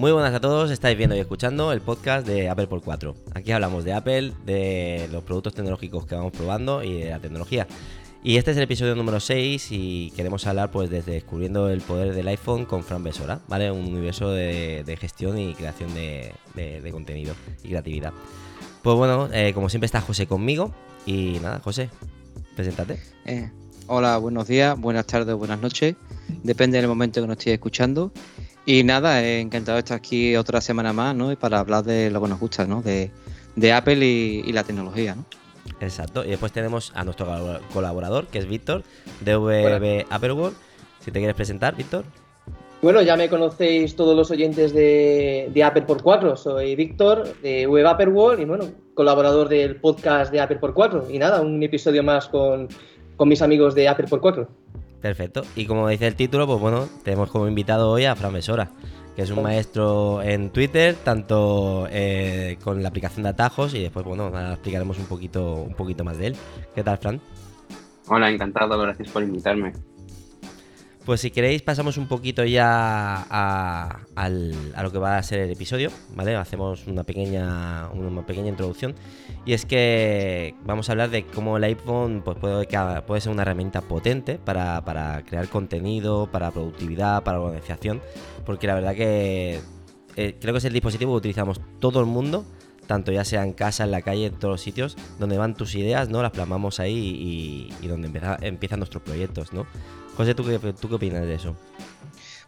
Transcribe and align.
Muy 0.00 0.12
buenas 0.12 0.32
a 0.32 0.40
todos, 0.40 0.70
estáis 0.70 0.96
viendo 0.96 1.14
y 1.14 1.18
escuchando 1.18 1.72
el 1.72 1.82
podcast 1.82 2.26
de 2.26 2.48
Apple 2.48 2.68
por 2.68 2.80
4. 2.80 3.14
Aquí 3.34 3.52
hablamos 3.52 3.84
de 3.84 3.92
Apple, 3.92 4.32
de 4.46 5.10
los 5.12 5.22
productos 5.22 5.52
tecnológicos 5.52 6.06
que 6.06 6.14
vamos 6.14 6.32
probando 6.32 6.82
y 6.82 7.02
de 7.02 7.10
la 7.10 7.18
tecnología. 7.18 7.66
Y 8.24 8.38
este 8.38 8.52
es 8.52 8.56
el 8.56 8.62
episodio 8.62 8.94
número 8.94 9.20
6 9.20 9.68
y 9.72 10.10
queremos 10.16 10.46
hablar 10.46 10.70
pues 10.70 10.88
desde 10.88 11.12
descubriendo 11.12 11.68
el 11.68 11.82
poder 11.82 12.14
del 12.14 12.28
iPhone 12.28 12.64
con 12.64 12.82
Fran 12.82 13.04
Besora, 13.04 13.40
¿vale? 13.46 13.70
Un 13.70 13.88
universo 13.88 14.30
de, 14.30 14.96
gestión 14.98 15.38
y 15.38 15.52
creación 15.52 15.92
de, 15.92 16.32
contenido 16.90 17.34
y 17.62 17.68
creatividad. 17.68 18.14
Pues 18.80 18.96
bueno, 18.96 19.28
eh, 19.34 19.52
como 19.52 19.68
siempre 19.68 19.84
está 19.84 20.00
José 20.00 20.26
conmigo 20.26 20.72
y 21.04 21.36
nada, 21.42 21.60
José, 21.62 21.90
preséntate. 22.56 23.02
Eh, 23.26 23.50
hola, 23.86 24.16
buenos 24.16 24.48
días, 24.48 24.80
buenas 24.80 25.04
tardes, 25.04 25.34
buenas 25.36 25.60
noches, 25.60 25.94
depende 26.42 26.78
del 26.78 26.88
momento 26.88 27.20
que 27.20 27.26
nos 27.26 27.36
estéis 27.36 27.54
escuchando. 27.56 28.12
Y 28.70 28.84
nada, 28.84 29.20
encantado 29.26 29.74
de 29.74 29.80
estar 29.80 29.96
aquí 29.96 30.36
otra 30.36 30.60
semana 30.60 30.92
más, 30.92 31.12
¿no? 31.16 31.34
Para 31.34 31.58
hablar 31.58 31.82
de 31.82 32.08
lo 32.08 32.22
que 32.22 32.28
nos 32.28 32.38
gusta, 32.38 32.66
¿no? 32.66 32.82
De, 32.82 33.10
Apple 33.72 33.96
y, 34.06 34.52
la 34.52 34.62
tecnología, 34.62 35.16
¿no? 35.16 35.24
Exacto. 35.80 36.24
Y 36.24 36.28
después 36.28 36.52
tenemos 36.52 36.92
a 36.94 37.02
nuestro 37.02 37.26
colaborador, 37.72 38.28
que 38.28 38.38
es 38.38 38.46
Víctor, 38.46 38.84
de 39.22 39.34
VB 39.34 40.06
Apple 40.08 40.34
World. 40.34 40.56
Si 41.00 41.10
te 41.10 41.18
quieres 41.18 41.34
presentar, 41.34 41.74
Víctor. 41.74 42.04
Bueno, 42.80 43.02
ya 43.02 43.16
me 43.16 43.28
conocéis 43.28 43.96
todos 43.96 44.16
los 44.16 44.30
oyentes 44.30 44.72
de, 44.72 45.62
Apple 45.64 45.82
por 45.82 46.00
4. 46.00 46.36
Soy 46.36 46.76
Víctor 46.76 47.24
de 47.42 47.66
VB 47.66 47.84
Apple 47.88 48.10
World 48.10 48.40
y 48.40 48.44
bueno, 48.44 48.66
colaborador 48.94 49.48
del 49.48 49.80
podcast 49.80 50.30
de 50.30 50.38
Apple 50.38 50.58
por 50.58 50.74
4. 50.74 51.08
Y 51.10 51.18
nada, 51.18 51.40
un 51.40 51.60
episodio 51.60 52.04
más 52.04 52.28
con, 52.28 52.68
con 53.16 53.28
mis 53.28 53.42
amigos 53.42 53.74
de 53.74 53.88
Apple 53.88 54.06
por 54.06 54.20
4. 54.20 54.48
Perfecto. 55.00 55.42
Y 55.56 55.66
como 55.66 55.88
dice 55.88 56.06
el 56.06 56.14
título, 56.14 56.46
pues 56.46 56.60
bueno, 56.60 56.88
tenemos 57.04 57.30
como 57.30 57.48
invitado 57.48 57.90
hoy 57.90 58.04
a 58.04 58.14
Fran 58.14 58.32
Mesora, 58.32 58.70
que 59.16 59.22
es 59.22 59.30
un 59.30 59.42
maestro 59.42 60.22
en 60.22 60.50
Twitter, 60.50 60.94
tanto 61.02 61.86
eh, 61.90 62.58
con 62.62 62.82
la 62.82 62.90
aplicación 62.90 63.22
de 63.22 63.30
atajos 63.30 63.74
y 63.74 63.82
después, 63.82 64.04
bueno, 64.04 64.28
explicaremos 64.52 64.98
un 64.98 65.06
poquito, 65.06 65.54
un 65.54 65.74
poquito 65.74 66.04
más 66.04 66.18
de 66.18 66.28
él. 66.28 66.36
¿Qué 66.74 66.82
tal, 66.82 66.98
Fran? 66.98 67.20
Hola, 68.08 68.30
encantado, 68.30 68.78
gracias 68.78 69.08
por 69.08 69.22
invitarme. 69.22 69.72
Pues 71.10 71.22
si 71.22 71.32
queréis 71.32 71.60
pasamos 71.62 71.96
un 71.96 72.06
poquito 72.06 72.44
ya 72.44 73.26
a, 73.28 74.28
lo 74.28 74.92
que 74.92 74.98
va 75.00 75.18
a 75.18 75.22
ser 75.24 75.40
el 75.40 75.50
episodio, 75.50 75.90
¿vale? 76.14 76.36
Hacemos 76.36 76.86
una 76.86 77.02
pequeña, 77.02 77.88
una 77.88 78.24
pequeña 78.24 78.46
introducción. 78.46 78.94
Y 79.44 79.54
es 79.54 79.66
que 79.66 80.54
vamos 80.64 80.88
a 80.88 80.92
hablar 80.92 81.10
de 81.10 81.26
cómo 81.26 81.56
el 81.56 81.64
iPhone 81.64 82.22
pues, 82.24 82.38
puede, 82.38 82.64
puede 83.08 83.20
ser 83.20 83.32
una 83.32 83.42
herramienta 83.42 83.80
potente 83.80 84.38
para, 84.38 85.24
crear 85.26 85.48
contenido, 85.48 86.28
para 86.30 86.52
productividad, 86.52 87.24
para 87.24 87.40
organización. 87.40 88.00
Porque 88.46 88.68
la 88.68 88.74
verdad 88.76 88.94
que 88.94 89.58
eh, 90.14 90.36
creo 90.40 90.54
que 90.54 90.58
es 90.58 90.64
el 90.64 90.72
dispositivo 90.72 91.10
que 91.14 91.18
utilizamos 91.18 91.60
todo 91.80 91.98
el 91.98 92.06
mundo 92.06 92.44
tanto 92.90 93.12
ya 93.12 93.24
sea 93.24 93.44
en 93.44 93.52
casa, 93.52 93.84
en 93.84 93.92
la 93.92 94.02
calle, 94.02 94.26
en 94.26 94.34
todos 94.34 94.50
los 94.50 94.60
sitios, 94.60 94.96
donde 95.20 95.38
van 95.38 95.54
tus 95.54 95.76
ideas, 95.76 96.08
¿no? 96.08 96.22
Las 96.22 96.32
plasmamos 96.32 96.80
ahí 96.80 97.70
y, 97.80 97.86
donde 97.86 98.10
empiezan 98.42 98.80
nuestros 98.80 99.00
proyectos, 99.04 99.52
¿no? 99.52 99.64
José, 100.16 100.34
¿tú 100.34 100.44
qué, 100.44 100.58
¿tú 100.58 100.88
qué 100.88 100.96
opinas 100.96 101.22
de 101.22 101.34
eso? 101.34 101.54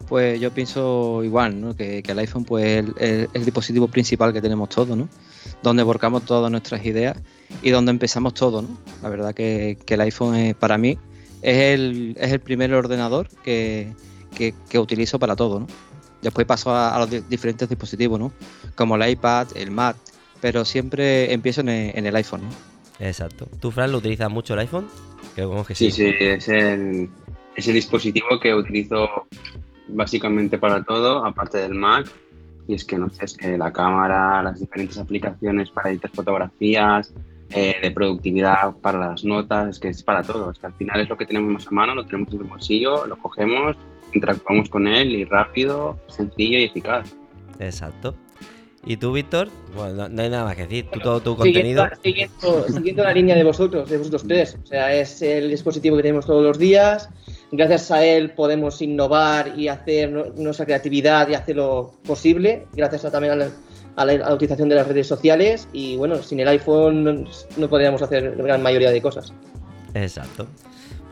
Pues 0.05 0.41
yo 0.41 0.51
pienso 0.51 1.23
igual, 1.23 1.61
¿no? 1.61 1.77
que, 1.77 2.03
el 2.05 2.19
iPhone 2.19 2.43
pues, 2.43 2.83
es 2.97 3.29
el, 3.31 3.45
dispositivo 3.45 3.87
principal 3.87 4.33
que 4.33 4.41
tenemos 4.41 4.67
todos, 4.67 4.97
¿no? 4.97 5.07
donde 5.61 5.81
volcamos 5.81 6.25
todas 6.25 6.51
nuestras 6.51 6.85
ideas 6.85 7.15
y 7.61 7.69
donde 7.69 7.91
empezamos 7.91 8.33
todo. 8.33 8.63
¿no? 8.63 8.77
La 9.01 9.07
verdad 9.07 9.33
que, 9.33 9.77
el 9.87 10.01
iPhone 10.01 10.57
para 10.59 10.77
mí 10.77 10.97
es 11.41 11.57
el, 11.57 12.17
es 12.19 12.33
el 12.33 12.41
primer 12.41 12.73
ordenador 12.73 13.29
que, 13.45 13.93
utilizo 14.73 15.19
para 15.19 15.37
todo. 15.37 15.61
¿no? 15.61 15.67
Después 16.21 16.45
paso 16.45 16.75
a, 16.75 16.99
los 16.99 17.29
diferentes 17.29 17.69
dispositivos, 17.69 18.19
¿no? 18.19 18.33
como 18.75 18.97
el 18.97 19.09
iPad, 19.09 19.47
el 19.55 19.71
Mac, 19.71 19.95
pero 20.43 20.65
siempre 20.65 21.31
empiezo 21.31 21.61
en 21.61 21.69
el, 21.69 22.15
iPhone. 22.17 22.41
¿no? 22.41 22.49
Exacto. 22.99 23.47
¿Tú, 23.61 23.71
Fran, 23.71 23.93
lo 23.93 23.99
utilizas 23.99 24.29
mucho 24.29 24.55
el 24.55 24.59
iPhone? 24.59 24.87
Creo 25.35 25.63
que 25.63 25.73
sí. 25.73 25.89
Sí, 25.89 26.03
sí, 26.03 26.15
es 26.19 26.49
el, 26.49 27.09
es 27.55 27.65
el 27.65 27.73
dispositivo 27.73 28.27
que 28.41 28.53
utilizo 28.53 29.07
básicamente 29.87 30.57
para 30.57 30.83
todo, 30.83 31.25
aparte 31.25 31.59
del 31.59 31.75
Mac. 31.75 32.11
Y 32.67 32.75
es 32.75 32.83
que 32.83 32.97
no 32.97 33.09
sé, 33.09 33.23
es 33.23 33.37
que 33.37 33.57
la 33.57 33.71
cámara, 33.71 34.43
las 34.43 34.59
diferentes 34.59 34.97
aplicaciones 34.97 35.69
para 35.69 35.91
editar 35.91 36.11
fotografías, 36.11 37.13
eh, 37.51 37.75
de 37.81 37.91
productividad 37.91 38.75
para 38.81 38.99
las 38.99 39.23
notas, 39.23 39.69
es 39.69 39.79
que 39.79 39.87
es 39.87 40.03
para 40.03 40.23
todo. 40.23 40.51
Es 40.51 40.59
que 40.59 40.65
al 40.65 40.73
final 40.73 40.99
es 40.99 41.07
lo 41.07 41.15
que 41.15 41.25
tenemos 41.25 41.53
más 41.53 41.67
a 41.67 41.71
mano, 41.71 41.95
lo 41.95 42.05
tenemos 42.05 42.33
en 42.33 42.41
el 42.41 42.47
bolsillo, 42.47 43.07
lo 43.07 43.15
cogemos, 43.15 43.77
interactuamos 44.11 44.67
con 44.67 44.87
él 44.87 45.15
y 45.15 45.23
rápido, 45.23 45.97
sencillo 46.09 46.59
y 46.59 46.65
eficaz. 46.65 47.15
Exacto. 47.59 48.13
¿Y 48.85 48.97
tú, 48.97 49.13
Víctor? 49.13 49.49
Bueno, 49.75 50.09
no, 50.09 50.21
hay 50.21 50.29
nada 50.29 50.43
más 50.43 50.55
que 50.55 50.63
decir. 50.63 50.89
Tú, 50.91 50.99
todo 50.99 51.21
tu 51.21 51.37
contenido. 51.37 51.87
Siguiendo, 52.03 52.67
siguiendo, 52.67 53.03
la 53.03 53.13
línea 53.13 53.35
de 53.35 53.43
vosotros, 53.43 53.89
de 53.89 53.97
vosotros 53.97 54.25
tres. 54.27 54.57
O 54.61 54.67
sea, 54.67 54.93
es 54.93 55.21
el 55.21 55.49
dispositivo 55.49 55.95
que 55.95 56.03
tenemos 56.03 56.25
todos 56.25 56.43
los 56.43 56.57
días 56.57 57.09
gracias 57.53 57.91
a 57.91 58.03
él 58.03 58.31
podemos 58.31 58.81
innovar 58.81 59.57
y 59.57 59.67
hacer 59.67 60.11
nuestra 60.35 60.65
creatividad 60.65 61.29
y 61.29 61.35
hacerlo 61.35 61.93
posible, 62.03 62.65
gracias 62.73 63.03
también 63.11 63.51
a 63.95 64.05
la, 64.05 64.33
utilización 64.33 64.69
de 64.69 64.75
las 64.75 64.87
redes 64.87 65.05
sociales 65.05 65.67
y 65.71 65.95
bueno, 65.95 66.21
sin 66.23 66.39
el 66.39 66.47
iPhone 66.47 67.27
no, 67.57 67.69
podríamos 67.69 68.01
hacer 68.01 68.35
la 68.35 68.43
gran 68.43 68.63
mayoría 68.63 68.89
de 68.89 69.01
cosas. 69.01 69.31
Exacto. 69.93 70.47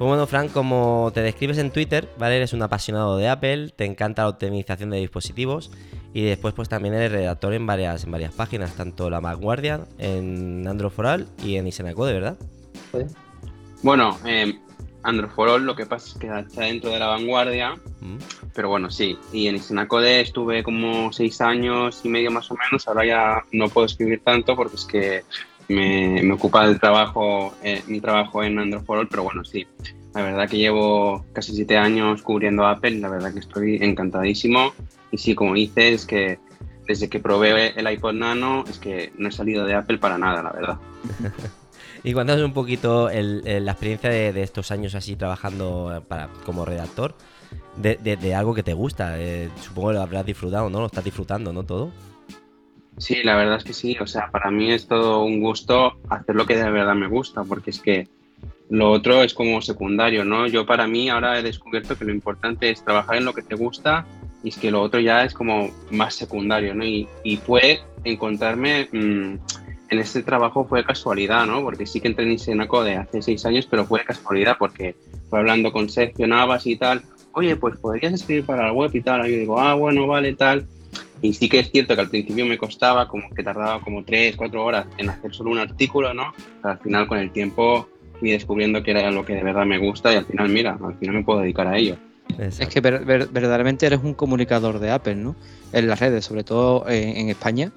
Pues 0.02 0.10
bueno, 0.10 0.26
Frank, 0.26 0.52
como 0.52 1.12
te 1.14 1.22
describes 1.22 1.60
en 1.60 1.70
Twitter, 1.70 2.10
¿vale? 2.18 2.38
Eres 2.38 2.54
un 2.54 2.64
apasionado 2.64 3.18
de 3.18 3.30
Apple, 3.30 3.70
te 3.70 3.86
encanta 3.86 4.24
la 4.24 4.30
optimización 4.30 4.90
de 4.90 4.98
dispositivos 4.98 5.70
y 6.12 6.24
después 6.24 6.56
pues 6.56 6.70
también 6.70 6.96
eres 6.96 7.12
redactor 7.12 7.54
en 7.54 7.68
varias, 7.68 8.04
en 8.04 8.10
varias 8.10 8.34
páginas, 8.34 8.76
tanto 8.76 9.12
la 9.12 9.20
Vanguardia, 9.20 9.82
en 10.00 10.68
Android 10.68 10.90
for 10.92 11.28
y 11.44 11.58
en 11.58 11.68
Isenacode, 11.68 12.14
¿verdad? 12.14 12.38
Bueno, 13.84 14.18
eh, 14.26 14.60
Android 15.04 15.30
for 15.30 15.50
All, 15.50 15.66
lo 15.66 15.76
que 15.76 15.86
pasa 15.86 16.08
es 16.08 16.14
que 16.16 16.36
está 16.36 16.62
dentro 16.64 16.90
de 16.90 16.98
la 16.98 17.06
vanguardia, 17.06 17.76
mm. 18.00 18.18
pero 18.56 18.70
bueno, 18.70 18.90
sí. 18.90 19.20
Y 19.32 19.46
en 19.46 19.58
Isenacode 19.58 20.22
estuve 20.22 20.64
como 20.64 21.14
seis 21.14 21.42
años 21.42 22.02
y 22.04 22.10
medio 22.10 22.32
más 22.32 22.50
o 22.50 22.56
menos, 22.56 22.88
ahora 22.88 23.06
ya 23.06 23.44
no 23.52 23.70
puedo 23.70 23.86
escribir 23.86 24.24
tanto 24.24 24.56
porque 24.56 24.78
es 24.78 24.86
que 24.86 25.22
me, 25.68 26.22
me 26.24 26.34
ocupa 26.34 26.66
el 26.66 26.80
trabajo, 26.80 27.54
eh, 27.64 27.82
mi 27.88 28.00
trabajo 28.02 28.44
en 28.44 28.60
Android 28.60 28.84
for 28.84 29.00
All, 29.00 29.08
pero 29.08 29.24
bueno, 29.24 29.44
sí. 29.44 29.68
La 30.14 30.24
verdad 30.24 30.50
que 30.50 30.58
llevo 30.58 31.26
casi 31.34 31.54
siete 31.54 31.78
años 31.78 32.22
cubriendo 32.22 32.66
Apple, 32.66 33.00
la 33.00 33.10
verdad 33.10 33.34
que 33.34 33.40
estoy 33.40 33.78
encantadísimo. 33.82 34.74
Y 35.12 35.18
sí, 35.18 35.36
como 35.36 35.54
dices, 35.54 36.06
que 36.06 36.40
desde 36.88 37.10
que 37.10 37.20
probé 37.20 37.80
el 37.80 37.90
iPod 37.90 38.14
Nano, 38.14 38.66
es 38.70 38.78
que 38.78 39.14
no 39.18 39.30
he 39.30 39.32
salido 39.32 39.66
de 39.66 39.76
Apple 39.76 39.98
para 40.00 40.18
nada, 40.18 40.44
la 40.44 40.52
verdad. 40.52 40.78
Y 42.04 42.14
cuéntanos 42.14 42.44
un 42.44 42.54
poquito 42.54 43.10
la 43.12 43.72
experiencia 43.72 44.10
de, 44.10 44.42
estos 44.42 44.72
años 44.72 44.96
así 44.96 45.16
trabajando 45.16 46.04
para, 46.08 46.30
como 46.46 46.66
redactor, 46.66 47.14
de, 47.78 48.36
algo 48.36 48.56
que 48.56 48.64
te 48.64 48.74
gusta. 48.74 49.20
Eh, 49.20 49.50
supongo 49.62 49.90
que 49.90 49.94
lo 49.96 50.02
habrás 50.02 50.26
disfrutado, 50.26 50.70
¿no? 50.70 50.80
Lo 50.80 50.88
estás 50.88 51.04
disfrutando, 51.04 51.54
¿no? 51.54 51.64
Todo. 51.64 51.92
Sí, 52.98 53.24
la 53.24 53.36
verdad 53.36 53.58
es 53.58 53.64
que 53.64 53.74
sí. 53.74 53.98
O 54.00 54.08
sea, 54.08 54.30
para 54.32 54.52
mí 54.52 54.72
es 54.72 54.88
todo 54.88 55.24
un 55.24 55.40
gusto 55.40 55.94
hacer 56.10 56.36
lo 56.36 56.46
que 56.46 56.58
de 56.58 56.70
verdad 56.70 56.96
me 56.96 57.08
gusta, 57.08 57.44
porque 57.44 57.72
es 57.72 57.80
que 57.80 58.08
lo 58.70 58.92
otro 58.92 59.24
es 59.24 59.34
como 59.34 59.62
secundario, 59.62 60.24
¿no? 60.24 60.48
Yo 60.48 60.66
para 60.66 60.88
mí 60.88 61.10
ahora 61.10 61.38
he 61.38 61.44
descubierto 61.44 61.98
que 61.98 62.06
lo 62.06 62.14
importante 62.14 62.70
es 62.70 62.84
trabajar 62.84 63.18
en 63.18 63.26
lo 63.26 63.34
que 63.34 63.42
te 63.42 63.56
gusta 63.56 64.06
y 64.44 64.50
es 64.50 64.58
que 64.58 64.72
lo 64.72 64.82
otro 64.82 65.00
ya 65.00 65.24
es 65.24 65.34
como 65.34 65.72
más 65.92 66.16
secundario, 66.16 66.74
¿no? 66.74 66.86
Y, 66.86 67.08
y 67.24 67.38
fue 67.38 67.82
encontrarme... 68.04 68.88
Mm, 68.92 69.36
en 69.92 70.00
este 70.00 70.24
trabajo 70.24 70.66
fue 70.66 70.86
casualidad, 70.86 71.46
¿no? 71.46 71.62
Porque 71.62 71.86
sí 71.86 72.00
que 72.00 72.08
entré 72.08 72.24
en 72.24 72.32
Isenacode 72.32 72.96
hace 72.96 73.22
seis 73.22 73.46
años, 73.46 73.68
pero 73.70 73.86
fue 73.86 74.06
casualidad 74.06 74.56
porque 74.58 74.96
fue 75.30 75.40
hablando 75.40 75.74
con 75.74 75.90
Sergio 75.90 76.28
Navas 76.28 76.66
y 76.66 76.78
tal. 76.78 77.02
Oye, 77.34 77.58
pues 77.58 77.78
podrías 77.78 78.14
escribir 78.14 78.46
para 78.46 78.68
la 78.68 78.74
web 78.74 78.90
y 78.94 79.02
tal. 79.02 79.28
Y 79.28 79.34
yo 79.34 79.40
digo, 79.40 79.60
ah, 79.60 79.74
bueno, 79.74 80.08
vale, 80.08 80.34
tal. 80.34 80.66
Y 81.22 81.34
sí 81.34 81.50
que 81.50 81.60
es 81.60 81.72
cierto 81.72 81.96
que 81.96 82.02
al 82.02 82.10
principio 82.10 82.46
me 82.46 82.58
costaba, 82.58 83.08
como 83.08 83.30
que 83.30 83.44
tardaba 83.44 83.82
como 83.82 84.04
tres, 84.04 84.36
cuatro 84.36 84.66
horas 84.66 84.88
en 84.98 85.10
hacer 85.10 85.34
solo 85.34 85.52
un 85.52 85.60
artículo, 85.60 86.14
¿no? 86.14 86.34
Pero 86.62 86.74
al 86.74 86.80
final 86.80 87.08
con 87.08 87.20
el 87.20 87.32
tiempo 87.32 87.88
fui 88.20 88.32
descubriendo 88.32 88.82
que 88.84 88.92
era 88.92 89.12
lo 89.12 89.26
que 89.26 89.36
de 89.36 89.44
verdad 89.44 89.66
me 89.66 89.78
gusta 89.78 90.12
y 90.14 90.16
al 90.16 90.26
final, 90.26 90.50
mira, 90.50 90.78
al 90.84 90.98
final 90.98 91.16
me 91.16 91.24
puedo 91.24 91.40
dedicar 91.42 91.68
a 91.68 91.78
ello. 91.78 91.98
Es 92.40 92.60
que 92.60 92.82
verdaderamente 92.82 93.86
eres 93.86 94.00
un 94.04 94.14
comunicador 94.14 94.80
de 94.80 94.92
Apple, 94.92 95.16
¿no? 95.16 95.36
En 95.74 95.88
las 95.88 96.00
redes, 96.00 96.26
sobre 96.26 96.44
todo 96.44 96.86
en 96.88 97.30
España 97.30 97.72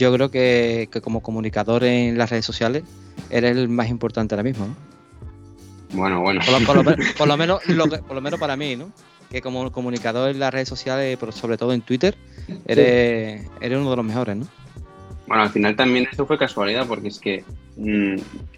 yo 0.00 0.12
creo 0.14 0.30
que, 0.30 0.88
como 1.02 1.22
comunicador 1.22 1.84
en 1.84 2.16
las 2.16 2.30
redes 2.30 2.46
sociales 2.46 2.84
eres 3.28 3.56
el 3.56 3.68
más 3.68 3.90
importante 3.90 4.34
ahora 4.34 4.42
mismo, 4.42 4.66
¿no? 4.66 4.74
Bueno, 5.92 6.20
bueno. 6.22 6.40
Por 6.56 6.74
lo, 6.76 6.82
menos, 7.36 7.60
por 8.06 8.14
lo 8.14 8.20
menos 8.20 8.40
para 8.40 8.56
mí, 8.56 8.76
¿no? 8.76 8.90
Que 9.30 9.40
como 9.40 9.70
comunicador 9.70 10.30
en 10.30 10.40
las 10.40 10.52
redes 10.52 10.68
sociales, 10.68 11.16
pero 11.18 11.32
sobre 11.32 11.56
todo 11.56 11.72
en 11.72 11.82
Twitter, 11.82 12.16
eres, 12.66 13.48
eres 13.60 13.78
uno 13.78 13.90
de 13.90 13.96
los 13.96 14.04
mejores, 14.04 14.36
¿no? 14.36 14.46
Bueno, 15.30 15.44
al 15.44 15.50
final 15.50 15.76
también 15.76 16.08
esto 16.10 16.26
fue 16.26 16.36
casualidad, 16.36 16.88
porque 16.88 17.06
es 17.06 17.20
que 17.20 17.44
mm, 17.76 18.16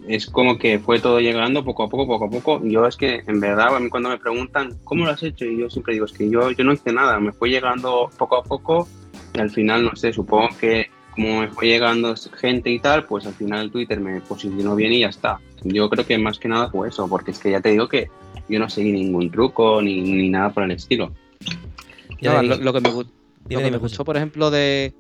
es 0.09 0.25
como 0.25 0.57
que 0.57 0.79
fue 0.79 1.01
todo 1.01 1.21
llegando 1.21 1.63
poco 1.63 1.83
a 1.83 1.89
poco, 1.91 2.07
poco 2.07 2.25
a 2.25 2.31
poco. 2.31 2.63
Yo 2.65 2.87
es 2.87 2.97
que, 2.97 3.23
en 3.27 3.41
verdad, 3.41 3.77
a 3.77 3.79
mí 3.79 3.91
cuando 3.91 4.09
me 4.09 4.17
preguntan, 4.17 4.79
¿cómo 4.85 5.05
lo 5.05 5.11
has 5.11 5.23
hecho? 5.23 5.45
Y 5.45 5.59
yo 5.59 5.69
siempre 5.69 5.93
digo, 5.93 6.07
es 6.07 6.13
que 6.13 6.31
yo, 6.31 6.51
yo 6.51 6.65
no 6.65 6.73
hice 6.73 6.91
nada, 6.91 7.21
me 7.21 7.33
fue 7.33 7.51
llegando 7.51 8.09
poco 8.17 8.37
a 8.37 8.43
poco 8.43 8.89
Y 9.35 9.41
al 9.41 9.51
final, 9.51 9.85
no 9.85 9.95
sé, 9.95 10.15
supongo 10.15 10.49
que 10.59 10.89
como 11.11 11.41
me 11.41 11.49
fue 11.49 11.67
llegando 11.67 12.15
gente 12.41 12.71
y 12.71 12.79
tal, 12.79 13.05
pues 13.05 13.27
al 13.27 13.35
final 13.35 13.71
Twitter 13.71 14.01
me 14.01 14.23
posicionó 14.23 14.75
bien 14.75 14.95
y 14.95 15.01
ya 15.01 15.09
está. 15.09 15.39
Yo 15.63 15.91
creo 15.91 16.07
que 16.07 16.17
más 16.17 16.39
que 16.39 16.49
nada 16.49 16.71
fue 16.71 16.89
eso, 16.89 17.07
porque 17.07 17.33
es 17.33 17.39
que 17.39 17.51
ya 17.51 17.61
te 17.61 17.69
digo 17.69 17.87
que 17.87 18.09
yo 18.49 18.59
no 18.59 18.69
seguí 18.69 18.93
ningún 18.93 19.31
truco 19.31 19.81
ni, 19.83 20.01
ni 20.01 20.29
nada 20.29 20.53
por 20.53 20.65
el 20.65 20.73
estilo. 20.73 21.13
No, 22.21 22.43
lo, 22.43 22.57
lo, 22.57 22.73
que 22.73 22.81
me, 22.81 22.91
lo 22.91 23.61
que 23.61 23.71
me 23.71 23.79
gustó, 23.79 24.05
por 24.05 24.17
ejemplo, 24.17 24.51
de, 24.51 24.95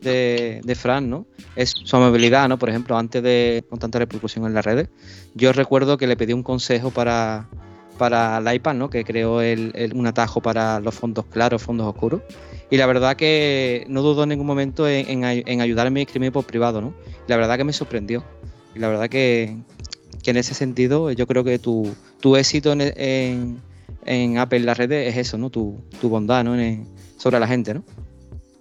de, 0.00 0.60
de, 0.64 0.74
Fran, 0.74 1.08
¿no? 1.08 1.26
Es 1.54 1.70
su 1.70 1.96
amabilidad, 1.96 2.48
¿no? 2.48 2.58
Por 2.58 2.68
ejemplo, 2.68 2.96
antes 2.96 3.22
de 3.22 3.64
con 3.68 3.78
tanta 3.78 3.98
repercusión 3.98 4.44
en 4.46 4.54
las 4.54 4.64
redes, 4.64 4.88
yo 5.34 5.52
recuerdo 5.52 5.96
que 5.96 6.06
le 6.06 6.16
pedí 6.16 6.32
un 6.32 6.42
consejo 6.42 6.90
para, 6.90 7.48
para 7.96 8.38
el 8.38 8.54
iPad, 8.54 8.74
¿no? 8.74 8.90
Que 8.90 9.04
creó 9.04 9.40
el, 9.40 9.70
el, 9.74 9.94
un 9.94 10.06
atajo 10.06 10.40
para 10.40 10.80
los 10.80 10.94
fondos 10.94 11.26
claros, 11.26 11.62
fondos 11.62 11.86
oscuros. 11.86 12.22
Y 12.70 12.76
la 12.76 12.86
verdad 12.86 13.14
que 13.16 13.84
no 13.88 14.02
dudó 14.02 14.24
en 14.24 14.30
ningún 14.30 14.46
momento 14.46 14.88
en, 14.88 15.22
en, 15.22 15.42
en 15.46 15.60
ayudarme 15.60 16.00
a 16.00 16.02
escribir 16.02 16.32
por 16.32 16.44
privado, 16.44 16.80
¿no? 16.80 16.94
Y 17.26 17.30
la 17.30 17.36
verdad 17.36 17.56
que 17.56 17.64
me 17.64 17.72
sorprendió. 17.72 18.24
Y 18.74 18.80
la 18.80 18.88
verdad 18.88 19.08
que, 19.08 19.56
que 20.24 20.30
en 20.30 20.38
ese 20.38 20.54
sentido 20.54 21.12
yo 21.12 21.26
creo 21.26 21.44
que 21.44 21.58
tu, 21.58 21.94
tu 22.24 22.36
éxito 22.36 22.72
en, 22.72 22.80
en, 22.80 23.60
en, 24.06 24.38
Apple 24.38 24.60
en 24.60 24.64
las 24.64 24.78
redes 24.78 25.12
es 25.12 25.18
eso, 25.18 25.36
¿no? 25.36 25.50
Tu, 25.50 25.78
tu 26.00 26.08
bondad, 26.08 26.42
¿no? 26.42 26.56
sobre 27.18 27.38
la 27.38 27.46
gente, 27.46 27.74
¿no? 27.74 27.84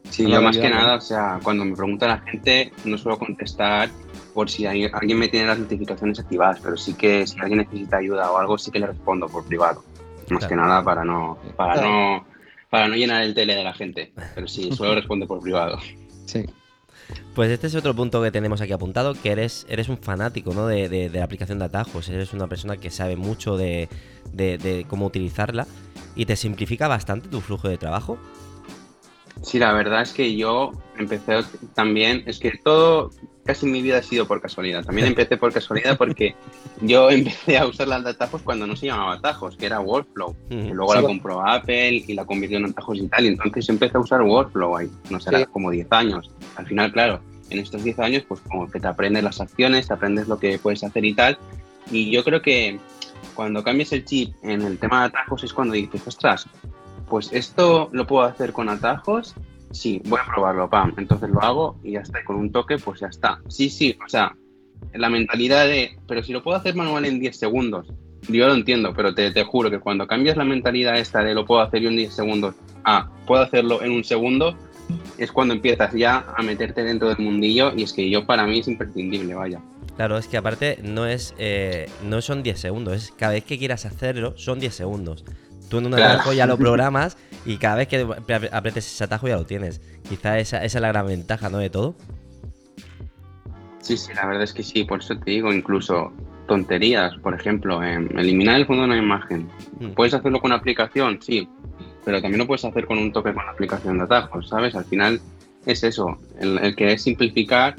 Sí, 0.10 0.30
yo 0.30 0.42
más 0.42 0.58
que 0.58 0.70
nada, 0.70 0.98
o 0.98 1.00
sea, 1.00 1.40
cuando 1.42 1.64
me 1.64 1.74
pregunta 1.74 2.06
la 2.06 2.18
gente, 2.20 2.74
no 2.84 2.98
suelo 2.98 3.18
contestar 3.18 3.90
por 4.34 4.50
si 4.50 4.66
hay, 4.66 4.90
alguien 4.92 5.18
me 5.18 5.30
tiene 5.30 5.48
las 5.48 5.60
notificaciones 5.60 6.20
activadas, 6.20 6.60
pero 6.62 6.76
sí 6.76 6.94
que 6.94 7.26
si 7.26 7.40
alguien 7.40 7.60
necesita 7.60 8.00
ayuda 8.00 8.30
o 8.34 8.38
algo, 8.38 8.58
sí 8.58 8.70
que 8.70 8.80
le 8.80 8.88
respondo 8.88 9.30
por 9.30 9.46
privado. 9.46 9.82
Más 10.30 10.40
claro. 10.40 10.50
que 10.50 10.56
nada 10.58 10.84
para 10.84 11.06
no, 11.06 11.38
para 11.56 11.74
claro. 11.76 11.90
no, 11.90 12.26
para 12.70 12.90
no 12.90 12.96
llenar 12.96 13.24
el 13.24 13.34
tele 13.34 13.56
de 13.56 13.64
la 13.64 13.74
gente. 13.74 14.12
Pero 14.36 14.46
sí, 14.46 14.72
solo 14.76 14.94
responde 14.94 15.26
por 15.26 15.40
privado. 15.40 15.80
Sí. 16.26 16.44
Pues 17.36 17.50
este 17.50 17.68
es 17.68 17.76
otro 17.76 17.96
punto 17.96 18.22
que 18.22 18.32
tenemos 18.32 18.62
aquí 18.62 18.74
apuntado, 18.74 19.16
que 19.16 19.32
eres, 19.32 19.66
eres 19.68 19.90
un 19.90 19.98
fanático 19.98 20.54
¿no? 20.54 20.68
de, 20.68 20.88
de, 20.88 21.10
la 21.10 21.24
aplicación 21.24 21.58
de 21.60 21.66
atajos, 21.66 22.08
eres 22.10 22.34
una 22.34 22.48
persona 22.48 22.78
que 22.78 22.92
sabe 22.92 23.16
mucho 23.16 23.58
de, 23.58 23.90
de, 24.32 24.86
cómo 24.88 25.08
utilizarla 25.08 25.66
y 26.16 26.26
te 26.26 26.36
simplifica 26.36 26.88
bastante 26.88 27.30
tu 27.30 27.42
flujo 27.42 27.68
de 27.70 27.78
trabajo. 27.78 28.20
Sí, 29.42 29.60
la 29.60 29.74
verdad 29.74 30.02
es 30.02 30.14
que 30.14 30.36
yo 30.36 30.72
empecé 30.98 31.44
también, 31.74 32.24
es 32.26 32.40
que 32.40 32.52
todo, 32.64 33.12
casi 33.46 33.66
mi 33.66 33.82
vida 33.82 33.98
ha 33.98 34.04
sido 34.04 34.28
por 34.28 34.42
casualidad. 34.42 34.84
También 34.86 35.08
empecé 35.10 35.38
por 35.38 35.52
casualidad 35.52 35.98
porque 35.98 36.36
yo 36.82 37.10
empecé 37.12 37.58
a 37.58 37.66
usar 37.66 37.88
las 37.88 38.04
de 38.04 38.12
atajos 38.12 38.42
cuando 38.42 38.68
no 38.68 38.76
se 38.76 38.88
llamaba 38.88 39.14
atajos, 39.14 39.58
que 39.58 39.66
era 39.66 39.80
Workflow. 39.80 40.36
Mm 40.50 40.72
luego 40.74 40.94
sí, 40.94 41.02
la 41.02 41.08
compró 41.08 41.48
Apple 41.48 42.04
y 42.08 42.14
la 42.14 42.26
convirtió 42.26 42.58
en 42.58 42.66
atajos 42.66 42.98
y 42.98 43.08
tal. 43.08 43.26
Y 43.26 43.28
entonces 43.30 43.70
empecé 43.70 43.98
a 43.98 44.02
usar 44.02 44.22
Workflow 44.22 44.78
ahí, 44.78 44.90
no 45.10 45.20
sé, 45.20 45.36
sí. 45.36 45.46
como 45.52 45.72
10 45.72 45.88
años. 45.92 46.32
Al 46.56 46.66
final, 46.66 46.92
claro, 46.92 47.20
en 47.50 47.60
estos 47.60 47.84
10 47.84 48.00
años, 48.00 48.24
pues 48.28 48.42
como 48.42 48.70
que 48.70 48.80
te 48.80 48.88
aprendes 48.88 49.24
las 49.24 49.42
acciones, 49.42 49.88
te 49.88 49.94
aprendes 49.94 50.28
lo 50.28 50.40
que 50.40 50.58
puedes 50.58 50.84
hacer 50.84 51.06
y 51.06 51.14
tal. 51.14 51.38
Y 51.92 52.12
yo 52.12 52.24
creo 52.24 52.42
que 52.42 52.80
cuando 53.36 53.64
cambias 53.64 53.92
el 53.92 54.06
chip 54.06 54.34
en 54.44 54.62
el 54.62 54.78
tema 54.78 55.02
de 55.02 55.06
atajos 55.08 55.44
es 55.44 55.54
cuando 55.54 55.74
dices, 55.74 56.06
ostras, 56.08 56.48
pues 57.14 57.32
esto 57.32 57.90
lo 57.92 58.08
puedo 58.08 58.24
hacer 58.24 58.54
con 58.54 58.70
atajos 58.70 59.36
sí, 59.70 60.02
voy 60.06 60.20
a 60.20 60.26
probarlo, 60.26 60.68
pam. 60.68 60.96
Entonces 60.98 61.30
lo 61.30 61.44
hago 61.44 61.80
y 61.84 61.92
ya 61.92 62.00
está. 62.00 62.20
Y 62.20 62.24
con 62.24 62.38
un 62.38 62.52
toque, 62.52 62.80
pues 62.80 63.02
ya 63.02 63.08
está. 63.08 63.40
Sí, 63.50 63.70
sí, 63.70 63.96
o 64.04 64.10
sea, 64.10 64.36
la 64.96 65.12
mentalidad 65.12 65.68
de, 65.68 65.96
pero 66.08 66.24
si 66.24 66.34
lo 66.34 66.42
puedo 66.42 66.58
hacer 66.58 66.74
manual 66.76 67.06
en 67.06 67.20
10 67.20 67.38
segundos, 67.38 67.86
yo 68.28 68.48
lo 68.48 68.56
entiendo, 68.56 68.96
pero 68.96 69.14
te, 69.14 69.30
te, 69.30 69.44
juro 69.44 69.70
que 69.70 69.80
cuando 69.80 70.08
cambias 70.08 70.38
la 70.38 70.44
mentalidad 70.44 70.98
esta 70.98 71.24
de 71.24 71.36
lo 71.36 71.46
puedo 71.46 71.62
hacer 71.62 71.84
yo 71.84 71.90
en 71.90 71.98
10 71.98 72.16
segundos 72.16 72.56
a 72.84 73.12
puedo 73.28 73.44
hacerlo 73.44 73.84
en 73.84 73.92
un 73.92 74.04
segundo, 74.04 74.58
es 75.20 75.32
cuando 75.32 75.54
empiezas 75.54 75.94
ya 75.94 76.26
a 76.36 76.42
meterte 76.42 76.84
dentro 76.84 77.10
del 77.10 77.20
mundillo 77.20 77.74
y 77.76 77.84
es 77.84 77.94
que 77.94 78.10
yo 78.10 78.26
para 78.26 78.48
mí 78.48 78.58
es 78.58 78.68
imprescindible, 78.68 79.36
vaya. 79.36 79.62
Claro, 79.98 80.18
es 80.18 80.28
que 80.28 80.38
aparte 80.38 80.80
no 80.82 81.06
es 81.06 81.36
eh, 81.38 81.92
no 82.04 82.24
son 82.24 82.42
10 82.42 82.60
segundos, 82.60 82.96
es 82.96 83.12
cada 83.12 83.34
vez 83.34 83.44
que 83.44 83.60
quieras 83.60 83.86
hacerlo 83.86 84.34
son 84.36 84.60
10 84.60 84.74
segundos. 84.74 85.24
Tú 85.74 85.80
en 85.80 85.88
un 85.88 85.94
claro. 85.94 86.14
atajo 86.14 86.34
ya 86.34 86.46
lo 86.46 86.56
programas 86.60 87.18
y 87.48 87.58
cada 87.58 87.78
vez 87.78 87.88
que 87.88 88.06
apretes 88.52 88.86
ese 88.86 89.04
atajo 89.06 89.28
ya 89.28 89.38
lo 89.38 89.46
tienes. 89.48 89.82
Quizá 90.08 90.38
esa, 90.38 90.64
esa 90.64 90.78
es 90.78 90.82
la 90.84 90.90
gran 90.90 91.08
ventaja, 91.08 91.50
¿no? 91.50 91.58
De 91.58 91.72
todo. 91.72 91.96
Sí, 93.80 93.98
sí, 93.98 94.14
la 94.14 94.28
verdad 94.28 94.44
es 94.44 94.54
que 94.54 94.62
sí, 94.62 94.84
por 94.84 95.00
eso 95.00 95.18
te 95.18 95.32
digo, 95.32 95.52
incluso 95.52 96.14
tonterías, 96.48 97.16
por 97.24 97.34
ejemplo, 97.34 97.82
eh, 97.84 97.96
eliminar 98.16 98.58
el 98.58 98.68
fondo 98.68 98.84
de 98.84 98.90
una 98.90 98.98
imagen. 99.00 99.50
Mm. 99.80 99.94
¿Puedes 99.94 100.14
hacerlo 100.14 100.40
con 100.40 100.52
una 100.52 100.60
aplicación? 100.60 101.20
Sí, 101.20 101.50
pero 102.06 102.22
también 102.22 102.38
lo 102.38 102.46
puedes 102.46 102.64
hacer 102.64 102.86
con 102.86 103.00
un 103.00 103.12
toque 103.12 103.34
con 103.34 103.44
la 103.44 103.52
aplicación 103.52 103.98
de 103.98 104.04
atajos, 104.04 104.50
¿sabes? 104.50 104.76
Al 104.76 104.86
final 104.86 105.20
es 105.66 105.84
eso, 105.84 106.20
el, 106.40 106.60
el 106.60 106.76
que 106.76 106.94
es 106.94 107.02
simplificar. 107.02 107.76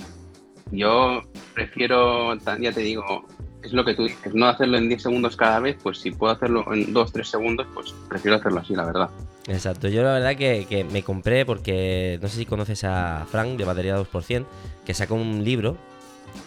Yo 0.73 1.23
prefiero, 1.55 2.35
ya 2.59 2.73
te 2.73 2.81
digo, 2.81 3.25
es 3.65 3.73
lo 3.73 3.85
que 3.85 3.95
tú 3.95 4.05
dices, 4.05 4.35
no 4.35 4.47
hacerlo 4.47 4.77
en 4.77 4.89
10 4.89 5.03
segundos 5.03 5.37
cada 5.37 5.59
vez, 5.61 5.77
pues 5.83 5.99
si 5.99 6.11
puedo 6.11 6.33
hacerlo 6.33 6.65
en 6.73 6.93
2-3 6.93 7.25
segundos, 7.25 7.67
pues 7.75 7.95
prefiero 8.09 8.37
hacerlo 8.37 8.61
así, 8.61 8.75
la 8.75 8.85
verdad. 8.85 9.11
Exacto, 9.49 9.89
yo 9.89 10.03
la 10.03 10.13
verdad 10.13 10.37
que, 10.37 10.67
que, 10.69 10.85
me 10.85 11.03
compré 11.03 11.45
porque 11.45 12.19
no 12.23 12.29
sé 12.29 12.39
si 12.39 12.47
conoces 12.47 12.85
a 12.85 13.27
Frank 13.31 13.57
de 13.57 13.65
Batería 13.65 13.99
2%, 13.99 14.45
que 14.85 14.95
sacó 14.95 15.15
un 15.15 15.45
libro, 15.45 15.77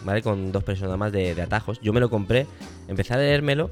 ¿vale? 0.04 0.22
Con 0.22 0.52
dos 0.52 0.64
personas 0.64 0.98
más 0.98 1.12
de, 1.12 1.36
de 1.36 1.42
atajos. 1.42 1.80
Yo 1.82 1.94
me 1.94 2.00
lo 2.00 2.10
compré, 2.10 2.48
empecé 2.88 3.14
a 3.14 3.18
leérmelo 3.18 3.70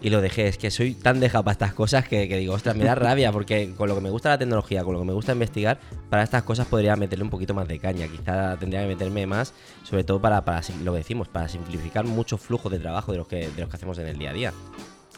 y 0.00 0.10
lo 0.10 0.20
dejé. 0.20 0.48
Es 0.48 0.58
que 0.58 0.70
soy 0.70 0.94
tan 0.94 1.20
dejado 1.20 1.44
para 1.44 1.52
estas 1.52 1.72
cosas 1.72 2.06
que, 2.08 2.28
que, 2.28 2.36
digo, 2.36 2.54
ostras, 2.54 2.76
me 2.76 2.84
da 2.84 2.94
rabia 2.94 3.32
porque 3.32 3.72
con 3.76 3.88
lo 3.88 3.94
que 3.94 4.00
me 4.00 4.10
gusta 4.10 4.30
la 4.30 4.38
tecnología, 4.38 4.84
con 4.84 4.94
lo 4.94 5.00
que 5.00 5.06
me 5.06 5.12
gusta 5.12 5.32
investigar, 5.32 5.78
para 6.10 6.22
estas 6.22 6.42
cosas 6.42 6.66
podría 6.66 6.96
meterle 6.96 7.24
un 7.24 7.30
poquito 7.30 7.54
más 7.54 7.68
de 7.68 7.78
caña. 7.78 8.06
Quizá 8.08 8.56
tendría 8.56 8.82
que 8.82 8.88
meterme 8.88 9.26
más, 9.26 9.54
sobre 9.82 10.04
todo 10.04 10.20
para, 10.20 10.44
para 10.44 10.60
lo 10.84 10.92
que 10.92 10.98
decimos, 10.98 11.28
para 11.28 11.48
simplificar 11.48 12.04
mucho 12.04 12.38
flujo 12.38 12.68
de 12.68 12.78
trabajo 12.78 13.12
de 13.12 13.18
los 13.18 13.28
que, 13.28 13.48
de 13.48 13.60
los 13.60 13.68
que 13.68 13.76
hacemos 13.76 13.98
en 13.98 14.08
el 14.08 14.18
día 14.18 14.30
a 14.30 14.34
día. 14.34 14.52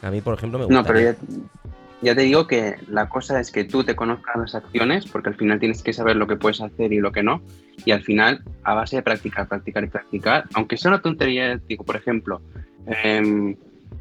A 0.02 0.10
mí, 0.10 0.20
por 0.20 0.34
ejemplo, 0.34 0.58
me 0.58 0.64
gusta. 0.64 0.80
No, 0.80 0.86
pero 0.86 1.00
ya, 1.00 1.16
ya 2.00 2.14
te 2.14 2.22
digo 2.22 2.46
que 2.46 2.76
la 2.88 3.08
cosa 3.10 3.38
es 3.38 3.50
que 3.50 3.64
tú 3.64 3.84
te 3.84 3.94
conozcas 3.94 4.36
las 4.36 4.54
acciones, 4.54 5.06
porque 5.06 5.28
al 5.28 5.34
final 5.34 5.58
tienes 5.60 5.82
que 5.82 5.92
saber 5.92 6.16
lo 6.16 6.26
que 6.26 6.36
puedes 6.36 6.60
hacer 6.62 6.92
y 6.92 6.98
lo 6.98 7.12
que 7.12 7.22
no. 7.22 7.42
Y 7.84 7.90
al 7.90 8.02
final, 8.02 8.42
a 8.64 8.74
base 8.74 8.96
de 8.96 9.02
practicar, 9.02 9.46
practicar 9.48 9.84
y 9.84 9.88
practicar, 9.88 10.44
aunque 10.54 10.78
sea 10.78 10.90
una 10.90 11.02
tontería, 11.02 11.60
digo, 11.68 11.84
por 11.84 11.96
ejemplo, 11.96 12.40
eh, 12.86 13.54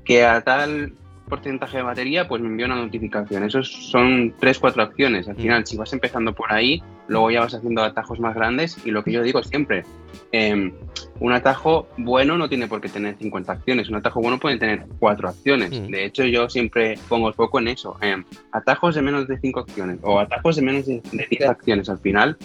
que 0.04 0.26
a 0.26 0.42
tal 0.42 0.94
porcentaje 1.30 1.78
de 1.78 1.84
batería, 1.84 2.28
pues 2.28 2.42
me 2.42 2.48
envía 2.48 2.66
una 2.66 2.76
notificación. 2.76 3.44
Esos 3.44 3.72
son 3.72 4.34
tres, 4.40 4.60
cuatro 4.60 4.82
acciones. 4.84 5.30
Al 5.30 5.36
final, 5.36 5.66
si 5.66 5.78
vas 5.78 5.94
empezando 5.94 6.34
por 6.34 6.52
ahí, 6.52 6.84
luego 7.08 7.32
ya 7.32 7.42
vas 7.42 7.54
haciendo 7.54 7.84
atajos 7.84 8.20
más 8.20 8.36
grandes. 8.36 8.78
Y 8.84 8.92
lo 8.92 9.04
que 9.04 9.12
yo 9.12 9.22
digo 9.22 9.42
siempre, 9.44 9.86
eh, 10.32 10.74
un 11.20 11.32
atajo 11.32 11.88
bueno 11.98 12.38
no 12.38 12.50
tiene 12.50 12.68
por 12.68 12.82
qué 12.82 12.90
tener 12.90 13.16
50 13.18 13.54
acciones. 13.54 13.90
Un 13.90 13.96
atajo 13.96 14.20
bueno 14.20 14.40
puede 14.40 14.58
tener 14.58 14.86
cuatro 15.00 15.30
acciones. 15.30 15.80
Mm. 15.80 15.92
De 15.92 16.06
hecho, 16.06 16.26
yo 16.26 16.50
siempre 16.50 16.98
pongo 17.08 17.30
el 17.30 17.36
foco 17.36 17.60
en 17.60 17.70
eso. 17.70 17.96
Eh, 18.02 18.22
atajos 18.52 18.96
de 18.96 19.02
menos 19.02 19.28
de 19.28 19.40
cinco 19.40 19.62
acciones 19.62 20.00
o 20.02 20.20
atajos 20.20 20.58
de 20.58 20.62
menos 20.64 20.88
de, 20.88 21.02
de 21.12 21.28
10 21.30 21.50
acciones. 21.50 21.90
Al 21.90 22.00
final, 22.00 22.38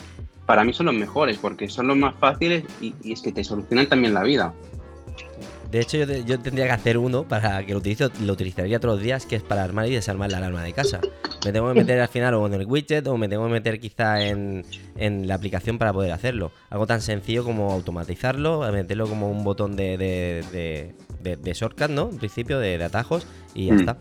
para 0.46 0.62
mí 0.62 0.72
son 0.72 0.86
los 0.86 0.94
mejores 0.94 1.38
porque 1.38 1.68
son 1.68 1.88
los 1.88 1.96
más 1.96 2.14
fáciles 2.16 2.64
y, 2.80 2.94
y 3.02 3.12
es 3.12 3.22
que 3.22 3.32
te 3.32 3.42
solucionan 3.42 3.86
también 3.86 4.12
la 4.12 4.22
vida. 4.22 4.52
De 5.74 5.80
hecho, 5.80 5.96
yo, 5.96 6.06
yo, 6.24 6.38
tendría 6.38 6.66
que 6.66 6.70
hacer 6.70 6.96
uno 6.98 7.24
para 7.26 7.66
que 7.66 7.72
lo 7.72 7.80
utilice, 7.80 8.08
lo 8.20 8.32
utilizaría 8.32 8.78
todos 8.78 8.94
los 8.94 9.02
días, 9.02 9.26
que 9.26 9.34
es 9.34 9.42
para 9.42 9.64
armar 9.64 9.88
y 9.88 9.90
desarmar 9.92 10.30
la 10.30 10.38
alarma 10.38 10.62
de 10.62 10.72
casa. 10.72 11.00
Me 11.44 11.50
tengo 11.50 11.66
que 11.66 11.74
meter 11.74 11.98
al 11.98 12.06
final 12.06 12.34
o 12.34 12.46
en 12.46 12.54
el 12.54 12.64
widget 12.64 13.04
o 13.08 13.16
me 13.16 13.28
tengo 13.28 13.44
que 13.46 13.50
meter 13.54 13.80
quizá 13.80 14.24
en, 14.24 14.64
en 14.96 15.26
la 15.26 15.34
aplicación 15.34 15.78
para 15.78 15.92
poder 15.92 16.12
hacerlo. 16.12 16.52
Algo 16.70 16.86
tan 16.86 17.00
sencillo 17.00 17.42
como 17.42 17.72
automatizarlo, 17.72 18.60
meterlo 18.70 19.08
como 19.08 19.28
un 19.28 19.42
botón 19.42 19.74
de, 19.74 19.98
de, 19.98 20.44
de, 20.52 20.94
de, 21.20 21.36
de 21.38 21.52
shortcut, 21.52 21.90
¿no? 21.90 22.08
En 22.08 22.18
principio, 22.18 22.60
de, 22.60 22.76
atajos 22.84 23.26
y 23.52 23.66
ya 23.66 23.74
mm. 23.74 23.80
está. 23.80 23.96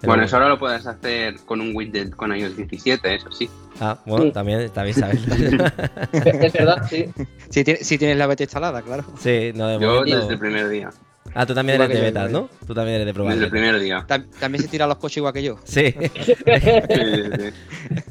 Pero 0.00 0.12
bueno, 0.12 0.24
eso 0.24 0.36
ahora 0.36 0.48
lo 0.48 0.58
puedes 0.58 0.86
hacer 0.86 1.36
con 1.44 1.60
un 1.60 1.76
widget 1.76 2.14
con 2.16 2.34
iOS 2.34 2.56
17, 2.56 3.14
eso 3.14 3.30
sí. 3.30 3.50
Ah, 3.80 3.98
bueno, 4.06 4.26
sí. 4.26 4.32
también, 4.32 4.70
también 4.70 4.96
sabes. 4.96 5.20
es 6.12 6.52
verdad, 6.52 6.86
sí. 6.88 7.06
Si, 7.50 7.64
tienes, 7.64 7.86
si 7.86 7.98
tienes 7.98 8.16
la 8.16 8.28
beta 8.28 8.44
instalada, 8.44 8.80
claro. 8.80 9.04
Sí, 9.18 9.50
no, 9.54 9.66
de 9.66 9.80
Yo 9.80 9.94
momento... 9.94 10.20
desde 10.20 10.32
el 10.32 10.38
primer 10.38 10.68
día. 10.68 10.90
Ah, 11.34 11.44
tú 11.44 11.52
también 11.52 11.80
eres 11.80 11.94
de 11.94 12.00
betas, 12.00 12.30
¿no? 12.30 12.48
Tú 12.66 12.74
también 12.74 12.96
eres 12.96 13.06
de 13.06 13.14
probar. 13.14 13.34
Desde 13.34 13.44
el 13.44 13.50
primer 13.50 13.78
día. 13.78 14.06
También 14.06 14.62
se 14.62 14.68
tira 14.68 14.86
los 14.86 14.96
coches 14.96 15.18
igual 15.18 15.32
que 15.32 15.42
yo. 15.42 15.58
Sí. 15.64 15.94
sí, 16.24 16.34
sí. 16.46 17.52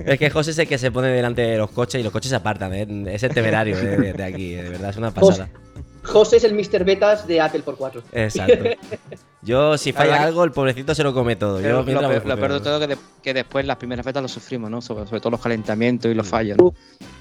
Es 0.05 0.19
que 0.19 0.29
José 0.29 0.51
es 0.51 0.59
el 0.59 0.67
que 0.67 0.77
se 0.77 0.91
pone 0.91 1.07
delante 1.07 1.41
de 1.41 1.57
los 1.57 1.71
coches 1.71 1.99
y 1.99 2.03
los 2.03 2.13
coches 2.13 2.29
se 2.29 2.35
apartan. 2.35 2.73
¿eh? 2.73 2.87
Es 3.07 3.23
el 3.23 3.33
temerario 3.33 3.77
de, 3.77 4.13
de, 4.13 4.23
aquí, 4.23 4.53
de 4.53 4.69
verdad, 4.69 4.91
es 4.91 4.97
una 4.97 5.11
pasada. 5.11 5.47
José 5.47 5.68
es 6.33 6.43
el 6.43 6.53
Mr. 6.53 6.83
Betas 6.83 7.27
de 7.27 7.41
Apple 7.41 7.61
por 7.61 7.77
4. 7.77 8.03
Exacto. 8.11 8.63
Yo, 9.41 9.77
si 9.77 9.93
falla 9.93 10.21
algo, 10.23 10.43
el 10.43 10.51
pobrecito 10.51 10.93
se 10.93 11.03
lo 11.03 11.13
come 11.13 11.37
todo. 11.37 11.61
Yo, 11.61 11.83
lo, 11.83 11.83
lo, 11.83 12.01
lo 12.01 12.35
peor 12.37 12.53
de 12.53 12.59
todo 12.59 12.75
es 12.75 12.81
que, 12.81 12.87
de, 12.87 12.97
que, 13.23 13.33
después 13.33 13.65
las 13.65 13.77
primeras 13.77 14.05
betas 14.05 14.21
lo 14.21 14.27
sufrimos, 14.27 14.69
¿no? 14.69 14.81
Sobre, 14.81 15.05
sobre 15.07 15.21
todo 15.21 15.31
los 15.31 15.41
calentamientos 15.41 16.11
y 16.11 16.13
los 16.13 16.27
fallos, 16.27 16.57
¿no? 16.57 16.73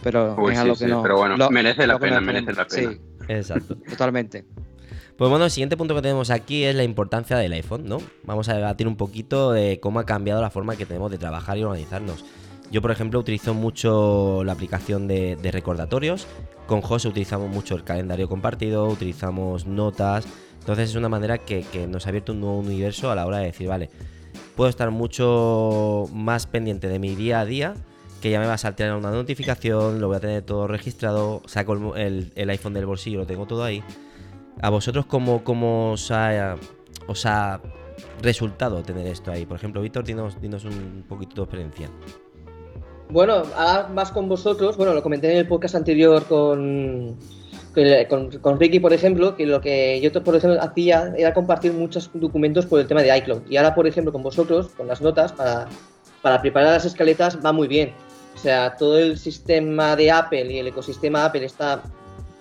Pero 0.03 0.35
Uy, 0.37 0.53
es 0.53 0.59
sí, 0.59 0.63
algo 0.63 0.75
sí, 0.75 0.85
que 0.85 0.91
no. 0.91 1.03
Pero 1.03 1.17
bueno, 1.19 1.37
lo, 1.37 1.49
merece 1.51 1.87
la 1.87 1.99
pena, 1.99 2.21
merece 2.21 2.53
la 2.53 2.67
pena. 2.67 2.93
Sí. 2.93 3.01
Exacto. 3.29 3.77
Totalmente. 3.89 4.45
Pues 5.17 5.31
bueno, 5.31 5.45
el 5.45 5.51
siguiente 5.51 5.77
punto 5.77 5.95
que 5.95 6.03
tenemos 6.03 6.31
aquí 6.31 6.65
es 6.65 6.75
la 6.75 6.85
importancia 6.85 7.37
del 7.37 7.53
iPhone, 7.53 7.85
¿no? 7.87 7.99
Vamos 8.25 8.49
a 8.49 8.55
debatir 8.55 8.87
un 8.87 8.97
poquito 8.97 9.53
de 9.53 9.81
cómo 9.81 9.99
ha 10.01 10.07
cambiado 10.07 10.41
la 10.41 10.51
forma 10.51 10.77
que 10.77 10.87
tenemos 10.87 11.11
de 11.11 11.19
trabajar 11.19 11.59
y 11.59 11.65
organizarnos. 11.65 12.25
Yo, 12.71 12.83
por 12.83 12.91
ejemplo, 12.91 13.19
utilizo 13.19 13.55
mucho 13.55 14.43
la 14.45 14.53
aplicación 14.53 15.09
de, 15.09 15.37
de 15.37 15.51
recordatorios. 15.51 16.27
Con 16.67 16.83
José 16.83 17.09
utilizamos 17.09 17.49
mucho 17.49 17.75
el 17.75 17.85
calendario 17.85 18.29
compartido, 18.29 18.87
utilizamos 18.87 19.67
notas. 19.67 20.27
Entonces 20.69 20.91
es 20.91 20.97
una 20.97 21.09
manera 21.09 21.39
que, 21.39 21.65
nos 21.89 22.05
ha 22.05 22.11
abierto 22.11 22.33
un 22.33 22.41
nuevo 22.41 22.59
universo 22.59 23.11
a 23.11 23.15
la 23.15 23.25
hora 23.25 23.39
de 23.39 23.47
decir, 23.47 23.67
vale, 23.69 23.89
puedo 24.55 24.69
estar 24.69 24.91
mucho 24.91 26.05
más 26.13 26.47
pendiente 26.47 26.89
de 26.89 26.99
mi 26.99 27.15
día 27.15 27.41
a 27.41 27.47
día, 27.47 27.73
que 28.21 28.31
ya 28.31 28.39
me 28.39 28.47
va 28.47 28.53
a 28.53 28.59
saltar 28.59 28.95
una 28.95 29.11
notificación, 29.11 29.99
lo 29.99 30.09
voy 30.09 30.19
a 30.19 30.21
tener 30.21 30.43
todo 30.43 30.67
registrado, 30.67 31.41
saco 31.47 31.97
el, 31.97 32.33
iPhone 32.37 32.75
del 32.75 32.85
bolsillo, 32.85 33.21
lo 33.21 33.27
tengo 33.27 33.47
todo 33.47 33.65
ahí. 33.65 33.83
¿A 34.61 34.69
vosotros 34.69 35.07
cómo, 35.07 35.93
os, 35.93 36.11
ha, 36.11 36.57
resultado 38.21 38.83
tener 38.83 39.07
esto 39.07 39.33
ahí? 39.33 39.47
Por 39.47 39.57
ejemplo, 39.57 39.81
Víctor, 39.81 40.05
dinos, 40.05 40.39
dinos 40.39 40.67
un 40.67 41.03
poquito 41.09 41.35
tu 41.35 41.43
experiencia. 41.45 41.89
Bueno, 43.11 43.43
ahora 43.57 43.89
más 43.89 44.13
con 44.13 44.29
vosotros, 44.29 44.77
bueno, 44.77 44.93
lo 44.93 45.03
comenté 45.03 45.31
en 45.31 45.39
el 45.39 45.49
podcast 45.49 45.75
anterior 45.75 46.25
con, 46.27 47.17
con, 48.09 48.31
con 48.39 48.61
Ricky, 48.61 48.81
por 48.81 48.93
ejemplo, 48.93 49.35
que 49.35 49.47
lo 49.47 49.63
que 49.63 49.99
yo, 50.01 50.13
por 50.23 50.37
ejemplo, 50.37 50.61
hacía 50.61 51.15
era 51.17 51.33
compartir 51.33 51.73
muchos 51.73 52.11
documentos 52.13 52.67
por 52.67 52.81
el 52.81 52.87
tema 52.87 53.03
de 53.03 53.17
iCloud. 53.17 53.43
Y 53.49 53.57
ahora, 53.57 53.75
por 53.75 53.87
ejemplo, 53.87 54.13
con 54.13 54.23
vosotros, 54.23 54.69
con 54.77 54.87
las 54.89 55.01
notas, 55.01 55.33
para, 55.33 55.69
para 56.21 56.43
preparar 56.43 56.75
las 56.75 56.85
escaletas, 56.85 57.39
va 57.45 57.51
muy 57.51 57.67
bien. 57.67 57.93
O 58.35 58.39
sea, 58.39 58.77
todo 58.77 58.99
el 58.99 59.17
sistema 59.17 59.97
de 59.97 60.11
Apple 60.11 60.53
y 60.53 60.59
el 60.59 60.67
ecosistema 60.67 61.25
Apple 61.25 61.47
está 61.47 61.83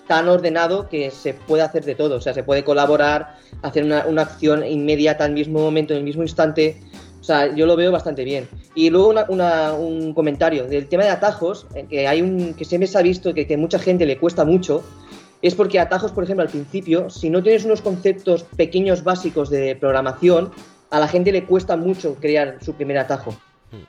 tan 0.05 0.27
ordenado 0.27 0.89
que 0.89 1.11
se 1.11 1.33
puede 1.33 1.63
hacer 1.63 1.85
de 1.85 1.95
todo. 1.95 2.17
O 2.17 2.21
sea, 2.21 2.33
se 2.33 2.43
puede 2.43 2.65
colaborar, 2.65 3.37
hacer 3.61 3.85
una, 3.85 4.05
una 4.05 4.23
acción 4.23 4.65
inmediata 4.65 5.23
al 5.23 5.31
mismo 5.31 5.59
momento, 5.59 5.93
en 5.93 5.99
el 5.99 6.03
mismo 6.03 6.23
instante. 6.23 6.81
O 7.27 7.29
sea, 7.29 7.53
yo 7.53 7.65
lo 7.65 7.75
veo 7.75 7.91
bastante 7.91 8.23
bien. 8.23 8.47
Y 8.73 8.89
luego 8.89 9.09
una- 9.09 9.25
una- 9.27 9.73
un 9.73 10.13
comentario 10.13 10.65
del 10.65 10.87
tema 10.87 11.03
de 11.03 11.09
atajos, 11.09 11.67
eh, 11.75 11.85
que 11.89 12.07
hay 12.07 12.21
un 12.21 12.53
que 12.53 12.63
siempre 12.63 12.87
se 12.87 12.97
ha 12.97 13.01
visto 13.01 13.33
que, 13.33 13.45
que 13.45 13.57
mucha 13.57 13.77
gente 13.79 14.05
le 14.05 14.17
cuesta 14.17 14.45
mucho, 14.45 14.81
es 15.41 15.53
porque 15.53 15.77
atajos, 15.77 16.13
por 16.13 16.23
ejemplo, 16.23 16.43
al 16.43 16.49
principio, 16.49 17.09
si 17.09 17.29
no 17.29 17.43
tienes 17.43 17.65
unos 17.65 17.81
conceptos 17.81 18.43
pequeños 18.55 19.03
básicos 19.03 19.49
de 19.49 19.75
programación, 19.75 20.51
a 20.89 21.01
la 21.01 21.09
gente 21.09 21.33
le 21.33 21.43
cuesta 21.43 21.75
mucho 21.75 22.15
crear 22.15 22.59
su 22.63 22.75
primer 22.75 22.97
atajo. 22.97 23.35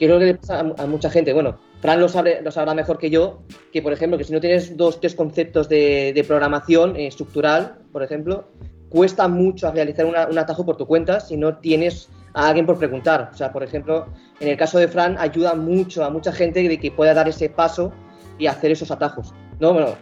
Que 0.01 0.07
es 0.07 0.11
lo 0.11 0.19
que 0.19 0.25
le 0.25 0.35
pasa 0.35 0.59
a, 0.77 0.83
a 0.83 0.87
mucha 0.89 1.09
gente. 1.09 1.33
Bueno, 1.33 1.59
Fran 1.81 2.01
lo, 2.01 2.09
sabe, 2.09 2.41
lo 2.43 2.51
sabrá 2.51 2.75
mejor 2.75 2.99
que 2.99 3.09
yo, 3.09 3.43
que 3.73 3.83
por 3.83 3.93
ejemplo, 3.93 4.19
que 4.19 4.25
si 4.25 4.33
no 4.33 4.41
tienes 4.41 4.77
dos, 4.77 4.99
tres 5.01 5.15
conceptos 5.15 5.69
de, 5.69 6.13
de 6.13 6.25
programación 6.25 6.97
eh, 6.97 7.07
estructural, 7.07 7.77
por 7.93 8.03
ejemplo, 8.03 8.49
cuesta 8.89 9.29
mucho 9.29 9.71
realizar 9.71 10.07
una- 10.07 10.27
un 10.27 10.37
atajo 10.39 10.67
por 10.67 10.77
tu 10.77 10.87
cuenta 10.89 11.21
si 11.21 11.37
no 11.37 11.59
tienes 11.59 12.09
a 12.35 12.49
alguien 12.49 12.67
por 12.67 12.79
preguntar. 12.79 13.31
O 13.33 13.37
sea, 13.37 13.53
por 13.53 13.63
ejemplo, 13.63 14.07
en 14.41 14.49
el 14.49 14.57
caso 14.57 14.79
de 14.79 14.89
Fran, 14.89 15.17
ayuda 15.19 15.55
mucho 15.55 16.05
a 16.05 16.11
mucha 16.11 16.33
gente 16.33 16.67
de 16.69 16.79
que 16.79 16.91
pueda 16.91 17.15
dar 17.15 17.29
ese 17.29 17.49
paso 17.49 17.93
y 18.39 18.47
hacer 18.47 18.71
esos 18.73 18.91
atajos. 18.91 19.33
No, 19.61 19.73
bueno, 19.73 19.97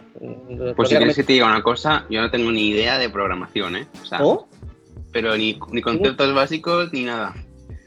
lo- 0.49 0.75
Pues 0.75 0.89
si 0.89 0.95
quieres 0.95 1.15
que 1.15 1.23
te 1.23 1.33
diga 1.33 1.47
una 1.47 1.63
cosa, 1.63 2.05
yo 2.09 2.21
no 2.21 2.29
tengo 2.29 2.51
ni 2.51 2.67
idea 2.69 2.97
de 2.99 3.09
programación, 3.09 3.75
¿eh? 3.77 3.87
O 4.01 4.05
sea, 4.05 4.19
¿No? 4.19 4.47
pero 5.11 5.35
ni, 5.35 5.57
ni 5.71 5.81
conceptos 5.81 6.33
básicos 6.35 6.93
ni 6.93 7.03
nada. 7.05 7.33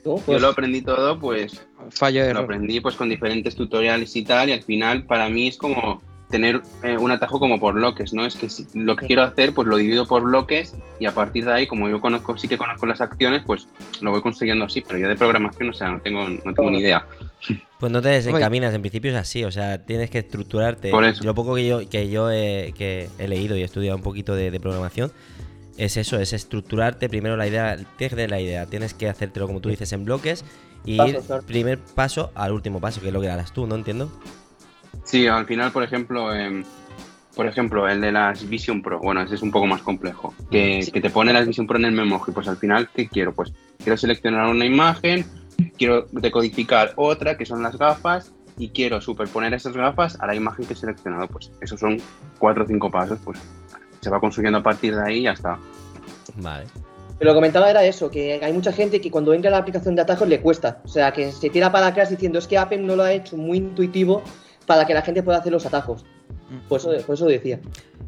¿No? 0.04 0.16
Yo 0.16 0.22
Pues- 0.26 0.42
lo 0.42 0.48
aprendí 0.48 0.82
todo, 0.82 1.18
pues 1.20 1.66
Fallo 1.90 2.20
de 2.22 2.26
lo 2.26 2.30
error. 2.40 2.44
aprendí 2.44 2.80
pues 2.80 2.96
con 2.96 3.08
diferentes 3.08 3.54
tutoriales 3.54 4.16
y 4.16 4.24
tal, 4.24 4.48
y 4.48 4.52
al 4.52 4.62
final 4.62 5.04
para 5.04 5.28
mí 5.28 5.48
es 5.48 5.56
como 5.58 6.02
tener 6.30 6.62
eh, 6.82 6.96
un 6.96 7.10
atajo 7.10 7.38
como 7.38 7.58
por 7.58 7.74
bloques, 7.74 8.12
¿no? 8.12 8.24
Es 8.24 8.36
que 8.36 8.48
si 8.48 8.66
lo 8.74 8.96
que 8.96 9.06
quiero 9.06 9.22
hacer, 9.22 9.52
pues 9.52 9.66
lo 9.68 9.76
divido 9.76 10.06
por 10.06 10.22
bloques 10.22 10.74
y 10.98 11.06
a 11.06 11.12
partir 11.12 11.44
de 11.44 11.52
ahí, 11.52 11.66
como 11.66 11.88
yo 11.88 12.00
conozco, 12.00 12.36
sí 12.38 12.48
que 12.48 12.56
conozco 12.56 12.86
las 12.86 13.00
acciones, 13.00 13.42
pues 13.44 13.68
lo 14.00 14.10
voy 14.10 14.22
consiguiendo 14.22 14.64
así, 14.64 14.80
pero 14.80 14.98
yo 14.98 15.08
de 15.08 15.16
programación, 15.16 15.70
o 15.70 15.72
sea, 15.72 15.90
no 15.90 16.00
tengo, 16.00 16.28
no 16.28 16.54
tengo 16.54 16.70
ni 16.70 16.78
idea. 16.78 17.06
Pues 17.78 17.90
no 17.90 18.02
te 18.02 18.10
desencaminas, 18.10 18.74
en 18.74 18.82
principio 18.82 19.10
es 19.10 19.16
así, 19.16 19.44
o 19.44 19.50
sea, 19.50 19.84
tienes 19.84 20.10
que 20.10 20.18
estructurarte. 20.18 20.90
Por 20.90 21.04
eso. 21.04 21.24
Lo 21.24 21.34
poco 21.34 21.54
que 21.54 21.66
yo, 21.66 21.88
que 21.88 22.10
yo 22.10 22.30
he, 22.30 22.74
que 22.76 23.08
he 23.18 23.26
leído 23.26 23.56
y 23.56 23.62
he 23.62 23.64
estudiado 23.64 23.96
un 23.96 24.02
poquito 24.02 24.34
de, 24.34 24.50
de 24.50 24.60
programación 24.60 25.10
es 25.76 25.96
eso, 25.96 26.20
es 26.20 26.34
estructurarte 26.34 27.08
primero 27.08 27.36
la 27.36 27.46
idea, 27.46 27.76
tienes 27.76 28.10
que 28.10 28.16
tener 28.16 28.30
la 28.30 28.40
idea, 28.40 28.66
tienes 28.66 28.92
que 28.92 29.08
hacértelo 29.08 29.46
como 29.46 29.60
tú 29.60 29.70
dices 29.70 29.92
en 29.92 30.04
bloques 30.04 30.44
y 30.84 30.98
Pasos, 30.98 31.14
ir 31.14 31.20
claro. 31.22 31.42
primer 31.42 31.78
paso 31.78 32.30
al 32.34 32.52
último 32.52 32.80
paso, 32.80 33.00
que 33.00 33.08
es 33.08 33.12
lo 33.12 33.20
que 33.20 33.30
harás 33.30 33.52
tú, 33.52 33.66
¿no 33.66 33.74
entiendo? 33.74 34.10
Sí, 35.04 35.26
al 35.26 35.46
final, 35.46 35.72
por 35.72 35.82
ejemplo, 35.82 36.34
em, 36.34 36.64
por 37.34 37.46
ejemplo, 37.46 37.88
el 37.88 38.00
de 38.00 38.12
las 38.12 38.48
Vision 38.48 38.82
Pro, 38.82 38.98
bueno, 39.00 39.22
ese 39.22 39.34
es 39.36 39.42
un 39.42 39.50
poco 39.50 39.66
más 39.66 39.82
complejo, 39.82 40.34
que, 40.50 40.82
Sí. 40.82 40.92
que 40.92 41.00
te 41.00 41.10
pone 41.10 41.32
las 41.32 41.46
Vision 41.46 41.66
Pro 41.66 41.78
en 41.78 41.86
el 41.86 41.92
Memoji, 41.92 42.32
pues 42.32 42.48
al 42.48 42.56
final, 42.56 42.88
¿qué 42.94 43.08
quiero? 43.08 43.32
Pues 43.32 43.52
quiero 43.78 43.96
seleccionar 43.96 44.46
una 44.46 44.64
imagen, 44.64 45.24
quiero 45.78 46.06
decodificar 46.12 46.92
otra, 46.96 47.36
que 47.36 47.46
son 47.46 47.62
las 47.62 47.76
gafas, 47.78 48.32
y 48.58 48.68
quiero 48.68 49.00
superponer 49.00 49.54
esas 49.54 49.74
gafas 49.74 50.20
a 50.20 50.26
la 50.26 50.34
imagen 50.34 50.66
que 50.66 50.74
he 50.74 50.76
seleccionado, 50.76 51.26
pues 51.28 51.50
esos 51.62 51.80
son 51.80 51.98
cuatro 52.38 52.64
o 52.64 52.66
cinco 52.66 52.90
pasos, 52.90 53.18
pues 53.24 53.38
se 54.00 54.10
va 54.10 54.20
consiguiendo 54.20 54.58
a 54.58 54.62
partir 54.62 54.94
de 54.94 55.02
ahí 55.02 55.18
y 55.20 55.22
ya 55.22 55.32
está. 55.32 55.58
Vale. 56.36 56.66
Pero 57.18 57.30
lo 57.30 57.34
que 57.34 57.38
comentaba 57.38 57.70
era 57.70 57.84
eso, 57.84 58.10
que 58.10 58.40
hay 58.42 58.52
mucha 58.52 58.72
gente 58.72 59.00
que 59.00 59.10
cuando 59.10 59.32
entra 59.32 59.48
en 59.48 59.52
la 59.52 59.58
aplicación 59.58 59.94
de 59.94 60.02
atajos 60.02 60.28
le 60.28 60.40
cuesta. 60.40 60.80
O 60.84 60.88
sea, 60.88 61.12
que 61.12 61.32
se 61.32 61.50
tira 61.50 61.70
para 61.70 61.88
atrás 61.88 62.10
diciendo 62.10 62.38
es 62.38 62.46
que 62.46 62.56
Apple 62.56 62.78
no 62.78 62.96
lo 62.96 63.02
ha 63.02 63.12
hecho 63.12 63.36
muy 63.36 63.58
intuitivo 63.58 64.22
para 64.70 64.86
que 64.86 64.94
la 64.94 65.02
gente 65.02 65.20
pueda 65.24 65.38
hacer 65.38 65.50
los 65.50 65.66
atajos. 65.66 66.04
Por 66.68 66.78
eso, 66.78 66.92
por 67.04 67.16
eso 67.16 67.26
decía. 67.26 67.58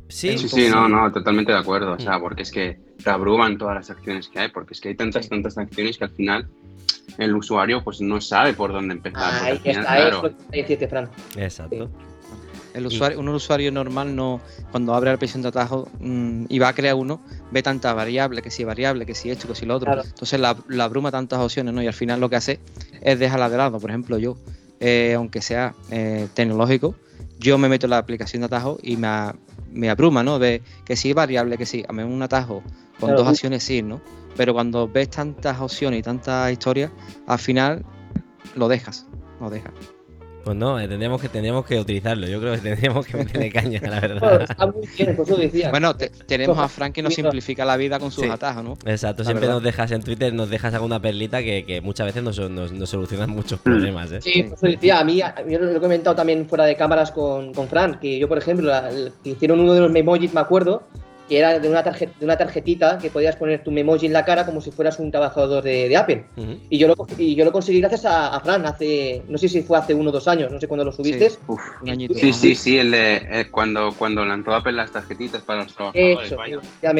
Sí, 0.07 0.39
Sí, 0.39 0.49
sí, 0.49 0.69
no, 0.71 0.89
no, 0.89 1.11
totalmente 1.11 1.51
de 1.51 1.59
acuerdo, 1.59 1.93
o 1.93 1.97
Mm. 1.97 2.01
sea, 2.01 2.21
porque 2.21 2.43
es 2.43 2.53
que 2.53 2.79
te 3.03 3.11
abruman 3.11 3.59
todas 3.59 3.75
las 3.75 3.91
acciones 3.91 4.29
que 4.29 4.39
hay, 4.39 4.49
porque 4.51 4.75
es 4.75 4.81
que 4.81 4.91
hay 4.91 4.95
tantas, 4.95 5.29
tantas 5.29 5.59
acciones 5.59 5.99
que 5.99 6.05
al 6.05 6.11
final 6.11 6.49
el 7.19 7.35
usuario 7.35 7.83
pues 7.83 8.01
no 8.01 8.21
sabe 8.21 8.53
por 8.55 8.73
dónde 8.73 8.95
empezar. 8.95 9.43
Ahí 9.43 9.51
al 9.53 9.59
final, 9.59 9.81
está, 9.83 9.97
claro, 9.97 10.17
es 10.19 10.23
lo 10.23 10.39
que 10.53 10.57
decirte, 10.63 10.87
Fran. 10.87 11.11
Exacto. 11.37 11.91
El 12.75 12.87
usuario, 12.87 13.19
un 13.19 13.29
usuario 13.29 13.73
normal 13.73 14.15
no, 14.15 14.41
cuando 14.71 14.95
abre 14.95 15.11
la 15.11 15.17
aplicación 15.17 15.43
de 15.43 15.49
atajo 15.49 15.89
mm, 15.99 16.45
y 16.49 16.59
va 16.61 16.69
a 16.69 16.75
crear 16.75 16.95
uno, 16.95 17.21
ve 17.51 17.61
tantas 17.63 17.93
variables, 17.95 18.43
que 18.43 18.51
si 18.53 18.63
variable, 18.65 19.05
que 19.05 19.15
si 19.17 19.31
esto, 19.31 19.49
que 19.49 19.55
si 19.57 19.67
lo 19.67 19.75
otro. 19.77 19.87
Claro. 19.93 20.03
Entonces 20.09 20.39
la, 20.41 20.57
la 20.69 20.85
abruma 20.85 21.11
tantas 21.11 21.41
opciones, 21.41 21.75
¿no? 21.75 21.83
Y 21.83 21.89
al 21.89 21.93
final 21.93 22.21
lo 22.21 22.31
que 22.31 22.37
hace 22.37 22.61
es 23.03 23.19
dejarla 23.19 23.51
de 23.51 23.57
lado. 23.59 23.79
Por 23.81 23.91
ejemplo, 23.91 24.17
yo, 24.19 24.37
eh, 24.83 25.15
aunque 25.17 25.41
sea 25.41 25.75
eh, 25.91 26.27
tecnológico, 26.35 26.95
yo 27.39 27.57
me 27.57 27.69
meto 27.69 27.87
en 27.87 27.91
la 27.91 27.99
aplicación 27.99 28.41
de 28.41 28.47
atajo 28.47 28.79
y 28.83 28.97
me, 28.97 29.07
a- 29.07 29.35
me 29.73 29.89
abruma, 29.89 30.23
¿no? 30.23 30.39
De 30.39 30.61
que 30.85 30.97
si 30.97 31.13
variable, 31.13 31.57
que 31.57 31.67
si, 31.67 31.85
a 31.89 31.93
mí 31.93 32.03
un 32.03 32.21
atajo 32.23 32.63
con 32.99 33.09
Claro. 33.11 33.21
dos 33.23 33.29
acciones 33.29 33.63
sí, 33.63 33.81
¿no? 33.83 34.01
Pero 34.37 34.53
cuando 34.55 34.89
ves 34.89 35.09
tantas 35.11 35.61
opciones 35.61 36.01
y 36.01 36.03
tantas 36.03 36.51
historias, 36.53 36.91
al 37.27 37.39
final 37.39 37.85
lo 38.57 38.67
dejas, 38.69 39.07
lo 39.41 39.51
dejas. 39.51 39.73
Pues 40.45 40.57
no, 40.57 40.79
eh, 40.81 40.89
tendríamos 40.89 41.21
que, 41.21 41.29
tendríamos 41.29 41.65
que 41.65 41.79
utilizarlo. 41.79 42.27
Yo 42.27 42.41
creo 42.41 42.55
que 42.55 42.59
tendríamos 42.61 43.07
que 43.07 43.17
meterle 43.17 43.51
caña, 43.53 43.81
la 43.83 44.01
Bueno, 44.01 44.19
verdad. 44.21 44.43
está 44.51 44.67
muy 44.67 44.87
bien, 44.97 45.17
por 45.17 45.25
eso 45.27 45.37
lo 45.37 45.43
decía. 45.43 45.71
Bueno, 45.71 45.95
te- 45.97 46.09
tenemos 46.11 46.59
a 46.59 46.69
Frank 46.69 46.93
que 46.95 47.03
nos 47.03 47.15
simplifica 47.15 47.65
la 47.65 47.77
vida 47.77 47.99
con 48.01 48.11
sus 48.11 48.25
Sí. 48.25 48.31
atajos, 48.31 48.65
¿no? 48.65 48.73
Exacto, 48.85 49.23
La 49.23 49.27
siempre 49.27 49.47
verdad. 49.47 49.55
nos 49.55 49.63
dejas 49.63 49.91
en 49.93 50.03
Twitter, 50.03 50.35
nos 50.35 50.51
dejas 50.51 50.75
alguna 50.75 51.01
perlita 51.01 51.43
que, 51.43 51.65
que 51.65 51.81
muchas 51.81 52.07
veces 52.07 52.23
nos, 52.23 52.39
nos, 52.51 52.73
nos 52.73 52.91
solucionan 52.91 53.31
muchos 53.31 53.61
problemas, 53.61 54.11
¿eh? 54.13 54.21
Sí, 54.21 54.43
por 54.43 54.55
eso 54.59 54.67
decía, 54.67 54.99
a 55.01 55.05
mí, 55.05 55.21
yo 55.49 55.59
lo 55.59 55.71
he 55.77 55.81
comentado 55.81 56.17
también 56.17 56.49
fuera 56.49 56.65
de 56.65 56.75
cámaras 56.77 57.13
con, 57.13 57.53
con 57.55 57.69
Fran, 57.69 58.01
que 58.01 58.19
yo, 58.19 58.29
por 58.29 58.39
ejemplo, 58.39 58.69
la- 58.69 58.89
el- 58.91 59.13
que 59.23 59.31
hicieron 59.31 59.61
uno 59.61 59.75
de 59.75 59.81
los 59.81 59.93
memojis, 59.93 60.35
me 60.35 60.41
acuerdo, 60.41 60.83
que 61.29 61.39
era 61.39 61.59
de 61.59 61.69
una, 61.69 61.85
tarje- 61.85 62.11
de 62.19 62.25
una 62.25 62.37
tarjetita 62.37 62.99
que 62.99 63.09
podías 63.09 63.37
poner 63.37 63.63
tu 63.63 63.71
memoji 63.71 64.07
en 64.07 64.13
la 64.13 64.25
cara 64.25 64.45
como 64.45 64.61
si 64.61 64.71
fueras 64.71 64.99
un 64.99 65.11
trabajador 65.11 65.63
de, 65.63 65.89
de 65.89 65.97
Apple. 65.97 66.25
Y 66.69 66.79
yo, 66.79 66.89
lo, 66.89 66.95
y 67.17 67.35
yo 67.35 67.45
lo 67.45 67.53
conseguí 67.53 67.81
gracias 67.81 68.05
a, 68.05 68.35
a 68.35 68.41
Fran 68.41 68.67
hace, 68.67 69.23
no 69.29 69.39
sé 69.39 69.49
si 69.49 69.63
fue 69.63 69.79
hace 69.79 69.95
uno 69.95 70.11
o 70.11 70.13
dos 70.13 70.27
años, 70.29 70.51
no 70.51 70.59
sé 70.61 70.67
cuándo 70.69 70.85
lo 70.85 70.93
subiste. 70.93 71.31
Sí. 71.31 71.39
Uf. 71.47 71.61
Un 71.83 71.91
añito. 71.91 72.15
Sí, 72.15 72.33
sí, 72.33 72.55
sí, 72.55 72.79
el 72.79 72.91
de 72.91 73.17
eh, 73.17 73.47
cuando, 73.51 73.93
cuando 73.97 74.25
lanzó 74.25 74.53
Apple 74.53 74.73
las 74.73 74.91
tarjetitas 74.91 75.43
para 75.43 75.63
los 75.65 75.75
trabajadores. 75.75 76.27
Eso. 76.33 76.37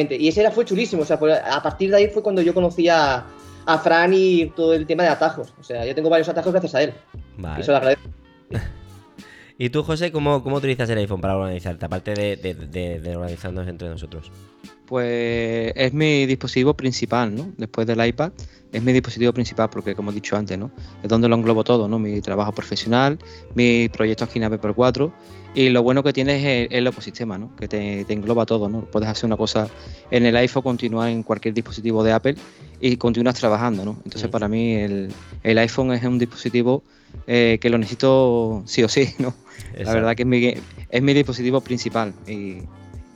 Y 0.09 0.27
ese 0.27 0.41
era, 0.41 0.51
fue 0.51 0.65
chulísimo. 0.65 1.01
O 1.03 1.05
sea, 1.05 1.17
a 1.51 1.61
partir 1.61 1.91
de 1.91 1.97
ahí 1.97 2.07
fue 2.07 2.23
cuando 2.23 2.41
yo 2.41 2.53
conocí 2.53 2.87
a, 2.89 3.25
a 3.65 3.77
Fran 3.79 4.13
y 4.13 4.47
todo 4.55 4.73
el 4.73 4.85
tema 4.87 5.03
de 5.03 5.09
atajos. 5.09 5.53
O 5.59 5.63
sea, 5.63 5.85
yo 5.85 5.93
tengo 5.93 6.09
varios 6.09 6.29
atajos 6.29 6.51
gracias 6.51 6.75
a 6.75 6.83
él. 6.83 6.93
Y 7.37 7.41
Vale. 7.41 7.61
eso 7.61 7.71
lo 7.71 7.77
agradezco. 7.77 8.09
¿Y 9.63 9.69
tú, 9.69 9.81
José, 9.81 10.11
cómo, 10.11 10.43
cómo 10.43 10.57
utilizas 10.57 10.89
el 10.89 10.97
iPhone 10.97 11.21
para 11.21 11.37
organizarte? 11.37 11.85
Aparte 11.85 12.13
de, 12.13 12.35
de, 12.35 12.53
de- 12.53 12.99
de 12.99 13.15
organizarnos 13.15 13.65
entre 13.65 13.87
nosotros. 13.87 14.29
Pues 14.85 15.71
es 15.77 15.93
mi 15.93 16.25
dispositivo 16.25 16.73
principal, 16.73 17.33
¿no? 17.33 17.53
Después 17.57 17.87
del 17.87 18.05
iPad, 18.05 18.33
es 18.73 18.83
mi 18.83 18.91
dispositivo 18.91 19.31
principal 19.31 19.69
porque, 19.69 19.95
como 19.95 20.11
he 20.11 20.13
dicho 20.13 20.35
antes, 20.35 20.57
¿no? 20.57 20.69
Es 21.01 21.07
donde 21.07 21.29
lo 21.29 21.35
englobo 21.35 21.63
todo, 21.63 21.87
¿no? 21.87 21.97
Mi 21.97 22.19
trabajo 22.19 22.51
profesional, 22.51 23.17
mis 23.55 23.89
proyectos 23.89 24.27
aquí 24.27 24.39
en 24.39 24.43
Apple 24.45 24.73
4 24.75 25.13
y 25.55 25.69
lo 25.69 25.81
bueno 25.81 26.03
que 26.03 26.11
tiene 26.11 26.35
es 26.35 26.69
el, 26.69 26.77
el 26.77 26.87
ecosistema, 26.87 27.37
¿no? 27.37 27.55
Que 27.55 27.69
te, 27.69 28.03
te 28.03 28.11
engloba 28.13 28.45
todo, 28.45 28.67
¿no? 28.67 28.81
Puedes 28.91 29.07
hacer 29.07 29.27
una 29.27 29.37
cosa 29.37 29.69
en 30.11 30.25
el 30.25 30.35
iPhone, 30.35 30.63
continuar 30.63 31.09
en 31.09 31.23
cualquier 31.23 31.53
dispositivo 31.53 32.03
de 32.03 32.11
Apple 32.11 32.35
y 32.81 32.97
continúas 32.97 33.35
trabajando, 33.39 33.85
¿no? 33.85 33.97
Entonces, 34.03 34.29
para 34.29 34.49
mí 34.49 34.73
el, 34.75 35.13
el 35.41 35.57
iPhone 35.59 35.93
es 35.93 36.03
un 36.03 36.19
dispositivo 36.19 36.83
eh, 37.27 37.57
que 37.61 37.69
lo 37.69 37.77
necesito 37.77 38.63
sí 38.65 38.83
o 38.83 38.89
sí, 38.89 39.09
¿no? 39.19 39.33
La 39.77 39.93
verdad 39.93 40.15
que 40.15 40.23
es 40.23 40.27
mi, 40.27 40.53
es 40.89 41.01
mi 41.01 41.13
dispositivo 41.13 41.61
principal 41.61 42.13
y, 42.27 42.59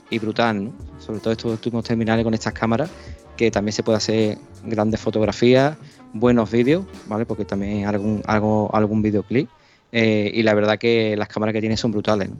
y 0.10 0.20
brutal, 0.20 0.66
¿no? 0.66 0.72
Sobre 1.00 1.20
todo 1.20 1.32
estos 1.32 1.52
últimos 1.52 1.84
terminales 1.86 2.24
con 2.24 2.34
estas 2.34 2.54
cámaras, 2.54 2.90
que 3.36 3.52
también 3.52 3.74
se 3.74 3.84
puede 3.84 3.98
hacer 3.98 4.38
grandes 4.64 5.00
fotografías, 5.00 5.78
buenos 6.14 6.52
vídeos, 6.52 6.86
¿vale? 7.08 7.26
Porque 7.26 7.46
también 7.46 7.86
algún, 7.86 8.22
algo, 8.26 8.70
algún 8.74 9.02
videoclip 9.02 9.50
Eh, 9.94 10.32
y 10.34 10.44
la 10.44 10.54
verdad 10.54 10.78
que 10.78 11.16
las 11.16 11.30
cámaras 11.30 11.54
que 11.54 11.62
tiene 11.62 11.78
son 11.78 11.92
brutales. 11.92 12.30
¿no? 12.30 12.36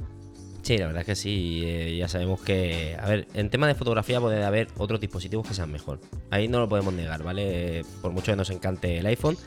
Sí, 0.68 0.78
la 0.78 0.88
verdad 0.88 1.02
es 1.02 1.06
que 1.06 1.16
sí. 1.16 1.62
eh, 1.66 1.96
ya 1.98 2.08
sabemos 2.10 2.42
que. 2.42 2.98
A 3.02 3.08
ver, 3.08 3.26
en 3.34 3.50
tema 3.50 3.68
de 3.68 3.76
fotografía 3.76 4.20
puede 4.20 4.44
haber 4.44 4.68
otros 4.78 5.00
dispositivos 5.00 5.48
que 5.48 5.54
sean 5.54 5.72
mejor. 5.72 6.00
Ahí 6.30 6.50
no 6.50 6.60
lo 6.60 6.68
podemos 6.68 6.94
negar, 6.94 7.24
¿vale? 7.24 7.86
Por 8.02 8.12
mucho 8.12 8.34
que 8.34 8.36
nos 8.36 8.50
encante 8.50 8.98
el 8.98 9.06
iPhone. 9.06 9.38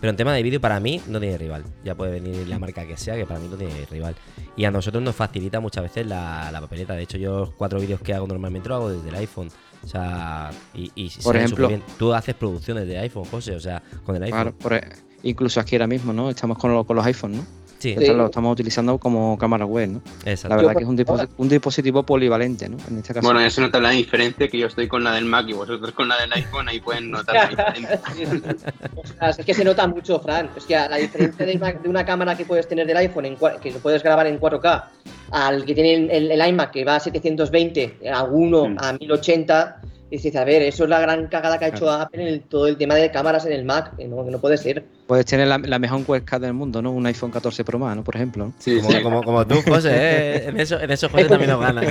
Pero 0.00 0.10
en 0.10 0.16
tema 0.16 0.34
de 0.34 0.42
vídeo, 0.42 0.60
para 0.60 0.80
mí 0.80 1.00
no 1.06 1.20
tiene 1.20 1.38
rival. 1.38 1.64
Ya 1.84 1.94
puede 1.94 2.20
venir 2.20 2.48
la 2.48 2.58
marca 2.58 2.84
que 2.86 2.96
sea, 2.96 3.14
que 3.14 3.24
para 3.24 3.38
mí 3.38 3.46
no 3.48 3.56
tiene 3.56 3.86
rival. 3.88 4.16
Y 4.56 4.64
a 4.64 4.70
nosotros 4.72 5.00
nos 5.02 5.14
facilita 5.14 5.60
muchas 5.60 5.84
veces 5.84 6.06
la, 6.06 6.50
la 6.50 6.60
papeleta. 6.60 6.94
De 6.94 7.04
hecho, 7.04 7.18
yo 7.18 7.38
los 7.38 7.50
cuatro 7.54 7.78
vídeos 7.80 8.00
que 8.00 8.12
hago 8.12 8.26
normalmente 8.26 8.68
lo 8.68 8.74
hago 8.74 8.90
desde 8.90 9.08
el 9.10 9.14
iPhone. 9.14 9.48
O 9.82 9.86
sea, 9.86 10.50
y, 10.74 10.90
y 10.96 11.08
Por 11.22 11.36
ejemplo- 11.36 11.68
superbién. 11.68 11.82
tú 11.98 12.12
haces 12.12 12.34
producciones 12.34 12.86
de 12.88 12.98
iPhone, 12.98 13.24
José, 13.26 13.54
o 13.54 13.60
sea, 13.60 13.80
con 14.04 14.16
el 14.16 14.24
iPhone. 14.24 14.42
Claro, 14.42 14.58
por- 14.58 14.74
e, 14.74 14.82
incluso 15.22 15.60
aquí 15.60 15.76
ahora 15.76 15.86
mismo, 15.86 16.12
¿no? 16.12 16.30
Estamos 16.30 16.58
con, 16.58 16.82
con 16.84 16.96
los 16.96 17.06
iPhones, 17.06 17.38
¿no? 17.38 17.46
Sí, 17.84 18.06
lo 18.14 18.26
estamos 18.26 18.52
utilizando 18.52 18.96
como 18.98 19.36
cámara 19.36 19.66
web, 19.66 19.88
¿no? 19.90 20.00
La 20.24 20.32
exacto. 20.32 20.56
verdad 20.56 20.72
Yo, 20.72 20.78
que 20.78 20.84
es 20.84 20.88
un, 20.88 20.96
disposi- 20.98 21.28
un 21.36 21.48
dispositivo 21.48 22.02
polivalente, 22.02 22.68
¿no? 22.68 22.76
En 22.88 22.98
este 22.98 23.12
caso. 23.14 23.26
Bueno, 23.26 23.40
eso 23.40 23.60
nota 23.60 23.78
la 23.80 23.90
diferencia 23.90 24.48
que 24.48 24.58
yo 24.58 24.66
estoy 24.68 24.88
con 24.88 25.04
la 25.04 25.12
del 25.12 25.24
Mac 25.26 25.46
y 25.48 25.52
vosotros 25.52 25.92
con 25.92 26.08
la 26.08 26.16
del 26.20 26.32
iPhone, 26.32 26.68
ahí 26.68 26.80
pueden 26.80 27.10
notar 27.10 27.34
la 27.52 27.72
diferencia. 27.72 28.72
Ostras, 28.96 29.38
es 29.38 29.44
que 29.46 29.54
se 29.54 29.64
nota 29.64 29.86
mucho, 29.86 30.18
Fran. 30.20 30.50
Es 30.56 30.64
que 30.64 30.74
la 30.74 30.96
diferencia 30.96 31.44
de 31.46 31.56
una, 31.56 31.72
de 31.72 31.88
una 31.88 32.04
cámara 32.04 32.36
que 32.36 32.44
puedes 32.44 32.66
tener 32.68 32.86
del 32.86 32.96
iPhone, 32.96 33.26
en, 33.26 33.36
que 33.62 33.70
lo 33.72 33.78
puedes 33.80 34.02
grabar 34.02 34.26
en 34.26 34.38
4K, 34.40 34.84
al 35.30 35.64
que 35.64 35.74
tiene 35.74 35.94
el, 35.94 36.10
el- 36.10 36.30
el 36.40 36.48
iMac 36.48 36.70
que 36.70 36.84
va 36.84 36.96
a 36.96 37.00
720, 37.00 37.98
a 38.12 38.22
1, 38.24 38.68
Mm. 38.68 38.76
a 38.78 38.92
1080, 38.92 39.80
dices, 40.16 40.34
a 40.36 40.44
ver, 40.44 40.62
eso 40.62 40.84
es 40.84 40.90
la 40.90 41.00
gran 41.00 41.26
cagada 41.28 41.58
que 41.58 41.66
ha 41.66 41.68
hecho 41.68 41.90
Apple 41.90 42.22
en 42.22 42.28
el- 42.28 42.40
todo 42.42 42.66
el 42.66 42.76
tema 42.76 42.94
de 42.94 43.10
cámaras 43.10 43.44
en 43.46 43.52
el 43.52 43.64
Mac, 43.64 43.96
que 43.96 44.06
no, 44.08 44.24
que 44.24 44.30
no 44.30 44.40
puede 44.40 44.56
ser. 44.56 44.84
Puedes 45.06 45.26
tener 45.26 45.46
la, 45.46 45.58
la 45.58 45.78
mejor 45.78 46.02
webcam 46.06 46.40
del 46.42 46.52
mundo, 46.54 46.80
¿no? 46.82 46.90
Un 46.92 47.06
iPhone 47.06 47.30
14 47.30 47.64
Pro 47.64 47.78
Max, 47.78 47.96
¿no? 47.96 48.04
Por 48.04 48.16
ejemplo. 48.16 48.46
¿no? 48.46 48.54
Sí, 48.58 48.76
Como, 48.80 48.90
sí. 48.92 49.02
como, 49.02 49.22
como 49.22 49.46
tú, 49.46 49.56
José, 49.66 49.90
¿eh? 49.92 50.44
en, 50.48 50.60
eso, 50.60 50.80
en 50.80 50.90
eso 50.90 51.08
José 51.08 51.24
también 51.26 51.50
nos 51.50 51.60
gana. 51.60 51.82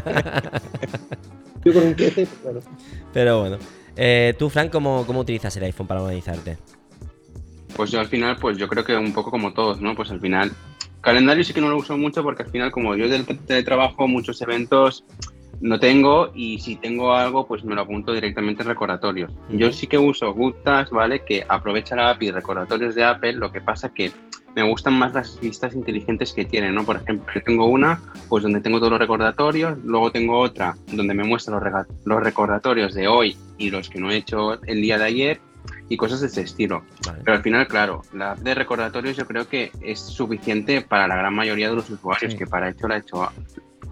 Yo 1.65 1.73
con 1.73 1.83
un 1.83 1.95
13, 1.95 2.25
pues 2.25 2.43
bueno. 2.43 2.59
Pero 3.13 3.39
bueno. 3.39 3.57
Eh, 3.95 4.33
tú, 4.39 4.49
Frank, 4.49 4.71
¿cómo, 4.71 5.05
¿cómo 5.05 5.19
utilizas 5.21 5.55
el 5.57 5.63
iPhone 5.63 5.87
para 5.87 6.01
organizarte? 6.01 6.57
Pues 7.75 7.91
yo 7.91 7.99
al 7.99 8.07
final, 8.07 8.37
pues 8.39 8.57
yo 8.57 8.67
creo 8.67 8.83
que 8.83 8.95
un 8.95 9.13
poco 9.13 9.31
como 9.31 9.53
todos, 9.53 9.81
¿no? 9.81 9.95
Pues 9.95 10.11
al 10.11 10.19
final, 10.19 10.51
calendario 11.01 11.43
sí 11.43 11.53
que 11.53 11.61
no 11.61 11.69
lo 11.69 11.77
uso 11.77 11.97
mucho 11.97 12.21
porque 12.23 12.43
al 12.43 12.49
final, 12.49 12.71
como 12.71 12.95
yo 12.95 13.07
del 13.07 13.25
teletrabajo, 13.25 14.07
muchos 14.07 14.41
eventos 14.41 15.03
no 15.61 15.79
tengo 15.79 16.31
y 16.33 16.59
si 16.59 16.75
tengo 16.75 17.13
algo, 17.13 17.47
pues 17.47 17.63
me 17.63 17.75
lo 17.75 17.81
apunto 17.81 18.13
directamente 18.13 18.63
en 18.63 18.69
recordatorios. 18.69 19.31
Yo 19.49 19.71
sí 19.71 19.87
que 19.87 19.97
uso 19.97 20.33
Good 20.33 20.55
Task, 20.63 20.91
¿vale? 20.91 21.23
Que 21.23 21.45
aprovecha 21.47 21.95
la 21.95 22.09
API 22.09 22.31
recordatorios 22.31 22.95
de 22.95 23.03
Apple, 23.03 23.33
lo 23.33 23.51
que 23.51 23.61
pasa 23.61 23.93
que 23.93 24.11
me 24.55 24.63
gustan 24.63 24.93
más 24.93 25.13
las 25.13 25.41
listas 25.41 25.73
inteligentes 25.73 26.31
que 26.33 26.45
tienen, 26.45 26.75
¿no? 26.75 26.83
Por 26.83 26.97
ejemplo, 26.97 27.33
yo 27.33 27.41
tengo 27.41 27.65
una, 27.65 27.99
pues 28.29 28.43
donde 28.43 28.61
tengo 28.61 28.77
todos 28.77 28.91
los 28.91 28.99
recordatorios, 28.99 29.79
luego 29.83 30.11
tengo 30.11 30.37
otra 30.39 30.75
donde 30.91 31.13
me 31.13 31.23
muestra 31.23 31.59
los, 31.59 31.87
los 32.05 32.23
recordatorios 32.23 32.93
de 32.93 33.07
hoy 33.07 33.35
y 33.57 33.71
los 33.71 33.89
que 33.89 33.99
no 33.99 34.11
he 34.11 34.17
hecho 34.17 34.61
el 34.65 34.81
día 34.81 34.97
de 34.99 35.05
ayer 35.05 35.41
y 35.89 35.97
cosas 35.97 36.21
de 36.21 36.27
ese 36.27 36.41
estilo. 36.41 36.83
Vale. 37.05 37.21
Pero 37.23 37.37
al 37.37 37.43
final, 37.43 37.67
claro, 37.67 38.01
la 38.13 38.31
app 38.31 38.39
de 38.39 38.53
recordatorios 38.53 39.17
yo 39.17 39.25
creo 39.25 39.47
que 39.47 39.71
es 39.81 39.99
suficiente 39.99 40.81
para 40.81 41.07
la 41.07 41.15
gran 41.15 41.33
mayoría 41.33 41.69
de 41.69 41.75
los 41.75 41.89
usuarios, 41.89 42.33
Sí. 42.33 42.37
que 42.37 42.45
para 42.47 42.69
hecho 42.69 42.87
lo 42.87 42.93
ha 42.93 42.97
hecho 42.97 43.27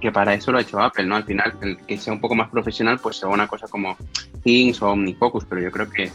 que 0.01 0.12
para 0.12 0.34
eso 0.34 0.51
lo 0.51 0.58
ha 0.58 0.62
hecho 0.62 0.79
Apple, 0.81 1.05
¿no? 1.05 1.15
Al 1.15 1.24
final, 1.24 1.55
el 1.62 1.77
que 1.77 1.98
sea 1.98 2.12
un 2.12 2.20
poco 2.20 2.36
más 2.36 2.50
profesional, 2.50 3.00
pues 3.00 3.17
sea 3.17 3.29
una 3.29 3.48
cosa 3.48 3.67
como 3.67 3.96
Things 4.43 4.81
o 4.81 4.89
OmniFocus, 4.89 5.46
pero 5.46 5.62
yo 5.62 5.72
creo 5.72 5.89
que 5.89 6.12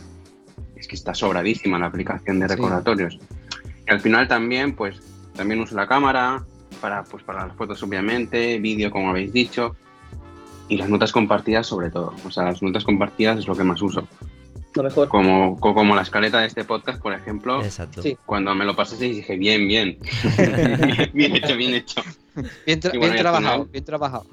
es 0.77 0.87
que 0.89 0.97
está 0.97 1.15
sobradísima 1.15 1.79
la 1.79 1.87
aplicación 1.87 2.41
de 2.41 2.49
Sí. 2.49 2.55
recordatorios. 2.55 3.19
Y 3.87 3.91
al 3.91 4.01
final 4.01 4.29
también, 4.29 4.75
pues, 4.75 5.01
también 5.35 5.61
uso 5.61 5.77
la 5.77 5.87
cámara 5.87 6.45
para, 6.81 7.05
pues, 7.05 7.23
para 7.23 7.47
las 7.47 7.57
fotos, 7.57 7.83
obviamente, 7.83 8.59
vídeo, 8.59 8.91
como 8.91 9.11
habéis 9.11 9.33
dicho, 9.33 9.77
y 10.69 10.77
las 10.77 10.89
notas 10.89 11.13
compartidas 11.13 11.67
sobre 11.69 11.91
todo. 11.91 12.13
O 12.27 12.31
sea, 12.31 12.45
las 12.45 12.63
notas 12.63 12.85
compartidas 12.85 13.39
es 13.39 13.47
lo 13.47 13.55
que 13.57 13.63
más 13.65 13.81
uso. 13.81 14.07
Lo 14.77 14.83
mejor. 14.83 15.09
Como, 15.09 15.59
co- 15.59 15.75
como 15.75 15.97
la 15.97 16.03
escaleta 16.03 16.41
de 16.41 16.47
este 16.47 16.63
podcast, 16.65 17.01
por 17.03 17.13
ejemplo, 17.15 17.63
Exacto. 17.65 18.03
Sí. 18.03 18.17
cuando 18.27 18.55
me 18.55 18.65
lo 18.65 18.77
pasé 18.77 18.97
dije, 19.03 19.37
bien, 19.37 19.67
bien. 19.67 19.99
bien, 20.37 21.11
bien 21.15 21.37
hecho, 21.37 21.57
bien 21.57 21.75
hecho. 21.75 22.03
Bien, 22.67 22.79
tra- 22.81 22.97
bueno, 22.99 23.15
trabajado, 23.17 23.53
final- 23.55 23.69
bien 23.73 23.85
trabajado. 23.85 24.27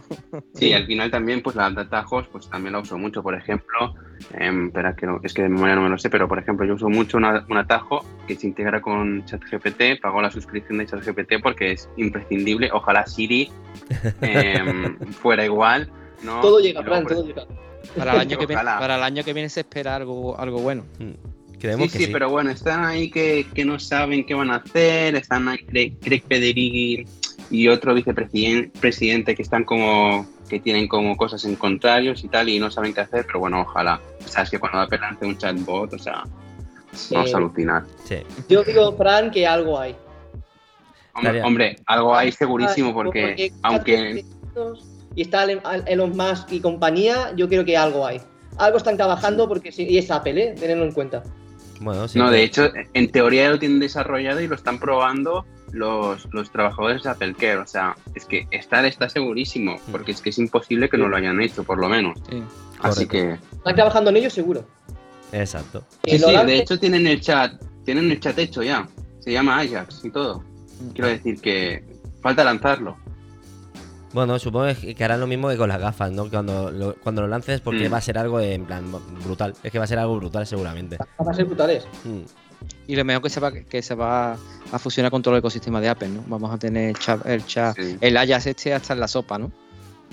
Sí, 0.53 0.73
al 0.73 0.85
final 0.85 1.09
también, 1.09 1.41
pues 1.41 1.55
la 1.55 1.69
de 1.71 1.81
atajos, 1.81 2.27
pues 2.29 2.49
también 2.49 2.73
la 2.73 2.79
uso 2.79 2.97
mucho. 2.97 3.23
Por 3.23 3.33
ejemplo, 3.35 3.95
em, 4.37 4.67
espera, 4.67 4.93
que 4.95 5.05
no- 5.05 5.21
es 5.23 5.33
que 5.33 5.43
de 5.43 5.49
memoria 5.49 5.75
no 5.75 5.81
me 5.83 5.89
lo 5.89 5.97
sé, 5.97 6.09
pero 6.09 6.27
por 6.27 6.37
ejemplo, 6.39 6.65
yo 6.65 6.73
uso 6.73 6.89
mucho 6.89 7.15
una- 7.17 7.45
un 7.49 7.57
atajo 7.57 8.05
que 8.27 8.35
se 8.35 8.47
integra 8.47 8.81
con 8.81 9.23
ChatGPT. 9.25 10.01
Pago 10.01 10.21
la 10.21 10.29
suscripción 10.31 10.79
de 10.79 10.85
ChatGPT 10.87 11.41
porque 11.41 11.71
es 11.71 11.89
imprescindible. 11.95 12.69
Ojalá 12.73 13.05
Siri 13.07 13.49
em, 14.21 14.97
fuera 15.21 15.45
igual. 15.45 15.89
¿no? 16.23 16.41
Todo 16.41 16.59
llega, 16.59 16.81
por 16.83 17.05
todo 17.07 17.25
llega. 17.25 17.43
Para 17.97 18.13
el 18.13 18.19
año 18.21 18.37
que 18.37 18.45
viene, 18.45 18.61
Ojalá. 18.61 18.79
para 18.79 18.95
el 18.95 19.03
año 19.03 19.23
que 19.23 19.33
viene 19.33 19.49
se 19.49 19.61
espera 19.61 19.95
algo, 19.95 20.37
algo 20.39 20.59
bueno. 20.61 20.83
Mm, 20.99 21.57
Creemos 21.59 21.91
sí, 21.91 21.97
que 21.97 22.05
sí, 22.07 22.11
pero 22.11 22.29
bueno, 22.29 22.49
están 22.51 22.83
ahí 22.83 23.09
que, 23.09 23.45
que 23.53 23.63
no 23.63 23.79
saben 23.79 24.25
qué 24.25 24.33
van 24.33 24.51
a 24.51 24.57
hacer, 24.57 25.15
están 25.15 25.47
ahí 25.47 25.59
Craig, 25.59 25.97
Craig 26.01 26.21
Pederighi 26.27 27.05
y 27.49 27.67
otro 27.69 27.93
vicepresidente 27.93 28.77
presidente 28.79 29.33
que 29.35 29.43
están 29.43 29.63
como 29.63 30.25
que 30.49 30.59
tienen 30.59 30.87
como 30.87 31.15
cosas 31.15 31.45
en 31.45 31.55
contrarios 31.55 32.23
y 32.23 32.27
tal 32.27 32.49
y 32.49 32.59
no 32.59 32.69
saben 32.69 32.93
qué 32.93 33.01
hacer, 33.01 33.25
pero 33.25 33.39
bueno, 33.39 33.61
ojalá. 33.61 34.01
Sabes 34.25 34.49
que 34.49 34.59
cuando 34.59 34.79
Apple 34.79 34.99
lance 34.99 35.25
un 35.25 35.37
chatbot, 35.37 35.93
o 35.93 35.99
sea, 35.99 36.23
Sí. 36.91 37.15
vamos 37.15 37.33
a 37.33 37.37
alucinar. 37.37 37.83
Sí. 38.03 38.17
Yo 38.49 38.63
digo, 38.63 38.95
Fran, 38.97 39.31
que 39.31 39.47
algo 39.47 39.79
hay. 39.79 39.95
Hombre, 41.15 41.41
hombre, 41.43 41.75
algo 41.87 42.15
hay 42.15 42.31
segurísimo 42.31 42.93
porque 42.93 43.51
aunque 43.63 44.23
y 45.15 45.21
está 45.21 45.45
Elon- 45.45 45.83
Elon 45.85 46.15
Musk 46.15 46.51
y 46.51 46.59
compañía, 46.59 47.33
yo 47.35 47.47
creo 47.47 47.65
que 47.65 47.77
algo 47.77 48.05
hay. 48.05 48.21
Algo 48.57 48.77
están 48.77 48.97
trabajando 48.97 49.47
porque 49.47 49.71
sí, 49.71 49.85
y 49.89 49.97
es 49.97 50.11
Apple, 50.11 50.43
¿eh? 50.43 50.55
Tenedlo 50.59 50.85
en 50.85 50.91
cuenta. 50.91 51.23
Bueno, 51.81 52.07
sí. 52.07 52.19
no, 52.19 52.29
de 52.29 52.43
hecho, 52.43 52.69
en 52.93 53.11
teoría 53.11 53.49
lo 53.49 53.59
tienen 53.59 53.79
desarrollado 53.79 54.39
y 54.41 54.47
lo 54.47 54.55
están 54.55 54.79
probando 54.79 55.45
los, 55.71 56.27
los 56.31 56.51
trabajadores 56.51 57.03
de 57.03 57.09
Apple 57.09 57.33
Care. 57.33 57.57
O 57.57 57.67
sea, 57.67 57.97
es 58.13 58.25
que 58.25 58.47
estar 58.51 58.85
está 58.85 59.09
segurísimo, 59.09 59.77
porque 59.91 60.11
es 60.11 60.21
que 60.21 60.29
es 60.29 60.37
imposible 60.37 60.87
que 60.87 60.97
no 60.97 61.09
lo 61.09 61.17
hayan 61.17 61.41
hecho, 61.41 61.63
por 61.63 61.79
lo 61.79 61.89
menos. 61.89 62.17
Sí. 62.29 62.43
Así 62.79 63.07
que. 63.07 63.37
Están 63.53 63.75
trabajando 63.75 64.11
en 64.11 64.17
ello 64.17 64.29
seguro. 64.29 64.65
Exacto. 65.31 65.83
Sí, 66.05 66.19
sí, 66.19 66.31
de 66.45 66.57
hecho 66.57 66.79
tienen 66.79 67.07
el 67.07 67.19
chat, 67.19 67.53
tienen 67.85 68.11
el 68.11 68.19
chat 68.19 68.37
hecho 68.37 68.61
ya. 68.61 68.87
Se 69.19 69.31
llama 69.31 69.59
Ajax 69.59 70.05
y 70.05 70.11
todo. 70.11 70.43
Quiero 70.93 71.07
decir 71.07 71.41
que 71.41 71.83
falta 72.21 72.43
lanzarlo. 72.43 72.97
Bueno, 74.13 74.37
supongo 74.39 74.67
que 74.95 75.03
harán 75.03 75.19
lo 75.19 75.27
mismo 75.27 75.49
que 75.49 75.57
con 75.57 75.67
las 75.69 75.79
gafas, 75.79 76.11
¿no? 76.11 76.29
Cuando 76.29 76.69
lo, 76.71 76.95
cuando 76.95 77.21
lo 77.23 77.27
lances, 77.27 77.61
porque 77.61 77.89
Mm. 77.89 77.93
va 77.93 77.97
a 77.97 78.01
ser 78.01 78.17
algo 78.17 78.39
en 78.39 78.65
plan 78.65 78.85
brutal. 79.23 79.53
Es 79.63 79.71
que 79.71 79.79
va 79.79 79.85
a 79.85 79.87
ser 79.87 79.97
algo 79.99 80.15
brutal 80.17 80.45
seguramente. 80.45 80.97
Van 81.17 81.29
a 81.29 81.33
ser 81.33 81.45
brutales. 81.45 81.85
Mm. 82.03 82.19
Y 82.87 82.95
lo 82.95 83.03
mejor 83.03 83.23
que 83.23 83.29
se 83.29 83.39
va, 83.39 83.51
que 83.51 83.81
se 83.81 83.95
va 83.95 84.33
a 84.71 84.79
fusionar 84.79 85.11
con 85.11 85.21
todo 85.21 85.33
el 85.33 85.39
ecosistema 85.39 85.81
de 85.81 85.89
Apple, 85.89 86.09
¿no? 86.09 86.23
Vamos 86.27 86.53
a 86.53 86.57
tener 86.57 86.95
chat- 86.95 87.25
el 87.25 87.45
chat, 87.45 87.75
Sí. 87.75 87.97
el 87.99 88.15
Ajax 88.15 88.45
este 88.47 88.73
hasta 88.73 88.93
en 88.93 88.99
la 88.99 89.07
sopa, 89.07 89.37
¿no? 89.39 89.51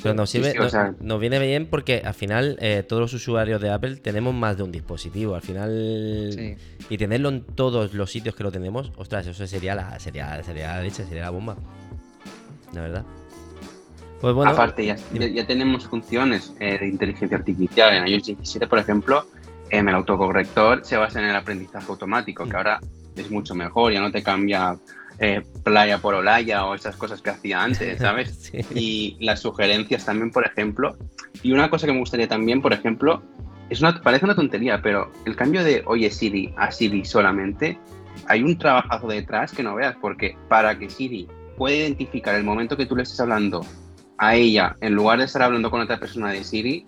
Pero 0.03 0.15
nos, 0.15 0.31
sirve, 0.31 0.53
sí, 0.53 0.59
o 0.59 0.63
nos, 0.63 0.73
sea- 0.73 0.95
nos 0.99 1.21
viene 1.21 1.39
bien 1.39 1.67
porque 1.67 2.03
al 2.03 2.15
final 2.15 2.57
eh, 2.61 2.83
todos 2.89 3.03
los 3.03 3.13
usuarios 3.13 3.61
de 3.61 3.71
Apple 3.71 3.97
tenemos 3.97 4.33
más 4.35 4.57
de 4.57 4.63
un 4.63 4.73
dispositivo. 4.73 5.35
Al 5.35 5.43
final. 5.43 6.31
Sí. 6.35 6.57
Y 6.89 6.97
tenerlo 6.97 7.29
en 7.29 7.43
todos 7.45 7.93
los 7.93 8.11
sitios 8.11 8.35
que 8.35 8.43
lo 8.43 8.51
tenemos, 8.51 8.91
ostras, 8.97 9.27
eso 9.27 9.47
sería 9.47 9.75
la, 9.75 10.01
sería, 10.01 10.43
sería 10.43 10.77
la 10.77 10.83
leche, 10.83 11.05
sería 11.05 11.25
la 11.25 11.31
bomba. 11.31 11.57
La 12.73 12.81
verdad. 12.81 13.05
Pues 14.21 14.35
bueno. 14.35 14.51
Aparte, 14.51 14.85
ya, 14.85 14.97
ya, 15.13 15.47
tenemos 15.47 15.87
funciones 15.87 16.55
eh, 16.61 16.79
de 16.79 16.89
inteligencia 16.89 17.39
artificial. 17.39 17.95
En 17.95 18.07
iOS 18.07 18.27
17, 18.27 18.67
por 18.67 18.79
ejemplo, 18.79 19.27
em, 19.71 19.89
el 19.89 19.95
autocorrector 19.95 20.85
se 20.85 20.97
basa 20.97 21.21
en 21.21 21.27
el 21.27 21.37
aprendizaje 21.37 21.87
automático, 21.89 22.45
que 22.47 22.57
ahora 22.57 22.81
es 23.17 23.31
mucho 23.31 23.55
mejor, 23.55 23.93
ya 23.93 24.01
no 24.01 24.13
te 24.13 24.23
cambia 24.23 24.77
eh, 25.19 25.43
playa 25.65 25.99
por 25.99 26.15
olaya 26.15 26.67
o 26.67 26.75
esas 26.75 26.97
cosas 26.97 27.23
que 27.23 27.31
hacía 27.31 27.63
antes, 27.63 27.99
¿sabes? 28.01 28.51
Sí. 28.53 28.61
y 28.75 29.25
las 29.25 29.41
sugerencias 29.41 30.05
también, 30.05 30.31
por 30.31 30.47
ejemplo. 30.47 30.97
Y 31.43 31.53
una 31.53 31.71
cosa 31.71 31.87
que 31.87 31.93
me 31.93 32.01
gustaría 32.01 32.29
también, 32.29 32.61
por 32.61 32.75
ejemplo, 32.75 33.23
es 33.71 33.81
una, 33.81 34.03
parece 34.03 34.27
una 34.27 34.35
tontería, 34.35 34.83
pero 34.83 35.11
el 35.25 35.35
cambio 35.35 35.65
de 35.65 35.83
Oye 35.87 36.11
Siri 36.11 36.53
a 36.59 36.71
Siri 36.71 37.05
solamente, 37.07 37.79
hay 38.27 38.43
un 38.43 38.59
trabajazo 38.59 39.09
detrás 39.09 39.53
que 39.53 39.63
no 39.63 39.77
veas, 39.77 39.97
porque 40.01 40.37
para 40.49 40.79
que 40.79 40.91
Siri 40.91 41.27
pueda 41.57 41.77
identificar 41.77 42.35
el 42.35 42.45
momento 42.45 42.77
que 42.77 42.87
tú 42.87 42.97
le 42.97 43.05
estés 43.05 43.21
hablando 43.21 43.65
a 44.23 44.35
ella, 44.37 44.77
en 44.83 44.95
lugar 44.95 45.19
de 45.19 45.25
estar 45.25 45.41
hablando 45.43 45.71
con 45.71 45.81
otra 45.81 45.99
persona 45.99 46.31
de 46.31 46.45
Siri, 46.45 46.87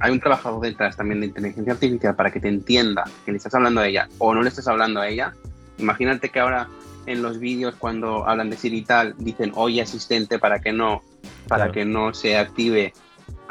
hay 0.00 0.10
un 0.12 0.18
trabajo 0.18 0.58
detrás 0.60 0.96
también 0.96 1.20
de 1.20 1.26
inteligencia 1.26 1.72
artificial 1.74 2.16
para 2.16 2.32
que 2.32 2.40
te 2.40 2.48
entienda 2.48 3.04
que 3.24 3.30
le 3.30 3.36
estás 3.36 3.54
hablando 3.54 3.80
a 3.80 3.86
ella 3.86 4.08
o 4.18 4.34
no 4.34 4.42
le 4.42 4.48
estás 4.48 4.66
hablando 4.66 5.00
a 5.00 5.08
ella. 5.08 5.32
Imagínate 5.78 6.28
que 6.28 6.40
ahora 6.40 6.68
en 7.06 7.22
los 7.22 7.38
vídeos 7.38 7.76
cuando 7.78 8.28
hablan 8.28 8.50
de 8.50 8.56
Siri 8.56 8.78
y 8.78 8.82
tal 8.82 9.14
dicen 9.18 9.52
oye 9.54 9.80
asistente 9.80 10.38
para 10.40 10.58
que 10.60 10.72
no 10.72 11.02
para 11.48 11.64
Claro. 11.66 11.72
que 11.72 11.84
no 11.84 12.14
se 12.14 12.36
active. 12.36 12.92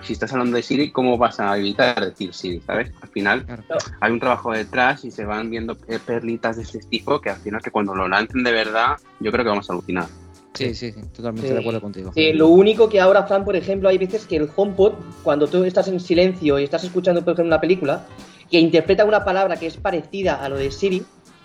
Si 0.03 0.13
estás 0.13 0.33
hablando 0.33 0.57
de 0.57 0.63
Siri, 0.63 0.91
¿cómo 0.91 1.17
vas 1.17 1.39
a 1.39 1.57
evitar 1.57 1.99
decir 2.03 2.33
Siri? 2.33 2.59
¿Sabes? 2.65 2.91
Al 3.01 3.09
final 3.09 3.45
Claro. 3.45 3.63
hay 4.01 4.11
un 4.11 4.19
trabajo 4.19 4.51
detrás 4.51 5.05
y 5.05 5.11
se 5.11 5.23
van 5.25 5.49
viendo 5.49 5.77
eh, 5.87 5.99
perlitas 6.05 6.57
de 6.57 6.63
este 6.63 6.79
tipo 6.79 7.21
que 7.21 7.29
al 7.29 7.37
final 7.37 7.61
que 7.61 7.71
cuando 7.71 7.95
lo 7.95 8.07
lancen 8.09 8.43
de 8.43 8.51
verdad 8.51 8.97
yo 9.21 9.31
creo 9.31 9.43
que 9.45 9.49
vamos 9.49 9.69
a 9.69 9.73
alucinar. 9.73 10.07
Sí, 10.53 10.75
sí, 10.75 10.91
sí, 10.91 11.01
totalmente 11.15 11.47
Sí. 11.47 11.53
de 11.53 11.59
acuerdo 11.59 11.81
contigo. 11.81 12.11
Sí, 12.13 12.33
lo 12.33 12.49
único 12.49 12.89
que 12.89 12.99
ahora, 12.99 13.23
Fran, 13.25 13.45
por 13.45 13.55
ejemplo, 13.55 13.87
hay 13.89 13.97
veces 13.97 14.25
que 14.25 14.35
el 14.35 14.49
HomePod, 14.55 14.93
cuando 15.23 15.47
tú 15.47 15.63
estás 15.63 15.87
en 15.87 15.99
silencio 15.99 16.59
y 16.59 16.63
estás 16.65 16.83
escuchando, 16.83 17.21
por 17.23 17.33
ejemplo, 17.33 17.47
una 17.47 17.61
película, 17.61 18.05
que 18.49 18.59
interpreta 18.59 19.05
una 19.05 19.23
palabra 19.23 19.55
que 19.55 19.67
es 19.67 19.77
parecida 19.77 20.43
a 20.43 20.49
lo 20.49 20.57
de 20.57 20.69
Siri, 20.71 21.03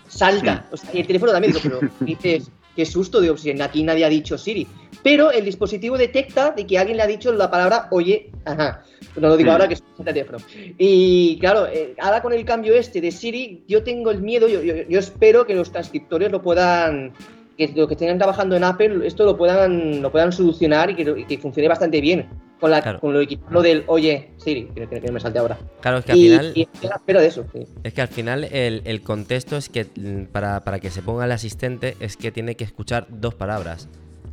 salta. 0.09 0.67
O 0.71 0.77
sea, 0.77 0.89
y 0.93 0.99
el 0.99 1.07
teléfono 1.07 1.31
también, 1.31 1.53
pero 1.61 1.79
dices, 2.01 2.51
qué 2.75 2.85
susto, 2.85 3.21
digo, 3.21 3.37
si 3.37 3.49
aquí 3.61 3.83
nadie 3.83 4.03
ha 4.05 4.09
dicho 4.09 4.37
Siri. 4.37 4.67
Pero 5.03 5.31
el 5.31 5.45
dispositivo 5.45 5.97
detecta 5.97 6.51
de 6.51 6.65
que 6.65 6.77
alguien 6.77 6.97
le 6.97 7.03
ha 7.03 7.07
dicho 7.07 7.31
la 7.31 7.49
palabra 7.49 7.87
oye, 7.91 8.29
ajá. 8.45 8.83
No 9.15 9.29
lo 9.29 9.37
digo 9.37 9.49
Mm. 9.49 9.53
ahora 9.53 9.67
que 9.67 9.75
es 9.75 9.83
el 9.97 10.05
teléfono. 10.05 10.37
Y 10.77 11.37
claro, 11.39 11.65
eh, 11.67 11.95
ahora 11.99 12.21
con 12.21 12.33
el 12.33 12.43
cambio 12.45 12.75
este 12.75 12.99
de 13.01 13.11
Siri, 13.11 13.63
yo 13.67 13.83
tengo 13.83 14.11
el 14.11 14.21
miedo, 14.21 14.47
yo, 14.47 14.61
yo- 14.61 14.87
yo 14.87 14.99
espero 14.99 15.45
que 15.47 15.55
los 15.55 15.71
transcriptores 15.71 16.31
lo 16.31 16.41
puedan 16.41 17.13
que 17.57 17.67
los 17.75 17.87
que 17.87 17.95
estén 17.95 18.17
trabajando 18.17 18.55
en 18.55 18.63
Apple 18.63 19.05
esto 19.05 19.25
lo 19.25 19.35
puedan 19.35 20.01
lo 20.01 20.11
puedan 20.11 20.31
solucionar 20.31 20.89
y 20.91 20.95
que, 20.95 21.13
y 21.17 21.25
que 21.25 21.37
funcione 21.39 21.67
bastante 21.67 21.99
bien 21.99 22.27
con 22.59 22.71
la 22.71 22.81
Claro. 22.81 22.99
con 22.99 23.13
lo, 23.13 23.19
lo 23.49 23.61
del 23.61 23.83
oye 23.87 24.31
Siri 24.37 24.65
que, 24.73 24.87
que- 24.87 25.01
que 25.01 25.11
me 25.11 25.19
salte 25.19 25.39
ahora 25.39 25.57
Claro, 25.81 25.97
es 25.97 26.05
que 26.05 26.11
al 26.13 26.17
y, 26.17 26.29
final. 26.29 26.51
y 26.55 26.61
espera 26.81 27.21
de 27.21 27.27
eso 27.27 27.45
sí. 27.53 27.65
Es 27.83 27.93
que 27.93 28.01
al 28.01 28.07
final 28.07 28.43
el, 28.45 28.81
el 28.85 29.01
contexto 29.01 29.57
es 29.57 29.69
que 29.69 29.85
mm, 29.95 30.31
para, 30.31 30.61
para 30.63 30.79
que 30.79 30.89
se 30.89 31.01
ponga 31.01 31.25
el 31.25 31.31
asistente 31.31 31.95
es 31.99 32.15
que 32.17 32.31
tiene 32.31 32.55
que 32.55 32.63
escuchar 32.63 33.07
dos 33.09 33.33
palabras. 33.35 33.87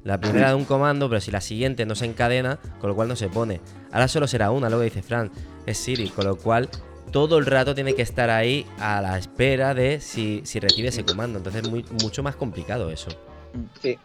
La 0.05 0.21
primera 0.21 0.49
de 0.51 0.55
un 0.55 0.65
comando, 0.67 1.09
pero 1.09 1.21
si 1.23 1.31
la 1.31 1.41
siguiente 1.41 1.87
no 1.87 1.95
se 1.95 2.05
encadena, 2.05 2.59
con 2.79 2.91
lo 2.91 2.95
cual 2.95 3.09
no 3.09 3.17
se 3.17 3.29
pone. 3.31 3.61
Ahora 3.91 4.07
solo 4.07 4.27
será 4.27 4.51
una, 4.51 4.69
lo 4.69 4.77
que 4.79 4.85
dice 4.85 5.03
Fran, 5.03 5.31
es 5.65 5.79
Siri, 5.79 6.09
con 6.11 6.27
lo 6.27 6.37
cual 6.37 6.69
todo 7.15 7.39
el 7.39 7.47
rato 7.47 7.77
tiene 7.77 7.95
que 7.95 8.03
estar 8.03 8.29
ahí 8.29 8.67
a 8.81 9.01
la 9.01 9.17
espera 9.17 9.73
de 9.73 10.01
si, 10.01 10.41
si 10.43 10.59
recibe 10.59 10.89
ese 10.89 11.05
comando. 11.05 11.39
Entonces 11.39 11.63
es 11.63 11.71
muy, 11.71 11.85
mucho 12.03 12.25
más 12.25 12.35
complicado 12.35 12.91
eso. 12.91 13.09
Sí. 13.81 13.97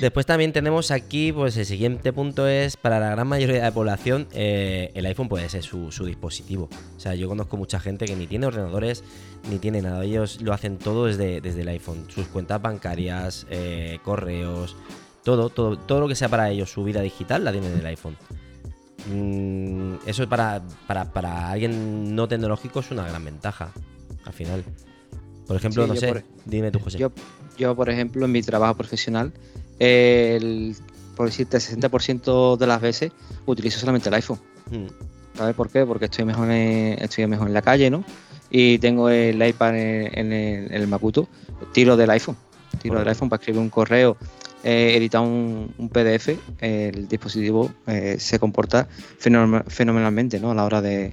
Después 0.00 0.24
también 0.24 0.54
tenemos 0.54 0.90
aquí, 0.90 1.32
pues 1.32 1.54
el 1.58 1.66
siguiente 1.66 2.14
punto 2.14 2.48
es, 2.48 2.78
para 2.78 2.98
la 2.98 3.10
gran 3.10 3.28
mayoría 3.28 3.56
de 3.56 3.60
la 3.60 3.72
población, 3.72 4.26
eh, 4.32 4.90
el 4.94 5.04
iPhone 5.04 5.28
puede 5.28 5.46
ser 5.50 5.62
su, 5.62 5.92
su 5.92 6.06
dispositivo. 6.06 6.70
O 6.96 7.00
sea, 7.00 7.14
yo 7.14 7.28
conozco 7.28 7.58
mucha 7.58 7.78
gente 7.78 8.06
que 8.06 8.16
ni 8.16 8.26
tiene 8.26 8.46
ordenadores, 8.46 9.04
ni 9.50 9.58
tiene 9.58 9.82
nada. 9.82 10.02
Ellos 10.02 10.40
lo 10.40 10.54
hacen 10.54 10.78
todo 10.78 11.04
desde, 11.04 11.42
desde 11.42 11.60
el 11.60 11.68
iPhone. 11.68 12.06
Sus 12.08 12.26
cuentas 12.26 12.62
bancarias, 12.62 13.46
eh, 13.50 13.98
correos, 14.02 14.76
todo, 15.22 15.50
todo, 15.50 15.76
todo 15.76 16.00
lo 16.00 16.08
que 16.08 16.14
sea 16.14 16.30
para 16.30 16.48
ellos, 16.48 16.70
su 16.70 16.84
vida 16.84 17.02
digital, 17.02 17.44
la 17.44 17.52
tienen 17.52 17.74
en 17.74 17.80
el 17.80 17.86
iPhone. 17.86 18.16
Mm, 19.06 19.94
eso 20.06 20.28
para, 20.28 20.62
para, 20.86 21.12
para 21.12 21.50
alguien 21.50 22.14
no 22.14 22.26
tecnológico 22.28 22.80
es 22.80 22.90
una 22.90 23.06
gran 23.06 23.24
ventaja, 23.24 23.70
al 24.24 24.32
final. 24.32 24.64
Por 25.46 25.56
ejemplo, 25.56 25.82
Sí, 25.84 25.88
no 25.88 25.96
sé, 25.96 26.08
por- 26.08 26.22
dime 26.46 26.70
tú, 26.70 26.78
José. 26.80 26.98
Yo, 26.98 27.12
yo, 27.58 27.74
por 27.76 27.90
ejemplo, 27.90 28.24
en 28.24 28.32
mi 28.32 28.42
trabajo 28.42 28.74
profesional, 28.76 29.32
el, 29.78 30.74
por 31.16 31.26
decirte, 31.26 31.56
el 31.58 31.62
60% 31.62 32.56
de 32.56 32.66
las 32.66 32.80
veces 32.80 33.12
utilizo 33.46 33.78
solamente 33.78 34.08
el 34.08 34.14
iPhone. 34.14 34.38
Mm, 34.70 34.86
¿Sabes 35.36 35.54
por 35.54 35.68
qué? 35.68 35.84
Porque 35.84 36.06
estoy 36.06 36.24
mejor 36.24 36.50
en, 36.50 37.02
estoy 37.02 37.26
mejor 37.26 37.48
en 37.48 37.54
la 37.54 37.62
calle, 37.62 37.90
¿no? 37.90 38.04
Y 38.50 38.78
tengo 38.78 39.08
el 39.10 39.44
iPad 39.46 39.76
en, 39.76 40.18
en 40.18 40.32
el, 40.32 40.66
en 40.66 40.72
el 40.82 40.86
Macuto, 40.86 41.28
tiro 41.72 41.96
del 41.96 42.10
iPhone. 42.10 42.36
Tiro 42.80 42.98
del 42.98 43.08
iPhone 43.08 43.28
para 43.28 43.40
escribir 43.40 43.60
un 43.60 43.70
correo, 43.70 44.16
eh, 44.64 44.96
editar 44.96 45.20
un, 45.20 45.72
un 45.78 45.88
PDF. 45.88 46.36
El 46.60 47.06
dispositivo 47.06 47.72
eh, 47.86 48.16
se 48.18 48.38
comporta 48.38 48.88
fenomen- 49.20 49.64
fenomenalmente, 49.66 50.40
¿no? 50.40 50.50
A 50.50 50.54
la 50.54 50.64
hora 50.64 50.80
de, 50.80 51.12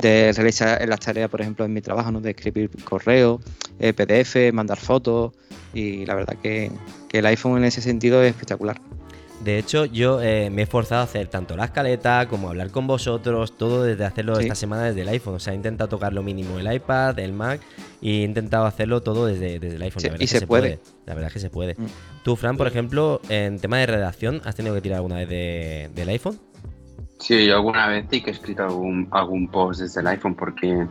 realizar 0.00 0.86
las 0.86 1.00
tareas, 1.00 1.30
por 1.30 1.40
ejemplo, 1.40 1.64
en 1.64 1.72
mi 1.72 1.80
trabajo, 1.80 2.10
¿no? 2.10 2.20
De 2.20 2.30
escribir 2.30 2.70
correo, 2.84 3.40
eh, 3.78 3.92
PDF, 3.92 4.52
mandar 4.52 4.78
fotos. 4.78 5.32
Y 5.72 6.04
la 6.06 6.14
verdad 6.14 6.36
que 6.42 6.70
el 7.12 7.26
iPhone 7.26 7.58
en 7.58 7.64
ese 7.64 7.80
sentido 7.80 8.22
es 8.22 8.30
espectacular. 8.30 8.80
De 9.44 9.56
hecho, 9.56 9.84
yo 9.84 10.20
eh, 10.20 10.50
me 10.50 10.62
he 10.62 10.64
esforzado 10.64 11.00
a 11.00 11.04
hacer 11.04 11.28
tanto 11.28 11.56
la 11.56 11.66
escaleta 11.66 12.26
como 12.28 12.48
hablar 12.48 12.70
con 12.70 12.88
vosotros, 12.88 13.56
todo 13.56 13.84
desde 13.84 14.04
hacerlo 14.04 14.34
Sí. 14.36 14.42
esta 14.42 14.56
semana 14.56 14.82
desde 14.82 15.02
el 15.02 15.08
iPhone. 15.08 15.36
O 15.36 15.38
sea, 15.38 15.52
he 15.52 15.56
intentado 15.56 15.88
tocar 15.88 16.12
lo 16.12 16.22
mínimo 16.24 16.58
el 16.58 16.70
iPad, 16.72 17.16
el 17.20 17.32
Mac 17.32 17.60
y 18.00 18.20
he 18.20 18.24
intentado 18.24 18.66
hacerlo 18.66 19.00
todo 19.00 19.26
desde, 19.26 19.60
desde 19.60 19.76
el 19.76 19.82
iPhone. 19.82 20.00
Sí, 20.00 20.06
La 20.08 20.12
verdad 20.12 20.20
y 20.20 20.24
es 20.24 20.32
que 20.32 20.38
se 20.40 20.46
puede. 20.48 20.78
La 21.06 21.14
verdad 21.14 21.28
es 21.28 21.32
que 21.34 21.40
se 21.40 21.50
puede. 21.50 21.74
Mm. 21.78 21.86
Tú, 22.24 22.34
Fran, 22.34 22.56
por 22.56 22.66
ejemplo, 22.66 23.20
en 23.28 23.60
tema 23.60 23.78
de 23.78 23.86
redacción, 23.86 24.42
¿has 24.44 24.56
tenido 24.56 24.74
que 24.74 24.80
tirar 24.80 24.96
alguna 24.96 25.16
vez 25.16 25.28
de- 25.28 25.90
del 25.94 26.08
iPhone? 26.08 26.38
Sí, 27.20 27.46
yo 27.46 27.54
alguna 27.56 27.86
vez 27.88 28.06
sí 28.10 28.20
que 28.22 28.30
he 28.30 28.32
escrito 28.32 28.64
algún, 28.64 29.08
algún 29.12 29.48
post 29.48 29.80
desde 29.80 30.00
el 30.00 30.06
iPhone 30.08 30.34
porque 30.34 30.86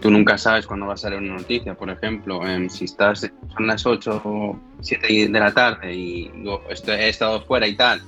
tú 0.00 0.10
nunca 0.10 0.38
sabes 0.38 0.66
cuándo 0.66 0.86
va 0.86 0.94
a 0.94 0.96
salir 0.96 1.18
una 1.18 1.34
noticia. 1.34 1.74
Por 1.74 1.90
ejemplo, 1.90 2.46
em, 2.46 2.68
si 2.68 2.84
estás, 2.84 3.20
son 3.54 3.66
las 3.66 3.84
8 3.86 4.22
o 4.24 4.58
7 4.80 5.28
de 5.28 5.40
la 5.40 5.52
tarde 5.52 5.94
y 5.94 6.30
he 6.88 7.08
estado 7.08 7.42
fuera 7.42 7.66
y 7.66 7.76
tal 7.76 8.02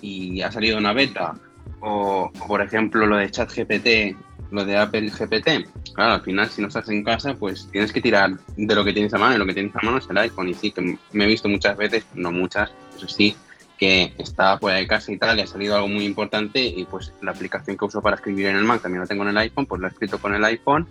y 0.00 0.42
ha 0.42 0.50
salido 0.50 0.78
una 0.78 0.92
beta 0.92 1.34
o, 1.80 2.30
por 2.46 2.60
ejemplo 2.60 3.06
lo 3.06 3.16
de 3.16 3.30
ChatGPT, 3.30 4.16
lo 4.50 4.64
de 4.64 4.76
Apple 4.76 5.10
GPT, 5.10 5.66
claro, 5.94 6.14
al 6.14 6.22
final 6.22 6.48
si 6.48 6.60
no 6.60 6.68
estás 6.68 6.88
en 6.88 7.04
casa 7.04 7.34
pues 7.34 7.68
tienes 7.70 7.92
que 7.92 8.00
tirar 8.00 8.32
de 8.56 8.74
lo 8.74 8.84
que 8.84 8.92
tienes 8.92 9.14
a 9.14 9.18
mano 9.18 9.36
y 9.36 9.38
lo 9.38 9.46
que 9.46 9.54
tienes 9.54 9.74
a 9.76 9.80
mano 9.82 9.98
es 9.98 10.08
el 10.10 10.18
iPhone. 10.18 10.48
Y 10.48 10.54
sí 10.54 10.72
que 10.72 10.98
me 11.12 11.24
he 11.24 11.26
visto 11.26 11.48
muchas 11.48 11.76
veces, 11.76 12.04
no 12.14 12.32
muchas, 12.32 12.70
eso 12.96 13.08
sí, 13.08 13.36
que 13.78 14.12
estaba 14.18 14.58
fuera 14.58 14.78
de 14.78 14.86
casa 14.86 15.10
y 15.10 15.16
tal, 15.16 15.38
y 15.38 15.42
ha 15.42 15.46
salido 15.46 15.74
algo 15.74 15.88
muy 15.88 16.04
importante 16.04 16.62
y 16.62 16.84
pues 16.84 17.14
la 17.22 17.30
aplicación 17.30 17.78
que 17.78 17.84
uso 17.86 18.02
para 18.02 18.16
escribir 18.16 18.46
en 18.46 18.56
el 18.56 18.64
Mac 18.64 18.82
también 18.82 19.00
la 19.00 19.06
tengo 19.06 19.22
en 19.22 19.30
el 19.30 19.38
iPhone, 19.38 19.64
pues 19.64 19.80
lo 19.80 19.86
he 19.86 19.90
escrito 19.90 20.18
con 20.18 20.34
el 20.34 20.44
iPhone 20.44 20.86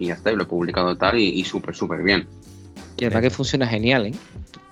y 0.00 0.06
ya 0.06 0.14
está, 0.14 0.32
y 0.32 0.36
lo 0.36 0.42
he 0.42 0.46
publicado 0.46 0.96
tal 0.96 1.16
y, 1.18 1.28
y 1.28 1.44
súper, 1.44 1.74
súper 1.76 2.02
bien. 2.02 2.26
Y 2.96 3.02
la 3.02 3.08
verdad 3.10 3.22
que 3.22 3.30
funciona 3.30 3.66
genial, 3.68 4.06
¿eh? 4.06 4.12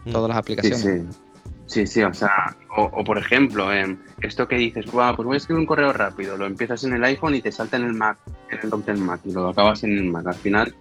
Mm. 0.07 0.11
Todas 0.12 0.29
las 0.29 0.38
aplicaciones. 0.38 0.81
sí. 0.81 1.19
Sí, 1.67 1.87
sí, 1.87 2.03
o 2.03 2.14
sea, 2.14 2.57
o, 2.79 2.85
o 2.85 3.05
por 3.05 3.19
ejemplo, 3.19 3.71
em, 3.71 3.99
esto 4.23 4.49
que 4.49 4.57
dices, 4.57 4.87
guau, 4.91 5.14
pues 5.14 5.27
voy 5.27 5.35
a 5.35 5.37
escribir 5.37 5.61
un 5.61 5.67
correo 5.67 5.93
rápido, 5.93 6.35
lo 6.38 6.47
empiezas 6.47 6.83
en 6.85 6.95
el 6.95 7.05
iPhone 7.05 7.35
y 7.35 7.43
te 7.43 7.53
salta 7.53 7.77
en 7.77 7.85
el 7.85 7.93
Mac, 7.93 8.17
en 8.51 8.59
el 8.62 8.85
del 8.87 8.97
Mac 8.97 9.21
y 9.27 9.33
lo 9.33 9.49
acabas 9.51 9.85
en 9.85 9.99
el 9.99 10.05
Mac. 10.05 10.27
Al 10.29 10.35
final, 10.35 10.75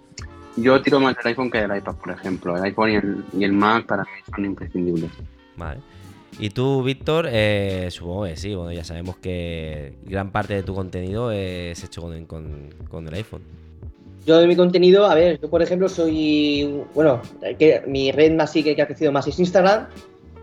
yo 0.56 0.82
tiro 0.82 1.02
más 1.02 1.18
del 1.18 1.28
iPhone 1.28 1.52
que 1.52 1.58
del 1.58 1.76
iPad, 1.76 1.96
por 1.96 2.12
ejemplo. 2.14 2.56
El 2.56 2.64
iPhone 2.64 2.90
y 2.92 2.96
el, 2.96 3.26
y 3.38 3.44
el 3.44 3.52
Mac 3.52 3.86
para 3.86 4.04
mí 4.04 4.10
son 4.34 4.46
imprescindibles. 4.46 5.12
Vale. 5.58 5.82
Y 6.40 6.52
tú, 6.52 6.82
Víctor, 6.84 7.28
eh, 7.30 7.90
supongo 7.92 8.24
que 8.24 8.38
sí, 8.38 8.56
bueno, 8.56 8.72
ya 8.72 8.86
sabemos 8.86 9.18
que 9.18 9.98
gran 10.06 10.32
parte 10.32 10.54
de 10.54 10.64
tu 10.64 10.74
contenido 10.74 11.34
es 11.34 11.84
hecho 11.84 12.02
con, 12.02 12.26
con- 12.28 12.70
con 12.90 13.06
el 13.10 13.14
iPhone. 13.14 13.42
Yo 14.28 14.40
de 14.40 14.46
mi 14.48 14.58
contenido, 14.58 15.06
a 15.06 15.16
ver, 15.16 15.40
yo 15.42 15.50
por 15.50 15.62
ejemplo 15.62 15.88
soy, 15.88 16.84
bueno, 16.94 17.22
que 17.58 17.82
mi 17.88 18.12
red 18.12 18.34
más 18.34 18.52
sí 18.52 18.62
que, 18.62 18.76
que 18.76 18.82
ha 18.82 18.86
crecido 18.86 19.10
más 19.14 19.26
es 19.26 19.40
Instagram, 19.40 19.88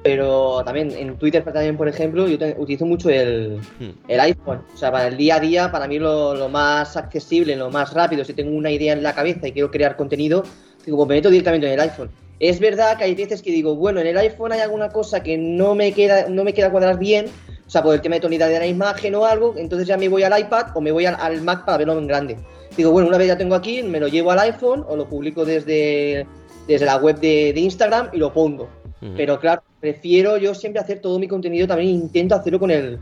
pero 0.03 0.63
también 0.65 0.91
en 0.93 1.19
Twitter 1.19 1.45
también, 1.45 1.77
por 1.77 1.87
ejemplo, 1.87 2.27
yo 2.27 2.39
te- 2.39 2.57
utilizo 2.59 2.87
mucho 2.87 3.11
el, 3.11 3.61
Hmm. 3.79 3.91
el 4.09 4.21
iPhone. 4.21 4.63
O 4.73 4.77
sea, 4.79 4.91
para 4.91 5.09
el 5.09 5.19
día 5.19 5.37
a 5.37 5.41
día, 5.41 5.71
para 5.71 5.87
mí 5.87 5.99
lo, 5.99 6.35
lo 6.35 6.49
más 6.49 6.97
accesible, 6.97 7.57
lo 7.57 7.69
más 7.71 7.93
rápido, 7.93 8.25
si 8.25 8.33
tengo 8.33 8.57
una 8.57 8.71
idea 8.71 8.95
en 8.95 9.03
la 9.03 9.15
cabeza 9.15 9.49
y 9.49 9.53
quiero 9.53 9.71
crear 9.71 9.97
contenido, 9.99 10.45
digo, 10.87 10.97
pues 10.97 11.09
me 11.11 11.17
meto 11.17 11.29
directamente 11.29 11.67
en 11.67 11.75
el 11.75 11.81
iPhone. 11.81 12.09
Es 12.41 12.61
verdad 12.61 12.97
que 12.97 13.05
hay 13.05 13.15
veces 13.15 13.43
que 13.43 13.51
digo, 13.51 13.77
bueno, 13.77 14.01
en 14.01 14.07
el 14.07 14.17
iPhone 14.17 14.53
hay 14.53 14.61
alguna 14.61 14.89
cosa 14.89 15.23
que 15.23 15.37
no 15.37 15.75
me 15.75 15.93
queda, 15.93 16.31
no 16.31 16.43
me 16.43 16.55
queda 16.55 16.71
cuadrar 16.71 16.99
bien, 16.99 17.27
o 17.67 17.71
sea, 17.71 17.83
por 17.83 17.95
el 17.95 18.01
tema 18.01 18.17
de 18.17 18.21
tonalidad 18.21 18.49
de 18.49 18.59
la 18.59 18.67
imagen 18.67 19.15
o 19.15 19.25
algo, 19.25 19.55
entonces 19.57 19.89
ya 19.89 19.97
me 19.97 20.09
voy 20.09 20.23
al 20.23 20.39
iPad 20.39 20.69
o 20.75 20.81
me 20.81 20.93
voy 20.93 21.07
al, 21.07 21.17
al 21.19 21.41
Mac 21.43 21.65
para 21.65 21.79
verlo 21.79 21.99
en 21.99 22.07
grande. 22.07 22.37
Digo, 22.77 22.91
bueno, 22.91 23.09
una 23.09 23.19
vez 23.19 23.29
ya 23.29 23.39
tengo 23.39 23.55
aquí, 23.55 23.83
me 23.83 24.01
lo 24.01 24.09
llevo 24.09 24.31
al 24.33 24.39
iPhone 24.41 24.85
o 24.89 24.97
lo 24.97 25.09
publico 25.09 25.45
desde, 25.45 26.27
desde 26.67 26.87
la 26.87 26.97
web 26.97 27.19
de, 27.21 27.53
de 27.53 27.61
Instagram 27.61 28.09
y 28.13 28.19
lo 28.19 28.33
pongo. 28.33 28.69
Pero 29.17 29.39
claro, 29.39 29.63
prefiero 29.81 30.39
yo 30.39 30.55
siempre 30.55 30.81
hacer 30.81 31.01
todo 31.01 31.19
mi 31.19 31.29
contenido, 31.29 31.67
también 31.67 31.91
intento 31.91 32.35
hacerlo 32.35 32.59
con 32.59 32.71
el, 32.71 32.99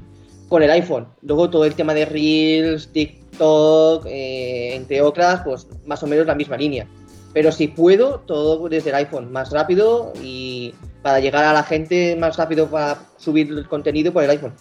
con 0.48 0.61
el 0.61 0.70
iPhone. 0.72 1.07
Luego 1.22 1.48
todo 1.48 1.64
el 1.64 1.75
tema 1.77 1.94
de 1.94 2.05
Reels, 2.05 2.88
TikTok, 2.88 4.07
eh, 4.07 4.75
entre 4.75 5.01
otras, 5.01 5.42
pues 5.44 5.68
más 5.87 6.03
o 6.03 6.09
menos 6.09 6.27
la 6.27 6.35
misma 6.35 6.57
línea. 6.57 6.88
Pero 7.33 7.53
si 7.53 7.68
puedo, 7.68 8.18
todo 8.27 8.68
desde 8.68 8.90
el 8.90 8.96
iPhone, 8.96 9.31
más 9.31 9.53
rápido 9.53 10.12
y 10.20 10.75
para 11.03 11.21
llegar 11.21 11.45
a 11.45 11.53
la 11.53 11.62
gente 11.65 12.17
más 12.17 12.37
rápido 12.37 12.69
para 12.69 12.99
subir 13.19 13.49
el 13.51 13.67
contenido 13.69 14.12
por 14.12 14.23
el 14.25 14.31
iPhone. 14.31 14.53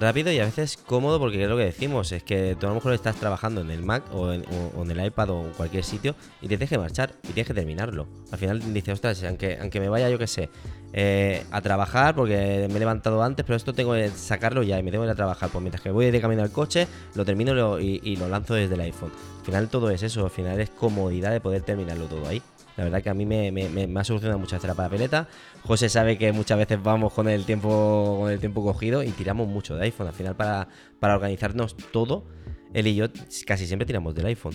rápido 0.00 0.32
y 0.32 0.40
a 0.40 0.44
veces 0.44 0.76
cómodo 0.76 1.20
porque 1.20 1.40
es 1.44 1.48
lo 1.48 1.56
que 1.56 1.66
decimos, 1.66 2.10
es 2.10 2.24
que 2.24 2.56
tú 2.58 2.66
a 2.66 2.70
lo 2.70 2.74
mejor 2.74 2.94
estás 2.94 3.14
trabajando 3.14 3.60
en 3.60 3.70
el 3.70 3.82
Mac 3.84 4.02
o 4.12 4.32
en, 4.32 4.44
o- 4.76 4.82
en 4.82 4.90
el 4.90 5.06
iPad 5.06 5.30
o 5.30 5.44
en 5.44 5.50
cualquier 5.52 5.84
sitio 5.84 6.16
y 6.40 6.48
te 6.48 6.56
tienes 6.56 6.68
que 6.70 6.78
marchar 6.78 7.12
y 7.22 7.28
tienes 7.28 7.46
que 7.46 7.54
terminarlo. 7.54 8.08
Al 8.32 8.38
final 8.38 8.74
dices, 8.74 8.94
ostras, 8.94 9.22
aunque, 9.22 9.56
aunque 9.60 9.78
me 9.78 9.88
vaya 9.88 10.10
yo 10.10 10.18
que 10.18 10.26
sé, 10.26 10.48
eh, 10.92 11.44
a 11.52 11.60
trabajar 11.60 12.16
porque 12.16 12.66
me 12.68 12.74
he 12.76 12.78
levantado 12.80 13.22
antes, 13.22 13.44
pero 13.46 13.56
esto 13.56 13.72
tengo 13.72 13.92
que 13.94 14.10
sacarlo 14.10 14.64
ya 14.64 14.78
y 14.80 14.82
me 14.82 14.90
tengo 14.90 15.04
que 15.04 15.08
ir 15.08 15.12
a 15.12 15.16
trabajar. 15.16 15.48
Pues 15.50 15.62
mientras 15.62 15.80
que 15.80 15.92
voy 15.92 16.10
de 16.10 16.20
camino 16.20 16.42
al 16.42 16.50
coche, 16.50 16.88
lo 17.14 17.24
termino 17.24 17.78
y 17.78 18.16
lo 18.16 18.28
lanzo 18.28 18.54
desde 18.54 18.74
el 18.74 18.80
iPhone. 18.80 19.12
Al 19.38 19.44
final 19.46 19.68
todo 19.68 19.90
es 19.90 20.02
eso, 20.02 20.24
al 20.24 20.30
final 20.30 20.60
es 20.60 20.70
comodidad 20.70 21.30
de 21.30 21.40
poder 21.40 21.62
terminarlo 21.62 22.06
todo 22.06 22.26
ahí. 22.26 22.42
La 22.76 22.84
verdad 22.84 23.02
que 23.02 23.10
a 23.10 23.14
mí 23.14 23.24
me, 23.24 23.52
me- 23.52 23.68
me- 23.68 23.86
me 23.86 24.00
ha 24.00 24.04
solucionado 24.04 24.38
muchas 24.38 24.58
veces 24.58 24.68
la 24.68 24.74
papeleta. 24.74 25.28
José 25.62 25.88
sabe 25.88 26.18
que 26.18 26.32
muchas 26.32 26.58
veces 26.58 26.82
vamos 26.82 27.12
con 27.12 27.28
el 27.28 27.44
tiempo 27.46 28.16
con 28.20 28.30
el 28.32 28.40
tiempo 28.40 28.62
cogido 28.64 29.02
y 29.02 29.10
tiramos 29.10 29.46
mucho 29.48 29.76
de 29.76 29.84
iPhone. 29.84 30.08
Al 30.08 30.12
final 30.12 30.34
para, 30.36 30.68
para 30.98 31.14
organizarnos 31.14 31.76
todo, 31.92 32.24
él 32.72 32.86
y 32.88 32.94
yo 32.96 33.06
casi 33.46 33.66
siempre 33.66 33.86
tiramos 33.86 34.14
del 34.14 34.26
iPhone. 34.26 34.54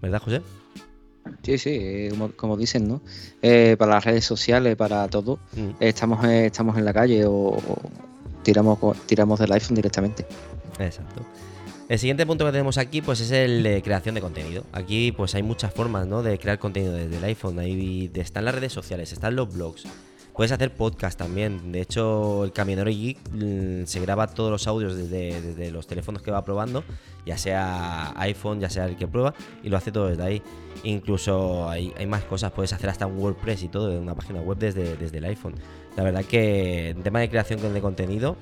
¿Verdad, 0.00 0.20
José? 0.20 0.42
Sí, 1.44 1.56
sí, 1.56 1.70
eh, 1.80 2.08
como, 2.10 2.32
como 2.32 2.56
dicen, 2.56 2.88
¿no? 2.88 3.00
Eh, 3.42 3.76
para 3.78 3.94
las 3.94 4.04
redes 4.04 4.24
sociales, 4.24 4.74
para 4.74 5.06
todo, 5.08 5.38
Mm. 5.54 5.70
estamos, 5.78 6.24
eh, 6.24 6.46
estamos 6.46 6.76
en 6.76 6.84
la 6.84 6.92
calle 6.92 7.24
o, 7.26 7.32
o 7.32 7.78
tiramos, 8.42 8.78
tiramos 9.06 9.38
del 9.38 9.52
iPhone 9.52 9.76
directamente. 9.76 10.26
Exacto. 10.80 11.24
El 11.88 11.98
siguiente 11.98 12.24
punto 12.24 12.46
que 12.46 12.52
tenemos 12.52 12.78
aquí 12.78 13.02
pues 13.02 13.20
es 13.20 13.30
el 13.32 13.62
de 13.62 13.82
creación 13.82 14.14
de 14.14 14.20
contenido. 14.20 14.64
Aquí 14.72 15.12
pues 15.12 15.34
hay 15.34 15.42
muchas 15.42 15.74
formas 15.74 16.06
¿no? 16.06 16.22
de 16.22 16.38
crear 16.38 16.58
contenido 16.58 16.92
desde 16.94 17.16
el 17.16 17.24
iPhone. 17.24 17.58
Ahí 17.58 18.10
están 18.14 18.44
las 18.44 18.54
redes 18.54 18.72
sociales, 18.72 19.12
están 19.12 19.36
los 19.36 19.52
blogs. 19.52 19.84
Puedes 20.34 20.50
hacer 20.50 20.72
podcast 20.72 21.18
también. 21.18 21.72
De 21.72 21.82
hecho, 21.82 22.44
el 22.44 22.52
Camionero 22.52 22.90
Geek 22.90 23.18
mm, 23.32 23.84
se 23.84 24.00
graba 24.00 24.28
todos 24.28 24.50
los 24.50 24.66
audios 24.66 24.96
desde, 24.96 25.42
desde 25.42 25.70
los 25.70 25.86
teléfonos 25.86 26.22
que 26.22 26.30
va 26.30 26.42
probando, 26.42 26.84
ya 27.26 27.36
sea 27.36 28.14
iPhone, 28.18 28.58
ya 28.58 28.70
sea 28.70 28.86
el 28.86 28.96
que 28.96 29.06
prueba, 29.06 29.34
y 29.62 29.68
lo 29.68 29.76
hace 29.76 29.92
todo 29.92 30.08
desde 30.08 30.22
ahí. 30.22 30.42
Incluso 30.84 31.68
hay, 31.68 31.92
hay 31.98 32.06
más 32.06 32.24
cosas, 32.24 32.52
puedes 32.52 32.72
hacer 32.72 32.88
hasta 32.88 33.06
un 33.06 33.18
WordPress 33.18 33.62
y 33.62 33.68
todo, 33.68 33.88
de 33.88 33.98
una 33.98 34.14
página 34.14 34.40
web 34.40 34.56
desde, 34.56 34.96
desde 34.96 35.18
el 35.18 35.24
iPhone. 35.26 35.54
La 35.96 36.02
verdad 36.02 36.24
que 36.24 36.88
en 36.90 37.02
tema 37.02 37.20
de 37.20 37.28
creación 37.28 37.60
de 37.74 37.80
contenido, 37.82 38.38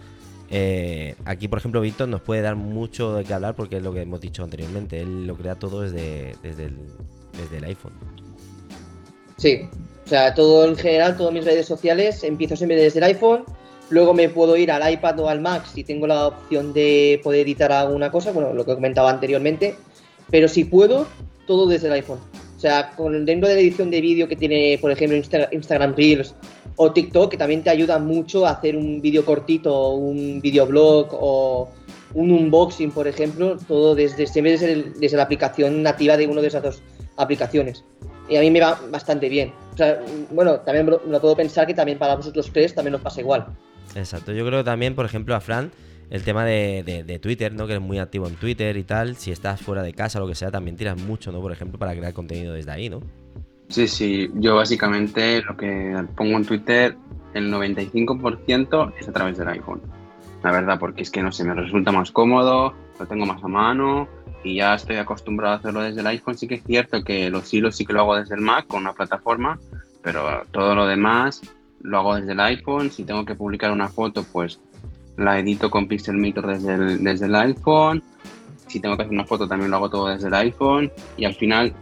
eh, 0.51 1.15
aquí, 1.25 1.47
por 1.47 1.59
ejemplo, 1.59 1.81
Víctor 1.81 2.09
nos 2.09 2.21
puede 2.21 2.43
dar 2.43 2.57
mucho 2.57 3.15
de 3.15 3.25
qué 3.25 3.33
hablar 3.33 3.55
porque 3.55 3.77
es 3.77 3.83
lo 3.83 3.95
que 3.95 4.03
hemos 4.03 4.21
dicho 4.21 4.43
anteriormente. 4.43 5.01
Él 5.01 5.27
lo 5.27 5.37
crea 5.37 5.55
todo 5.55 5.83
desde, 5.83 6.35
desde, 6.43 6.65
el, 6.65 7.65
iPhone. 7.65 7.93
Sí, 9.37 9.61
o 10.05 10.09
sea, 10.09 10.35
todo 10.35 10.67
en 10.67 10.77
general, 10.77 11.17
todas 11.17 11.33
mis 11.33 11.45
redes 11.45 11.67
sociales, 11.67 12.25
empiezo 12.25 12.57
siempre 12.57 12.77
desde 12.77 12.99
el 12.99 13.05
iPhone, 13.05 13.45
luego 13.91 14.13
me 14.13 14.29
puedo 14.29 14.57
ir 14.57 14.73
al 14.73 14.93
iPad 14.93 15.21
o 15.21 15.29
al 15.29 15.41
Mac 15.41 15.67
si 15.67 15.85
tengo 15.85 16.09
la 16.09 16.27
opción 16.27 16.73
de 16.73 17.21
poder 17.23 17.47
editar 17.47 17.71
alguna 17.71 18.11
cosa, 18.11 18.33
bueno, 18.33 18.53
lo 18.53 18.67
que 18.67 18.75
comentaba 18.75 19.09
anteriormente, 19.09 19.77
pero 20.31 20.49
si 20.49 20.65
puedo, 20.65 21.07
todo 21.47 21.67
desde 21.67 21.87
el 21.87 21.95
iPhone. 21.95 22.19
O 22.57 22.61
sea, 22.61 22.91
con, 22.91 23.25
dentro 23.25 23.49
de 23.49 23.55
la 23.55 23.61
edición 23.61 23.91
de 23.91 24.01
vídeo 24.01 24.29
que 24.29 24.37
tiene, 24.37 24.79
por 24.81 24.91
ejemplo, 24.91 25.17
Insta- 25.17 25.49
Instagram 25.53 25.95
Reels 25.97 26.35
o 26.83 26.93
TikTok, 26.93 27.31
que 27.31 27.37
también 27.37 27.63
te 27.63 27.69
ayuda 27.69 27.99
mucho 27.99 28.47
a 28.47 28.53
hacer 28.53 28.75
un 28.75 29.03
vídeo 29.03 29.23
cortito, 29.25 29.91
un 29.91 30.41
videoblog 30.41 31.09
o 31.13 31.69
un 32.15 32.31
unboxing, 32.31 32.91
por 32.91 33.07
ejemplo, 33.07 33.59
todo 33.69 33.95
desde, 33.95 34.27
siempre 34.27 34.53
desde, 34.53 34.73
el- 34.73 34.95
desde 34.99 35.17
la 35.19 35.25
aplicación 35.25 35.83
nativa 35.83 36.17
de 36.17 36.27
una 36.27 36.41
de 36.41 36.47
esas 36.49 36.63
dos 36.63 36.83
aplicaciones 37.17 37.85
y 38.31 38.37
a 38.37 38.41
mí 38.41 38.51
me 38.51 38.61
va 38.61 38.81
bastante 38.91 39.29
bien. 39.29 39.53
O 39.75 39.77
sea, 39.77 40.01
bueno, 40.31 40.61
también 40.61 40.87
lo, 40.87 41.03
lo 41.07 41.21
puedo 41.21 41.37
pensar 41.37 41.67
que 41.67 41.75
también 41.75 41.99
para 41.99 42.15
vosotros 42.17 42.49
tres 42.53 42.75
también 42.75 42.95
os 42.95 43.03
pasa 43.03 43.21
igual. 43.21 43.45
Exacto. 43.95 44.33
Yo 44.33 44.47
creo 44.47 44.65
también, 44.65 44.95
por 44.95 45.05
ejemplo, 45.05 45.35
a 45.35 45.41
Fran, 45.41 45.71
el 46.09 46.23
tema 46.23 46.45
de, 46.47 46.83
de- 46.85 47.05
de 47.05 47.19
Twitter, 47.19 47.53
¿no? 47.53 47.67
Que 47.67 47.75
eres 47.75 47.85
muy 47.85 47.99
activo 47.99 48.27
en 48.27 48.37
Twitter 48.37 48.77
y 48.79 48.85
tal. 48.85 49.17
Si 49.17 49.33
estás 49.33 49.61
fuera 49.61 49.83
de 49.83 49.93
casa 49.93 50.19
o 50.19 50.23
lo 50.23 50.29
que 50.29 50.35
sea, 50.35 50.51
también 50.51 50.77
tiras 50.77 50.97
mucho, 50.97 51.31
¿no? 51.31 51.41
Por 51.43 51.53
ejemplo, 51.53 51.79
para 51.79 51.95
crear 51.95 52.13
contenido 52.15 52.55
desde 52.55 52.71
ahí, 52.71 52.89
¿no? 52.89 53.01
Sí, 53.71 53.87
sí, 53.87 54.29
yo 54.35 54.57
básicamente 54.57 55.41
lo 55.43 55.57
que 55.57 56.05
pongo 56.17 56.37
en 56.37 56.45
Twitter, 56.45 56.97
el 57.35 57.53
95% 57.53 58.95
es 58.99 59.09
a 59.09 59.13
través 59.13 59.39
del 59.39 59.47
iPhone. 59.49 59.81
La 60.43 60.51
verdad, 60.51 60.79
porque 60.81 61.03
es 61.03 61.11
que 61.11 61.23
no 61.23 61.31
sé, 61.31 61.45
me 61.45 61.55
resulta 61.55 61.93
más 61.93 62.11
cómodo, 62.11 62.75
lo 62.99 63.07
tengo 63.07 63.27
más 63.27 63.43
a 63.45 63.49
mano 63.49 64.09
y 64.43 64.57
ya 64.57 64.75
estoy 64.75 64.97
acostumbrado 64.97 65.55
a 65.55 65.59
hacerlo 65.59 65.83
desde 65.83 66.01
el 66.01 66.07
iPhone. 66.09 66.37
Sí 66.37 66.49
que 66.49 66.57
es 66.57 66.65
cierto 66.65 67.05
que 67.05 67.31
los 67.31 67.55
hilos 67.55 67.77
sí 67.77 67.87
que 67.87 67.93
lo 67.93 68.01
hago 68.01 68.17
desde 68.17 68.35
el 68.35 68.41
Mac 68.41 68.67
con 68.67 68.81
una 68.81 68.93
plataforma, 68.93 69.61
pero 70.03 70.43
todo 70.51 70.75
lo 70.75 70.87
demás 70.87 71.41
lo 71.81 71.99
hago 71.99 72.17
desde 72.17 72.33
el 72.33 72.41
iPhone. 72.41 72.91
Si 72.91 73.05
tengo 73.05 73.25
que 73.25 73.37
publicar 73.37 73.71
una 73.71 73.89
foto, 73.89 74.25
pues 74.25 74.59
la 75.17 75.39
edito 75.39 75.71
con 75.71 75.87
Pixelmator 75.87 76.47
desde 76.49 76.75
el, 76.75 77.05
desde 77.05 77.27
el 77.27 77.37
iPhone. 77.37 78.03
Si 78.67 78.81
tengo 78.81 78.97
que 78.97 79.05
hacer 79.05 79.15
una 79.15 79.27
foto, 79.27 79.47
también 79.47 79.71
lo 79.71 79.77
hago 79.77 79.91
todo 79.91 80.09
desde 80.09 80.27
el 80.27 80.35
iPhone. 80.35 80.91
Y 81.17 81.25
al 81.25 81.35
final 81.35 81.73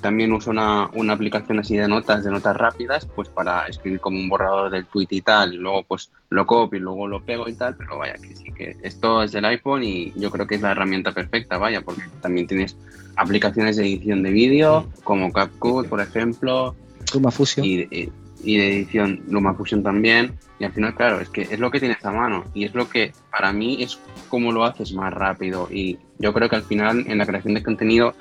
también 0.00 0.32
uso 0.32 0.50
una, 0.50 0.88
una 0.94 1.12
aplicación 1.14 1.58
así 1.58 1.76
de 1.76 1.88
notas, 1.88 2.24
de 2.24 2.30
notas 2.30 2.56
rápidas, 2.56 3.06
pues 3.14 3.28
para 3.28 3.66
escribir 3.66 4.00
como 4.00 4.18
un 4.18 4.28
borrador 4.28 4.70
del 4.70 4.86
tweet 4.86 5.08
y 5.10 5.20
tal, 5.22 5.54
y 5.54 5.56
luego 5.58 5.82
pues 5.84 6.10
lo 6.30 6.46
copio 6.46 6.78
y 6.78 6.82
luego 6.82 7.06
lo 7.08 7.22
pego 7.24 7.48
y 7.48 7.54
tal, 7.54 7.76
pero 7.76 7.98
vaya 7.98 8.14
que 8.14 8.34
sí 8.36 8.52
que 8.52 8.76
esto 8.82 9.22
es 9.22 9.32
del 9.32 9.44
iPhone 9.46 9.82
y 9.84 10.12
yo 10.16 10.30
creo 10.30 10.46
que 10.46 10.54
es 10.56 10.62
la 10.62 10.70
herramienta 10.72 11.12
perfecta, 11.12 11.58
vaya, 11.58 11.80
porque 11.82 12.02
también 12.20 12.46
tienes 12.46 12.76
aplicaciones 13.16 13.76
de 13.76 13.82
edición 13.84 14.22
de 14.22 14.30
vídeo, 14.30 14.88
como 15.04 15.32
CapCut, 15.32 15.88
por 15.88 16.00
ejemplo, 16.00 16.74
Luma 17.14 17.30
Fusion. 17.30 17.64
y, 17.66 17.80
y- 17.90 18.12
y 18.40 18.56
de 18.56 18.68
edición 18.76 19.20
LumaFusion 19.28 19.82
también. 19.82 20.38
Y 20.60 20.64
al 20.64 20.72
final, 20.72 20.94
claro, 20.94 21.20
es 21.20 21.28
que 21.28 21.42
es 21.42 21.58
lo 21.58 21.72
que 21.72 21.80
tienes 21.80 22.04
a 22.04 22.12
mano 22.12 22.44
y 22.54 22.64
es 22.66 22.72
lo 22.72 22.88
que 22.88 23.12
para 23.32 23.52
mí 23.52 23.82
es 23.82 23.98
como 24.28 24.52
lo 24.52 24.64
haces 24.64 24.92
más 24.92 25.12
rápido. 25.12 25.66
Y 25.72 25.98
yo 26.20 26.32
creo 26.32 26.48
que 26.48 26.54
al 26.54 26.62
final 26.62 27.04
en 27.08 27.18
la 27.18 27.26
creación 27.26 27.54
de 27.54 27.64
contenido 27.64 28.14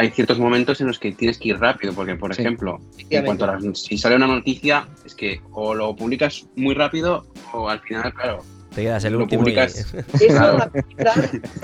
hay 0.00 0.08
ciertos 0.10 0.38
momentos 0.38 0.80
en 0.80 0.86
los 0.86 0.98
que 0.98 1.12
tienes 1.12 1.36
que 1.38 1.50
ir 1.50 1.58
rápido, 1.58 1.92
porque 1.92 2.14
por 2.14 2.34
Sí. 2.34 2.40
ejemplo, 2.40 2.80
en 3.10 3.22
cuanto 3.24 3.44
a 3.44 3.58
las, 3.58 3.78
si 3.78 3.98
sale 3.98 4.16
una 4.16 4.26
noticia, 4.26 4.88
es 5.04 5.14
que 5.14 5.40
o 5.52 5.74
lo 5.74 5.94
publicas 5.94 6.46
muy 6.56 6.74
rápido 6.74 7.26
o 7.52 7.68
al 7.68 7.80
final, 7.80 8.12
claro, 8.14 8.38
Te 8.74 8.82
quedas 8.82 9.04
el 9.04 9.14
Lo 9.14 9.18
último 9.24 9.42
y- 9.42 9.44
publicas. 9.46 9.74
Eso, 10.14 10.26
Claro. 10.28 10.70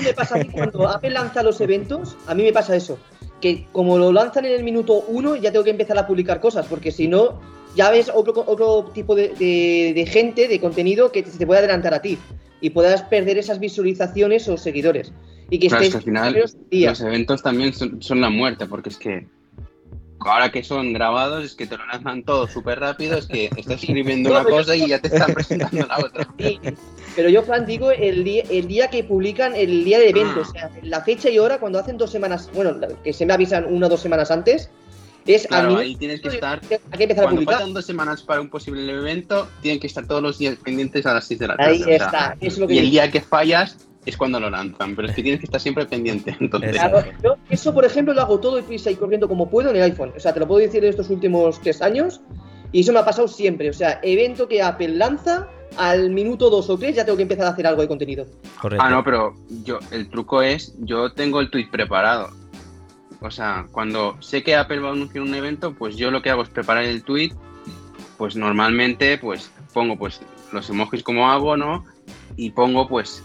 me 0.03 0.13
pasa 0.13 0.35
a 0.35 0.39
mí 0.39 0.49
cuando 0.51 0.89
Apple 0.89 1.11
lanza 1.11 1.43
los 1.45 1.61
eventos, 1.61 2.17
a 2.27 2.35
mí 2.35 2.43
me 2.43 2.53
pasa 2.53 2.75
eso. 2.75 2.99
Que 3.41 3.65
como 3.71 3.97
lo 3.97 4.13
lanzan 4.13 4.45
en 4.45 4.53
el 4.53 4.65
minuto 4.65 5.05
uno, 5.07 5.37
ya 5.37 5.53
tengo 5.53 5.65
que 5.65 5.71
empezar 5.71 5.97
a 5.99 6.07
publicar 6.07 6.41
cosas, 6.41 6.67
porque 6.67 6.91
si 6.91 7.07
no, 7.07 7.41
ya 7.77 7.91
ves 7.93 8.11
otro, 8.13 8.43
otro 8.47 8.91
tipo 8.93 9.15
de, 9.15 9.29
de- 9.29 9.93
de 9.95 10.07
gente, 10.07 10.49
de 10.49 10.61
contenido 10.61 11.13
que 11.13 11.25
se 11.25 11.39
te 11.39 11.47
puede 11.47 11.61
adelantar 11.61 11.95
a 11.95 12.03
ti 12.03 12.19
y 12.61 12.71
puedas 12.71 13.03
perder 13.03 13.39
esas 13.39 13.61
visualizaciones 13.61 14.49
o 14.49 14.57
seguidores. 14.57 15.13
Y 15.51 15.59
que 15.59 15.69
Claro, 15.69 15.83
es 15.85 15.89
estés 15.95 16.03
que 16.05 16.11
al 16.11 16.23
final 16.25 16.53
días. 16.71 16.99
los 17.01 17.09
eventos 17.09 17.43
también 17.43 17.73
son, 17.73 18.03
son 18.03 18.21
la 18.21 18.31
muerte, 18.31 18.67
porque 18.67 18.89
es 18.89 18.97
que 18.99 19.27
ahora 20.21 20.51
que 20.51 20.65
son 20.65 20.93
grabados, 20.93 21.45
es 21.45 21.55
que 21.55 21.67
te 21.67 21.77
lo 21.77 21.87
lanzan 21.87 22.25
todo 22.25 22.49
súper 22.49 22.81
rápido, 22.81 23.17
es 23.19 23.27
que 23.27 23.45
estás 23.57 23.81
escribiendo 23.83 24.31
No, 24.33 24.41
una 24.41 24.45
cosa 24.49 24.75
y 24.75 24.89
ya 24.89 24.99
te 25.01 25.09
están 25.09 25.33
presentando 25.35 25.87
la 25.87 25.99
otra. 25.99 26.29
Sí, 26.39 26.59
pero 27.15 27.29
yo, 27.31 27.43
Fran, 27.45 27.65
digo 27.65 27.91
el 27.93 28.25
día, 28.25 28.43
el 28.51 28.67
día 28.69 28.89
que 28.91 29.03
publican 29.05 29.55
el 29.55 29.85
día 29.85 29.99
de 29.99 30.11
evento, 30.11 30.41
Ah. 30.45 30.49
o 30.49 30.53
sea, 30.53 30.71
la 30.83 31.01
fecha 31.03 31.31
y 31.31 31.39
hora 31.39 31.59
cuando 31.59 31.79
hacen 31.79 31.97
dos 31.97 32.11
semanas, 32.11 32.51
bueno, 32.53 32.77
que 33.05 33.13
se 33.13 33.25
me 33.25 33.33
avisan 33.33 33.65
una 33.73 33.87
o 33.87 33.89
dos 33.89 34.01
semanas 34.01 34.31
antes, 34.31 34.69
es 35.27 35.47
Claro, 35.47 35.77
ahí 35.79 35.97
tienes 35.97 36.21
que 36.21 36.29
estar. 36.29 36.61
hay 36.71 36.79
que 36.99 37.03
empezar 37.05 37.25
a 37.25 37.27
Cuando 37.27 37.37
publicar. 37.41 37.55
faltan 37.55 37.73
dos 37.75 37.87
semanas 37.87 38.23
para 38.23 38.41
un 38.41 38.49
posible 38.51 38.91
evento, 38.93 39.49
tienen 39.63 39.81
que 39.81 39.87
estar 39.87 40.07
todos 40.07 40.23
los 40.23 40.39
días 40.39 40.57
pendientes 40.57 41.07
a 41.07 41.15
las 41.15 41.27
6 41.27 41.41
de 41.41 41.49
la 41.49 41.57
tarde. 41.57 41.71
Ahí 41.73 41.83
o 41.83 41.85
sea, 41.85 41.97
está, 41.97 42.37
es 42.41 42.59
lo 42.59 42.67
que 42.67 42.75
y 42.75 42.79
el 42.79 42.91
día 42.91 43.11
que 43.11 43.21
fallas 43.21 43.77
es 44.07 44.17
cuando 44.17 44.39
lo 44.39 44.49
lanzan, 44.49 44.95
pero 44.95 45.09
es 45.09 45.15
que 45.15 45.23
tienes 45.23 45.41
que 45.41 45.47
estar 45.47 45.61
siempre 45.61 45.85
pendiente. 45.85 46.35
Entonces, 46.41 46.71
Exacto. 46.71 47.03
Claro, 47.03 47.19
yo 47.23 47.37
eso, 47.51 47.75
por 47.75 47.85
ejemplo, 47.85 48.15
lo 48.15 48.23
hago 48.23 48.41
todo 48.41 48.57
deprisa 48.57 48.91
y 48.91 48.95
corriendo 48.95 49.29
como 49.29 49.51
puedo 49.51 49.71
en 49.71 49.77
el 49.77 49.83
iPhone. 49.83 50.13
O 50.17 50.21
sea, 50.21 50.33
te 50.33 50.41
lo 50.41 50.47
puedo 50.47 50.61
decir 50.61 50.83
en 50.85 50.91
estos 50.91 51.11
últimos 51.11 51.61
tres 51.61 51.83
años. 51.83 52.21
Y 52.73 52.81
eso 52.81 52.93
me 52.93 53.01
ha 53.01 53.05
pasado 53.05 53.29
siempre. 53.29 53.69
O 53.69 53.73
sea, 53.73 54.01
evento 54.03 54.49
que 54.49 54.63
Apple 54.63 54.89
lanza, 54.89 55.49
al 55.77 56.11
minuto 56.11 56.51
dos 56.51 56.71
o 56.71 56.79
tres 56.79 56.97
ya 56.97 57.05
tengo 57.05 57.17
que 57.17 57.23
empezar 57.23 57.47
a 57.47 57.51
hacer 57.51 57.67
algo 57.67 57.83
de 57.83 57.89
contenido. 57.89 58.27
Correcto. 58.61 58.85
Ah, 58.85 58.91
no, 58.91 59.03
pero 59.03 59.35
yo 59.65 59.79
el 59.91 60.09
truco 60.09 60.43
es, 60.43 60.75
yo 60.79 61.13
tengo 61.13 61.41
el 61.41 61.51
tweet 61.51 61.69
preparado. 61.71 62.31
O 63.21 63.31
sea, 63.31 63.67
cuando 63.73 64.21
sé 64.21 64.43
que 64.43 64.55
Apple 64.55 64.81
va 64.81 64.91
a 64.91 64.93
anunciar 64.93 65.25
un 65.25 65.35
evento, 65.35 65.75
pues 65.75 65.97
yo 65.97 66.11
lo 66.11 66.23
que 66.23 66.31
hago 66.31 66.43
es 66.43 66.49
preparar 66.49 66.85
el 66.85 67.03
tweet. 67.03 67.33
Pues 68.19 68.37
normalmente, 68.37 69.19
pues 69.19 69.51
pongo 69.73 69.97
pues 69.97 70.21
los 70.53 70.71
emojis 70.71 71.03
como 71.03 71.31
hago, 71.31 71.57
¿no? 71.57 71.85
Y 72.37 72.51
pongo 72.51 72.89
pues 72.89 73.23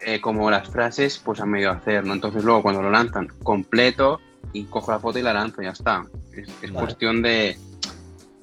eh, 0.00 0.20
como 0.20 0.50
las 0.50 0.68
frases 0.68 1.20
pues 1.24 1.40
a 1.40 1.46
medio 1.46 1.70
hacer, 1.70 2.04
¿no? 2.04 2.14
Entonces 2.14 2.44
luego 2.44 2.62
cuando 2.62 2.82
lo 2.82 2.90
lanzan 2.90 3.28
completo 3.42 4.20
y 4.52 4.64
cojo 4.64 4.92
la 4.92 4.98
foto 5.00 5.18
y 5.18 5.22
la 5.22 5.32
lanzo, 5.32 5.62
ya 5.62 5.70
está. 5.70 6.04
Es, 6.32 6.48
es 6.62 6.72
Vale. 6.72 6.86
cuestión 6.86 7.22
de, 7.22 7.58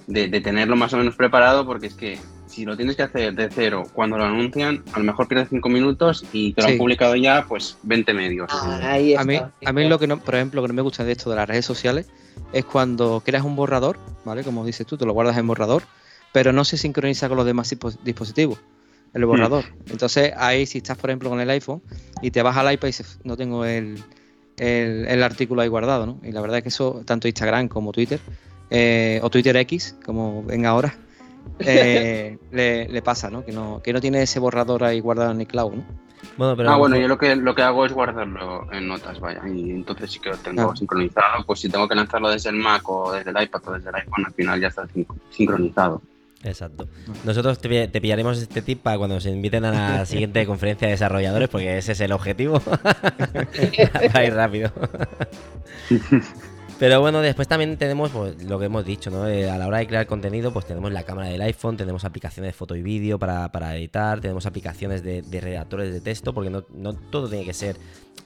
de, 0.07 0.27
de 0.27 0.41
tenerlo 0.41 0.75
más 0.75 0.93
o 0.93 0.97
menos 0.97 1.15
preparado 1.15 1.65
porque 1.65 1.87
es 1.87 1.93
que 1.95 2.19
si 2.47 2.63
lo 2.63 2.77
tienes 2.77 2.95
que 2.95 3.01
hacer 3.03 3.33
de 3.33 3.49
cero 3.49 3.83
cuando 3.93 4.17
lo 4.17 4.23
anuncian, 4.25 4.83
a 4.93 4.99
lo 4.99 5.05
mejor 5.05 5.27
pierdes 5.27 5.49
cinco 5.49 5.67
minutos 5.67 6.23
y 6.31 6.53
te 6.53 6.61
lo 6.61 6.67
Sí. 6.67 6.73
han 6.73 6.77
publicado 6.77 7.15
ya 7.15 7.45
pues 7.47 7.77
20 7.83 8.13
medios. 8.13 8.49
Ahí 8.83 9.11
está. 9.13 9.21
A 9.21 9.25
mí, 9.25 9.39
a 9.65 9.73
mí 9.73 9.87
lo 9.89 9.97
que 9.99 10.07
no, 10.07 10.19
por 10.19 10.35
ejemplo, 10.35 10.61
lo 10.61 10.67
que 10.67 10.73
no 10.73 10.75
me 10.75 10.81
gusta 10.83 11.03
de 11.03 11.11
esto 11.13 11.29
de 11.29 11.35
las 11.37 11.49
redes 11.49 11.65
sociales 11.65 12.07
es 12.53 12.63
cuando 12.65 13.21
creas 13.25 13.43
un 13.43 13.55
borrador, 13.55 13.97
¿vale? 14.25 14.43
Como 14.43 14.63
dices 14.65 14.85
tú, 14.85 14.95
te 14.97 15.05
lo 15.05 15.13
guardas 15.13 15.37
en 15.37 15.47
borrador, 15.47 15.83
pero 16.31 16.53
no 16.53 16.63
se 16.65 16.77
sincroniza 16.77 17.27
con 17.27 17.37
los 17.37 17.45
demás 17.45 17.71
dispo- 17.73 17.97
dispositivos, 18.03 18.59
el 19.15 19.25
borrador. 19.25 19.63
Entonces, 19.89 20.31
ahí 20.37 20.65
si 20.67 20.77
estás, 20.79 20.97
por 20.97 21.09
ejemplo, 21.09 21.29
con 21.29 21.39
el 21.39 21.49
iPhone 21.49 21.81
y 22.21 22.29
te 22.31 22.41
vas 22.43 22.55
al 22.57 22.71
iPad 22.71 22.87
y 22.87 22.89
dices, 22.89 23.19
no 23.23 23.35
tengo 23.35 23.65
el, 23.65 24.03
el, 24.57 25.07
el 25.07 25.23
artículo 25.23 25.61
ahí 25.61 25.67
guardado, 25.67 26.05
¿no? 26.05 26.19
Y 26.23 26.31
la 26.31 26.41
verdad 26.41 26.57
es 26.57 26.63
que 26.63 26.69
eso, 26.69 27.01
tanto 27.05 27.27
Instagram 27.27 27.67
como 27.67 27.91
Twitter, 27.91 28.19
eh, 28.69 29.19
o 29.23 29.29
Twitter 29.29 29.55
X, 29.57 29.95
como 30.05 30.43
ven 30.43 30.65
ahora, 30.65 30.93
eh, 31.59 32.37
le, 32.51 32.87
le 32.89 33.01
pasa, 33.01 33.29
¿no? 33.29 33.45
Que, 33.45 33.51
¿no? 33.51 33.81
que 33.83 33.93
no 33.93 34.01
tiene 34.01 34.21
ese 34.21 34.39
borrador 34.39 34.83
ahí 34.83 34.99
guardado 34.99 35.31
en 35.31 35.41
el 35.41 35.47
cloud, 35.47 35.73
¿no? 35.75 35.83
Bueno, 36.37 36.57
pero 36.57 36.71
ah, 36.71 36.75
bueno, 36.77 36.97
yo 36.97 37.07
lo 37.07 37.17
que, 37.17 37.35
lo 37.35 37.53
que 37.53 37.61
hago 37.61 37.85
es 37.85 37.93
guardarlo 37.93 38.67
en 38.73 38.87
notas, 38.87 39.19
vaya, 39.19 39.41
y 39.47 39.69
entonces 39.69 40.11
sí 40.11 40.19
que 40.19 40.29
lo 40.29 40.37
tengo 40.37 40.71
Ah. 40.71 40.75
sincronizado. 40.75 41.45
Pues 41.45 41.59
si 41.59 41.69
tengo 41.69 41.87
que 41.87 41.93
lanzarlo 41.95 42.29
desde 42.29 42.49
el 42.49 42.55
Mac 42.55 42.81
o 42.89 43.11
desde 43.13 43.29
el 43.29 43.41
iPad 43.43 43.61
o 43.67 43.71
desde 43.73 43.89
el 43.89 43.95
iPhone, 43.95 44.25
al 44.25 44.33
final 44.33 44.59
ya 44.59 44.67
está 44.69 44.87
sin- 44.87 45.05
sincronizado. 45.29 46.01
Exacto. 46.45 46.87
Nosotros 47.23 47.59
te, 47.59 47.87
te 47.87 48.01
pillaremos 48.01 48.37
este 48.37 48.61
tip 48.61 48.81
para 48.81 48.97
cuando 48.97 49.19
se 49.19 49.31
inviten 49.31 49.65
a 49.65 49.71
la 49.71 50.05
siguiente 50.05 50.45
conferencia 50.45 50.87
de 50.87 50.93
desarrolladores, 50.93 51.49
porque 51.49 51.77
ese 51.77 51.93
es 51.93 51.99
el 52.01 52.11
objetivo. 52.11 52.59
para 54.13 54.25
ir 54.25 54.33
rápido. 54.33 54.71
Pero 56.77 56.99
bueno, 56.99 57.21
después 57.21 57.47
también 57.47 57.77
tenemos 57.77 58.11
pues, 58.11 58.43
lo 58.43 58.59
que 58.59 58.65
hemos 58.65 58.85
dicho, 58.85 59.09
¿no? 59.09 59.27
Eh, 59.27 59.49
a 59.49 59.57
la 59.57 59.67
hora 59.67 59.77
de 59.77 59.87
crear 59.87 60.05
contenido, 60.05 60.51
pues 60.51 60.65
tenemos 60.65 60.91
la 60.91 61.03
cámara 61.03 61.29
del 61.29 61.41
iPhone, 61.41 61.77
tenemos 61.77 62.03
aplicaciones 62.03 62.49
de 62.49 62.53
foto 62.53 62.75
y 62.75 62.81
vídeo 62.81 63.17
para, 63.17 63.49
para 63.51 63.75
editar, 63.77 64.19
tenemos 64.19 64.45
aplicaciones 64.45 65.01
de, 65.01 65.21
de 65.21 65.41
redactores 65.41 65.93
de 65.93 66.01
texto, 66.01 66.33
porque 66.33 66.49
no, 66.49 66.65
no 66.73 66.93
todo 66.93 67.29
tiene 67.29 67.45
que 67.45 67.53
ser 67.53 67.77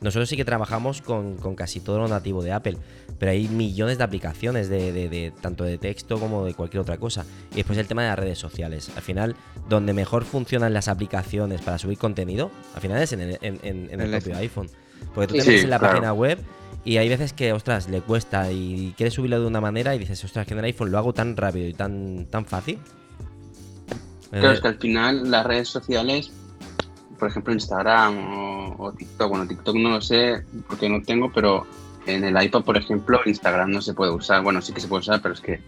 nosotros 0.02 0.30
sí 0.30 0.38
que 0.38 0.46
trabajamos 0.46 1.02
con, 1.02 1.36
casi 1.56 1.82
todo 1.82 2.00
lo 2.00 2.08
nativo 2.08 2.42
de 2.42 2.54
Apple, 2.54 2.78
pero 3.18 3.34
hay 3.34 3.50
millones 3.50 3.98
de 3.98 4.04
aplicaciones 4.06 4.70
de, 4.70 5.34
tanto 5.42 5.66
de 5.66 5.78
texto 5.78 6.20
como 6.20 6.46
de 6.46 6.54
cualquier 6.54 6.82
otra 6.82 6.98
cosa. 6.98 7.26
Y 7.52 7.58
después 7.58 7.78
el 7.78 7.88
tema 7.88 8.04
de 8.04 8.10
las 8.10 8.20
redes 8.20 8.40
sociales. 8.40 8.92
Al 8.96 9.02
final, 9.02 9.36
donde 9.68 9.94
mejor 9.94 10.24
funcionan 10.24 10.74
las 10.74 10.88
aplicaciones 10.88 11.62
para 11.62 11.78
subir 11.78 11.98
contenido, 11.98 12.50
al 12.76 12.82
final 12.82 13.02
es 13.02 13.12
en 13.12 13.22
el, 13.22 14.10
propio 14.10 14.38
iPhone. 14.38 14.70
Porque 15.14 15.28
tú 15.28 15.34
te 15.34 15.46
metes 15.46 15.64
en 15.64 15.70
la 15.70 15.80
página 15.80 16.14
web 16.14 16.40
y 16.86 16.98
hay 16.98 17.10
veces 17.10 17.34
que, 17.34 17.54
ostras, 17.54 17.90
le 17.90 18.02
cuesta 18.02 18.52
y 18.52 18.94
quieres 18.98 19.14
subirlo 19.14 19.40
de 19.40 19.48
una 19.48 19.62
manera 19.62 19.96
y 19.96 20.00
dices, 20.00 20.24
ostras, 20.24 20.48
que 20.48 20.54
en 20.54 20.60
el 20.60 20.66
iPhone 20.66 20.92
lo 20.92 20.98
hago 20.98 21.14
tan 21.14 21.36
rápido 21.36 21.68
y 21.68 21.74
tan, 21.74 22.26
tan 22.28 22.46
fácil. 22.46 22.80
Claro, 24.32 24.52
es 24.52 24.62
que 24.62 24.68
al 24.68 24.78
final 24.78 25.32
las 25.32 25.46
redes 25.46 25.70
sociales 25.70 26.32
por 27.20 27.30
ejemplo, 27.30 27.54
Instagram 27.54 28.76
o, 28.80 28.94
TikTok. 28.94 29.30
Bueno, 29.30 29.48
TikTok 29.48 29.76
no 29.76 29.90
lo 29.90 30.02
sé 30.02 30.44
porque 30.68 30.90
no 30.90 31.04
tengo, 31.04 31.32
pero 31.32 31.68
en 32.08 32.24
el 32.24 32.42
iPad, 32.42 32.64
por 32.64 32.78
ejemplo, 32.78 33.20
Instagram 33.26 33.70
no 33.70 33.82
se 33.82 33.94
puede 33.94 34.12
usar. 34.12 34.42
Bueno, 34.42 34.62
sí 34.62 34.74
que 34.74 34.80
se 34.80 34.88
puede 34.88 35.02
usar, 35.02 35.22
pero 35.22 35.36
es 35.36 35.42
que 35.42 35.60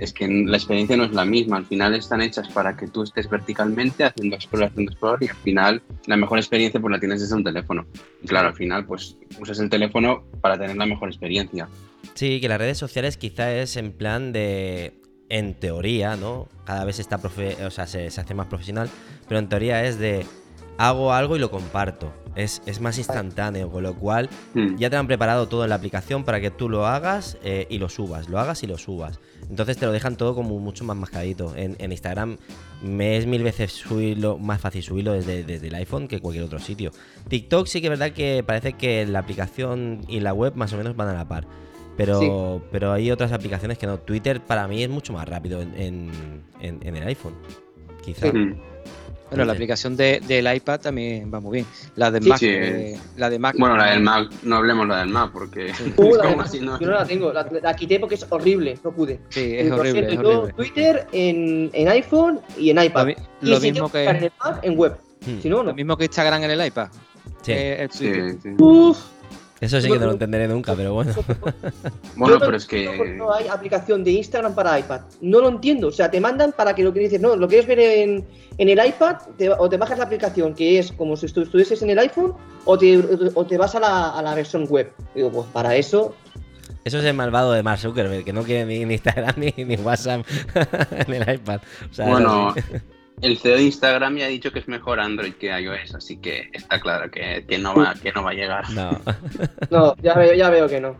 es 0.00 0.12
que 0.12 0.26
la 0.26 0.56
experiencia 0.56 0.96
no 0.96 1.04
es 1.04 1.12
la 1.12 1.24
misma. 1.24 1.58
Al 1.58 1.66
final 1.66 1.94
están 1.94 2.22
hechas 2.22 2.48
para 2.48 2.76
que 2.76 2.88
tú 2.88 3.02
estés 3.02 3.28
verticalmente 3.28 4.04
haciendo 4.04 4.34
explorar, 4.36 4.70
haciendo 4.70 4.92
explorar 4.92 5.22
y 5.22 5.28
al 5.28 5.36
final 5.36 5.82
la 6.06 6.16
mejor 6.16 6.38
experiencia 6.38 6.80
pues 6.80 6.90
la 6.90 6.98
tienes 6.98 7.20
desde 7.20 7.34
un 7.34 7.44
teléfono. 7.44 7.86
Y 8.22 8.26
claro, 8.26 8.48
al 8.48 8.54
final 8.54 8.86
pues 8.86 9.16
usas 9.38 9.58
el 9.60 9.68
teléfono 9.68 10.24
para 10.40 10.58
tener 10.58 10.76
la 10.76 10.86
mejor 10.86 11.08
experiencia. 11.08 11.68
Sí, 12.14 12.40
que 12.40 12.48
las 12.48 12.58
redes 12.58 12.78
sociales 12.78 13.16
quizá 13.16 13.54
es 13.54 13.76
en 13.76 13.92
plan 13.92 14.32
de 14.32 14.94
en 15.28 15.54
teoría, 15.54 16.16
¿no? 16.16 16.48
Cada 16.64 16.84
vez 16.84 16.98
está 16.98 17.18
profe 17.18 17.64
o 17.64 17.70
sea, 17.70 17.86
se, 17.86 18.10
se 18.10 18.20
hace 18.20 18.34
más 18.34 18.46
profesional, 18.46 18.90
pero 19.28 19.38
en 19.38 19.48
teoría 19.48 19.84
es 19.84 19.98
de 19.98 20.26
hago 20.80 21.12
algo 21.12 21.36
y 21.36 21.38
lo 21.38 21.50
comparto. 21.50 22.12
Es, 22.36 22.80
más 22.80 22.96
instantáneo, 22.96 23.70
con 23.70 23.82
lo 23.82 23.94
cual 23.94 24.30
hmm. 24.54 24.76
ya 24.76 24.88
te 24.88 24.96
han 24.96 25.06
preparado 25.06 25.46
todo 25.46 25.64
en 25.64 25.70
la 25.70 25.76
aplicación 25.76 26.24
para 26.24 26.40
que 26.40 26.50
tú 26.50 26.70
lo 26.70 26.86
hagas 26.86 27.36
eh, 27.42 27.66
y 27.68 27.78
lo 27.78 27.90
subas, 27.90 28.30
lo 28.30 28.38
hagas 28.38 28.62
y 28.62 28.66
lo 28.66 28.78
subas. 28.78 29.20
Entonces 29.50 29.76
te 29.76 29.84
lo 29.84 29.92
dejan 29.92 30.16
todo 30.16 30.34
como 30.34 30.58
mucho 30.58 30.84
más 30.84 30.96
mascadito. 30.96 31.54
En, 31.54 31.76
Instagram 31.78 32.38
me 32.82 33.18
es 33.18 33.26
mil 33.26 33.42
veces 33.42 33.72
subirlo, 33.72 34.38
más 34.38 34.60
fácil 34.60 34.82
subirlo 34.82 35.12
desde, 35.12 35.54
el 35.54 35.74
iPhone 35.74 36.08
que 36.08 36.20
cualquier 36.20 36.44
otro 36.44 36.60
sitio. 36.60 36.92
TikTok 37.28 37.66
sí 37.66 37.80
que 37.80 37.88
es 37.88 37.90
verdad 37.90 38.12
que 38.12 38.42
parece 38.46 38.72
que 38.74 39.04
la 39.04 39.18
aplicación 39.18 40.00
y 40.08 40.20
la 40.20 40.32
web 40.32 40.54
más 40.54 40.72
o 40.72 40.78
menos 40.78 40.96
van 40.96 41.08
a 41.08 41.14
la 41.14 41.28
par. 41.28 41.46
Pero, 41.96 42.62
pero 42.72 42.92
hay 42.92 43.10
otras 43.10 43.32
aplicaciones 43.32 43.76
que 43.76 43.86
no. 43.86 43.98
Twitter 43.98 44.40
para 44.40 44.66
mí 44.66 44.82
es 44.82 44.88
mucho 44.88 45.12
más 45.12 45.28
rápido 45.28 45.60
en, 45.60 46.10
el 46.60 47.06
iPhone. 47.06 47.34
Quizá. 48.02 48.28
Hmm. 48.32 48.69
Bueno, 49.30 49.44
la 49.44 49.52
aplicación 49.52 49.96
de, 49.96 50.20
del 50.26 50.52
iPad 50.52 50.80
también 50.80 51.32
va 51.32 51.40
muy 51.40 51.58
bien. 51.58 51.66
La 51.96 52.10
de 52.10 52.20
Mac. 52.20 52.42
Eh, 52.42 52.98
la 53.16 53.30
de 53.30 53.38
Mac. 53.38 53.54
Bueno, 53.58 53.76
la 53.76 53.92
del 53.92 54.00
Mac, 54.00 54.28
no 54.42 54.56
hablemos 54.56 54.88
la 54.88 54.98
del 54.98 55.08
Mac 55.08 55.30
porque. 55.32 55.72
Uh, 55.96 56.16
no... 56.62 56.80
Yo 56.80 56.86
no 56.86 56.92
la 56.92 57.04
tengo, 57.04 57.32
la, 57.32 57.76
quité 57.76 58.00
porque 58.00 58.16
es 58.16 58.26
horrible, 58.28 58.78
no 58.82 58.90
pude. 58.90 59.20
Sí, 59.28 59.54
es 59.56 59.70
horrible. 59.70 60.12
Es 60.12 60.18
horrible. 60.18 60.52
Twitter 60.54 61.06
en, 61.12 61.70
en, 61.72 61.88
iPhone 61.88 62.40
y 62.58 62.70
en 62.70 62.82
iPad. 62.82 63.08
Lo, 63.40 63.56
y 63.58 63.60
mismo 63.60 63.90
que. 63.90 64.04
En, 64.04 64.16
el 64.16 64.32
Mac, 64.44 64.58
en 64.62 64.76
web. 64.76 64.96
Hmm. 65.24 65.40
Si 65.40 65.48
no, 65.48 65.58
no. 65.58 65.70
Lo 65.70 65.74
mismo 65.74 65.96
que 65.96 66.04
Instagram 66.04 66.42
en 66.44 66.50
el 66.50 66.66
iPad. 66.66 66.88
Sí. 67.42 67.52
Eh, 67.54 67.88
sí, 67.90 68.12
sí. 68.42 68.48
Uf. 68.58 68.98
Eso 69.60 69.80
sí 69.80 69.90
que 69.90 69.98
no 69.98 70.06
lo 70.06 70.12
entenderé 70.12 70.48
nunca, 70.48 70.74
pero 70.74 70.94
bueno. 70.94 71.12
bueno, 72.16 72.38
pero 72.40 72.56
es 72.56 72.66
que. 72.66 73.14
No 73.16 73.32
hay 73.32 73.46
aplicación 73.48 74.02
de 74.02 74.12
Instagram 74.12 74.54
para 74.54 74.78
iPad. 74.78 75.02
No 75.20 75.40
lo 75.40 75.48
entiendo. 75.48 75.88
O 75.88 75.92
sea, 75.92 76.10
te 76.10 76.20
mandan 76.20 76.52
para 76.52 76.74
que 76.74 76.82
lo 76.82 76.92
que 76.92 77.00
dices, 77.00 77.20
no, 77.20 77.36
lo 77.36 77.46
quieres 77.46 77.66
ver 77.66 77.78
en, 77.78 78.26
en 78.56 78.68
el 78.68 78.86
iPad, 78.86 79.16
o 79.58 79.68
te 79.68 79.76
bajas 79.76 79.98
la 79.98 80.04
aplicación 80.04 80.54
que 80.54 80.78
es 80.78 80.92
como 80.92 81.16
si 81.16 81.26
estuvieses 81.26 81.82
en 81.82 81.90
el 81.90 81.98
iPhone, 81.98 82.34
o 82.64 82.78
te, 82.78 82.98
o 83.34 83.44
te 83.44 83.58
vas 83.58 83.74
a 83.74 83.80
la, 83.80 84.10
a 84.10 84.22
la 84.22 84.34
versión 84.34 84.66
web. 84.66 84.92
Digo, 85.14 85.30
pues 85.30 85.46
para 85.52 85.76
eso. 85.76 86.14
Eso 86.84 86.98
es 86.98 87.04
el 87.04 87.14
malvado 87.14 87.52
de 87.52 87.62
Mark 87.62 87.80
Zuckerberg, 87.80 88.24
que 88.24 88.32
no 88.32 88.42
quiere 88.42 88.64
ni, 88.64 88.94
Instagram 88.94 89.34
ni, 89.36 89.52
ni 89.64 89.76
WhatsApp 89.76 90.24
en 91.06 91.14
el 91.14 91.34
iPad. 91.34 91.60
O 91.90 91.94
sea, 91.94 92.06
bueno. 92.06 92.54
El 93.22 93.38
CEO 93.38 93.56
de 93.56 93.64
Instagram 93.64 94.16
ya 94.16 94.24
ha 94.24 94.28
dicho 94.28 94.50
que 94.50 94.60
es 94.60 94.68
mejor 94.68 94.98
Android 94.98 95.34
que 95.34 95.48
iOS, 95.48 95.94
así 95.94 96.16
que 96.16 96.48
está 96.52 96.80
claro 96.80 97.10
que, 97.10 97.44
no, 97.58 97.74
va, 97.74 97.94
que 97.94 98.12
no 98.12 98.22
va 98.22 98.30
a 98.30 98.34
llegar. 98.34 98.70
No. 98.70 98.98
no, 99.70 99.96
ya 100.02 100.14
veo, 100.14 100.34
ya 100.34 100.48
veo 100.48 100.68
que 100.68 100.80
no. 100.80 100.96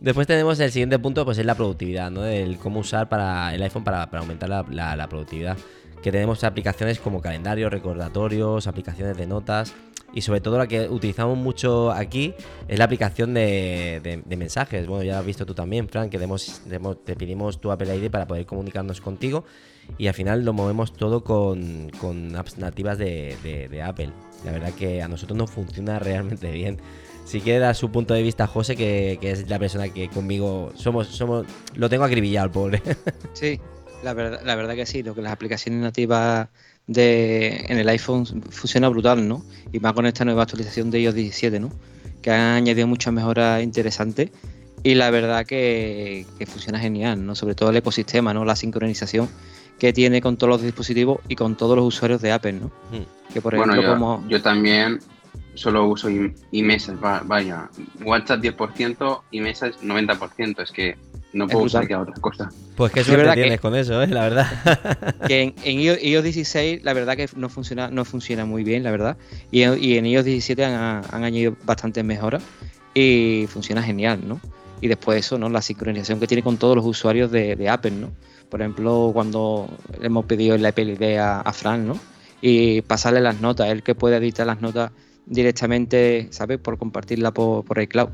Después 0.00 0.26
tenemos 0.26 0.58
el 0.60 0.70
siguiente 0.70 0.98
punto, 0.98 1.24
pues 1.24 1.38
es 1.38 1.44
la 1.44 1.54
productividad, 1.54 2.10
¿no? 2.10 2.24
El 2.24 2.56
cómo 2.58 2.80
usar 2.80 3.08
para 3.08 3.52
el 3.54 3.62
iPhone 3.62 3.84
para, 3.84 4.04
aumentar 4.04 4.48
la, 4.48 5.06
productividad. 5.08 5.58
Que 6.02 6.12
tenemos 6.12 6.44
aplicaciones 6.44 7.00
como 7.00 7.20
calendario, 7.20 7.68
recordatorios, 7.68 8.66
aplicaciones 8.66 9.16
de 9.16 9.26
notas. 9.26 9.74
Y 10.14 10.22
sobre 10.22 10.40
todo 10.40 10.56
la 10.56 10.66
que 10.66 10.88
utilizamos 10.88 11.36
mucho 11.36 11.90
aquí 11.90 12.32
es 12.68 12.78
la 12.78 12.84
aplicación 12.84 13.34
de, 13.34 14.22
mensajes. 14.26 14.86
Bueno, 14.86 15.02
ya 15.02 15.14
lo 15.14 15.18
has 15.18 15.26
visto 15.26 15.44
tú 15.44 15.52
también, 15.52 15.88
Frank, 15.88 16.10
que 16.10 16.18
te 16.18 17.16
pedimos 17.16 17.60
tu 17.60 17.70
Apple 17.70 17.94
ID 17.96 18.10
para 18.10 18.26
poder 18.26 18.46
comunicarnos 18.46 19.00
contigo 19.00 19.44
y 19.96 20.06
al 20.06 20.14
final 20.14 20.44
lo 20.44 20.52
movemos 20.52 20.92
todo 20.92 21.24
con, 21.24 21.90
apps 22.36 22.58
nativas 22.58 22.98
de, 22.98 23.82
Apple. 23.84 24.10
La 24.44 24.52
verdad 24.52 24.72
que 24.72 25.02
a 25.02 25.08
nosotros 25.08 25.36
nos 25.36 25.50
funciona 25.50 25.98
realmente 25.98 26.50
bien. 26.50 26.78
Si 27.24 27.40
quiere 27.40 27.58
dar 27.58 27.74
su 27.74 27.90
punto 27.90 28.14
de 28.14 28.22
vista 28.22 28.46
José, 28.46 28.74
que, 28.76 29.18
es 29.20 29.48
la 29.48 29.58
persona 29.58 29.88
que 29.88 30.08
conmigo 30.08 30.72
somos, 30.74 31.08
somos, 31.08 31.46
lo 31.74 31.88
tengo 31.88 32.04
acribillado 32.04 32.46
el 32.46 32.52
pobre. 32.52 32.82
Sí, 33.34 33.60
la 34.02 34.14
verdad, 34.14 34.40
la 34.44 34.54
verdad 34.54 34.74
que 34.74 34.86
sí, 34.86 35.02
lo 35.02 35.14
que 35.14 35.22
las 35.22 35.32
aplicaciones 35.32 35.80
nativas 35.80 36.48
de, 36.86 37.66
en 37.68 37.78
el 37.78 37.88
iPhone 37.88 38.26
funciona 38.50 38.88
brutal, 38.88 39.28
¿no? 39.28 39.44
Y 39.72 39.78
más 39.78 39.92
con 39.92 40.06
esta 40.06 40.24
nueva 40.24 40.42
actualización 40.42 40.90
de 40.90 41.00
iOS 41.00 41.14
17, 41.14 41.60
¿no? 41.60 41.70
Que 42.22 42.30
han 42.30 42.56
añadido 42.56 42.86
muchas 42.86 43.12
mejoras 43.12 43.62
interesantes 43.62 44.30
y 44.82 44.94
la 44.94 45.10
verdad 45.10 45.44
que, 45.44 46.26
que, 46.38 46.46
funciona 46.46 46.78
genial, 46.78 47.24
¿no? 47.24 47.34
Sobre 47.34 47.54
todo 47.54 47.70
el 47.70 47.76
ecosistema, 47.76 48.32
¿no? 48.32 48.44
La 48.44 48.56
sincronización 48.56 49.28
que 49.78 49.92
tiene 49.92 50.20
con 50.20 50.36
todos 50.36 50.50
los 50.50 50.62
dispositivos 50.62 51.20
y 51.28 51.36
con 51.36 51.56
todos 51.56 51.76
los 51.76 51.86
usuarios 51.86 52.20
de 52.20 52.32
Apple, 52.32 52.54
¿no? 52.54 52.66
Hmm. 52.90 53.32
Que 53.32 53.40
por 53.40 53.54
ejemplo, 53.54 53.76
bueno, 53.76 53.88
yo, 53.88 53.94
como... 53.94 54.24
yo 54.28 54.42
también 54.42 54.98
solo 55.54 55.86
uso 55.88 56.08
iMessage, 56.52 56.98
vaya, 57.00 57.68
WhatsApp 58.04 58.40
10%, 58.40 59.20
iMessage 59.32 59.76
90%, 59.82 60.62
es 60.62 60.70
que 60.70 60.96
no 61.32 61.46
puedo 61.46 61.64
usar 61.64 61.86
ya 61.86 62.00
otra 62.00 62.14
cosa. 62.14 62.50
Pues 62.76 62.92
qué 62.92 63.04
suerte 63.04 63.34
tienes 63.34 63.60
con 63.60 63.74
eso, 63.74 64.02
¿eh? 64.02 64.06
la 64.06 64.22
verdad. 64.22 65.14
Que 65.26 65.54
en, 65.62 65.80
iOS 65.80 66.22
16 66.22 66.84
la 66.84 66.92
verdad 66.94 67.16
que 67.16 67.28
no 67.36 67.48
funciona, 67.48 67.90
no 67.90 68.04
funciona 68.04 68.44
muy 68.44 68.64
bien, 68.64 68.82
la 68.82 68.90
verdad. 68.90 69.16
Y, 69.50 69.62
en 69.62 70.06
iOS 70.06 70.24
17 70.24 70.64
han, 70.64 71.02
añadido 71.10 71.56
bastantes 71.64 72.04
mejoras 72.04 72.42
y 72.94 73.46
funciona 73.48 73.82
genial, 73.82 74.20
¿no? 74.26 74.40
Y 74.80 74.88
después 74.88 75.18
eso, 75.18 75.38
¿no? 75.38 75.48
La 75.48 75.62
sincronización 75.62 76.20
que 76.20 76.26
tiene 76.26 76.42
con 76.42 76.56
todos 76.56 76.76
los 76.76 76.86
usuarios 76.86 77.30
de, 77.30 77.56
de 77.56 77.68
Apple, 77.68 77.92
¿no? 77.92 78.12
Por 78.48 78.60
ejemplo, 78.60 79.10
cuando 79.12 79.68
hemos 80.00 80.24
pedido 80.24 80.56
la 80.56 80.72
PLD 80.72 81.18
a, 81.18 81.40
a 81.40 81.52
Fran, 81.52 81.86
¿no? 81.86 81.98
Y 82.40 82.82
pasarle 82.82 83.20
las 83.20 83.40
notas, 83.40 83.68
él 83.68 83.82
que 83.82 83.94
puede 83.94 84.16
editar 84.16 84.46
las 84.46 84.60
notas 84.60 84.92
directamente, 85.26 86.28
¿sabes? 86.30 86.58
Por 86.58 86.78
compartirla 86.78 87.32
por, 87.32 87.64
por 87.64 87.80
iCloud. 87.80 88.10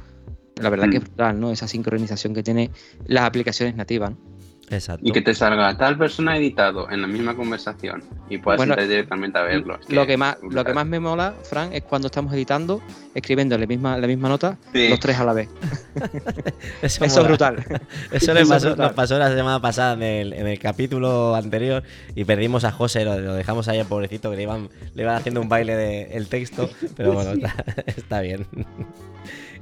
La 0.60 0.70
verdad 0.70 0.88
que 0.88 0.96
es 0.96 1.02
mm. 1.02 1.06
brutal, 1.06 1.40
¿no? 1.40 1.50
Esa 1.50 1.68
sincronización 1.68 2.34
que 2.34 2.42
tiene 2.42 2.70
las 3.06 3.24
aplicaciones 3.24 3.76
nativas. 3.76 4.12
¿no? 4.12 4.33
Exacto. 4.70 5.06
Y 5.06 5.12
que 5.12 5.20
te 5.20 5.34
salga 5.34 5.76
tal 5.76 5.98
persona 5.98 6.36
editado 6.36 6.90
en 6.90 7.02
la 7.02 7.06
misma 7.06 7.34
conversación 7.36 8.02
y 8.28 8.38
puedas 8.38 8.58
bueno, 8.58 8.76
directamente 8.76 9.38
a 9.38 9.42
verlo. 9.42 9.78
lo, 9.88 10.06
que 10.06 10.16
más, 10.16 10.36
lo 10.42 10.64
que 10.64 10.72
más 10.72 10.86
me 10.86 11.00
mola, 11.00 11.34
Fran, 11.42 11.72
es 11.72 11.82
cuando 11.82 12.06
estamos 12.06 12.32
editando, 12.32 12.80
escribiendo 13.14 13.56
la 13.58 13.66
misma, 13.66 13.98
la 13.98 14.06
misma 14.06 14.28
nota, 14.28 14.56
los 14.72 15.00
tres 15.00 15.18
a 15.18 15.24
la 15.24 15.32
vez. 15.32 15.48
Eso, 16.82 17.04
es 17.04 17.24
brutal. 17.24 17.64
Eso 18.10 18.34
le 18.34 18.46
pasó, 18.46 18.74
nos 18.76 18.92
pasó 18.92 19.18
la 19.18 19.28
semana 19.28 19.60
pasada 19.60 19.94
en 19.94 20.02
el, 20.02 20.32
en 20.32 20.46
el, 20.46 20.58
capítulo 20.58 21.34
anterior 21.34 21.82
y 22.14 22.24
perdimos 22.24 22.64
a 22.64 22.72
José, 22.72 23.04
lo, 23.04 23.18
lo 23.20 23.34
dejamos 23.34 23.68
ahí 23.68 23.78
al 23.78 23.86
pobrecito 23.86 24.30
que 24.30 24.36
le 24.36 24.42
iban, 24.44 24.68
le 24.94 25.02
iban 25.02 25.16
haciendo 25.16 25.40
un 25.40 25.48
baile 25.48 25.76
del 25.76 26.12
el 26.12 26.28
texto, 26.28 26.70
pero 26.96 27.12
bueno, 27.12 27.32
está, 27.32 27.54
está 27.86 28.20
bien. 28.20 28.46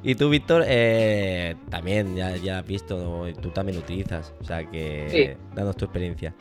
Y 0.02 0.16
tú, 0.16 0.30
Víctor, 0.30 0.64
eh, 0.66 1.54
también 1.70 2.16
ya, 2.16 2.36
ya 2.36 2.58
has 2.58 2.66
visto, 2.66 3.26
tú 3.40 3.50
también 3.50 3.76
lo 3.76 3.82
utilizas. 3.82 4.32
O 4.40 4.44
sea 4.44 4.68
que 4.68 5.36
danos 5.54 5.76
tu 5.76 5.84
experiencia. 5.84 6.34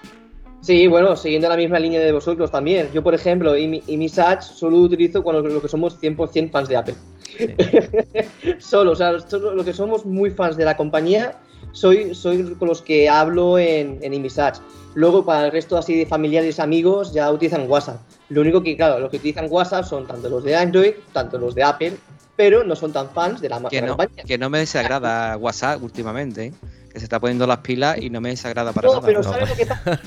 Sí, 0.62 0.86
bueno, 0.86 1.16
siguiendo 1.16 1.49
la 1.49 1.57
misma 1.57 1.80
línea 1.80 1.99
de 1.99 2.12
vosotros 2.12 2.51
también. 2.51 2.89
Yo, 2.93 3.01
por 3.03 3.16
ejemplo, 3.16 3.57
y 3.57 3.68
mi, 3.68 3.84
y 3.88 3.97
mi 3.97 4.09
solo 4.09 4.78
utilizo 4.78 5.24
cuando 5.24 5.41
lo 5.41 5.62
que 5.62 5.68
somos 5.68 5.99
100% 5.99 6.51
fans 6.51 6.70
de 6.70 6.78
Apple. 6.78 6.95
solo, 8.59 8.91
o 8.91 8.95
sea, 8.95 9.12
lo 9.12 9.64
que 9.64 9.74
somos 9.74 10.05
muy 10.05 10.30
fans 10.30 10.57
de 10.57 10.66
la 10.66 10.78
compañía, 10.78 11.39
soy, 11.72 12.14
soy 12.14 12.55
con 12.55 12.68
los 12.68 12.82
que 12.82 13.09
hablo 13.09 13.57
en, 13.57 13.97
en 14.01 14.14
IMISAT. 14.14 14.57
Luego, 14.93 15.26
para 15.26 15.45
el 15.45 15.51
resto 15.51 15.78
así 15.78 15.95
de 15.95 16.05
familiares, 16.05 16.59
amigos, 16.59 17.12
ya 17.14 17.32
utilizan 17.32 17.70
WhatsApp. 17.70 18.01
Lo 18.30 18.41
único 18.41 18.62
que, 18.62 18.76
claro, 18.76 18.99
los 18.99 19.09
que 19.09 19.18
utilizan 19.18 19.47
WhatsApp 19.49 19.86
son 19.86 20.05
tanto 20.05 20.30
los 20.30 20.43
de 20.43 20.55
Android, 20.55 20.91
tanto 21.12 21.39
los 21.39 21.55
de 21.55 21.64
Apple, 21.64 21.93
pero 22.42 22.64
no 22.64 22.76
son 22.76 22.92
tan 22.92 23.08
fans 23.12 23.39
de 23.39 23.50
la, 23.50 23.60
que 23.70 23.76
de 23.76 23.82
la 23.84 23.88
no, 23.89 23.98
compañía. 23.98 24.24
que 24.24 24.38
no 24.39 24.50
me 24.50 24.58
desagrada 24.58 25.38
WhatsApp 25.38 25.84
últimamente, 25.84 26.46
¿eh? 26.46 26.54
que 26.92 26.98
se 27.00 27.06
está 27.06 27.20
poniendo 27.20 27.46
las 27.46 27.60
pilas 27.60 28.00
y 28.00 28.10
no 28.10 28.20
me 28.20 28.30
desagrada 28.30 28.74
para 28.74 28.88
No, 28.88 28.96
nada. 28.96 29.06
pero 29.06 29.22
no. 29.22 29.32
¿sabes 29.32 29.50
lo 29.50 29.56
que 29.56 29.66
pasa? 29.68 30.02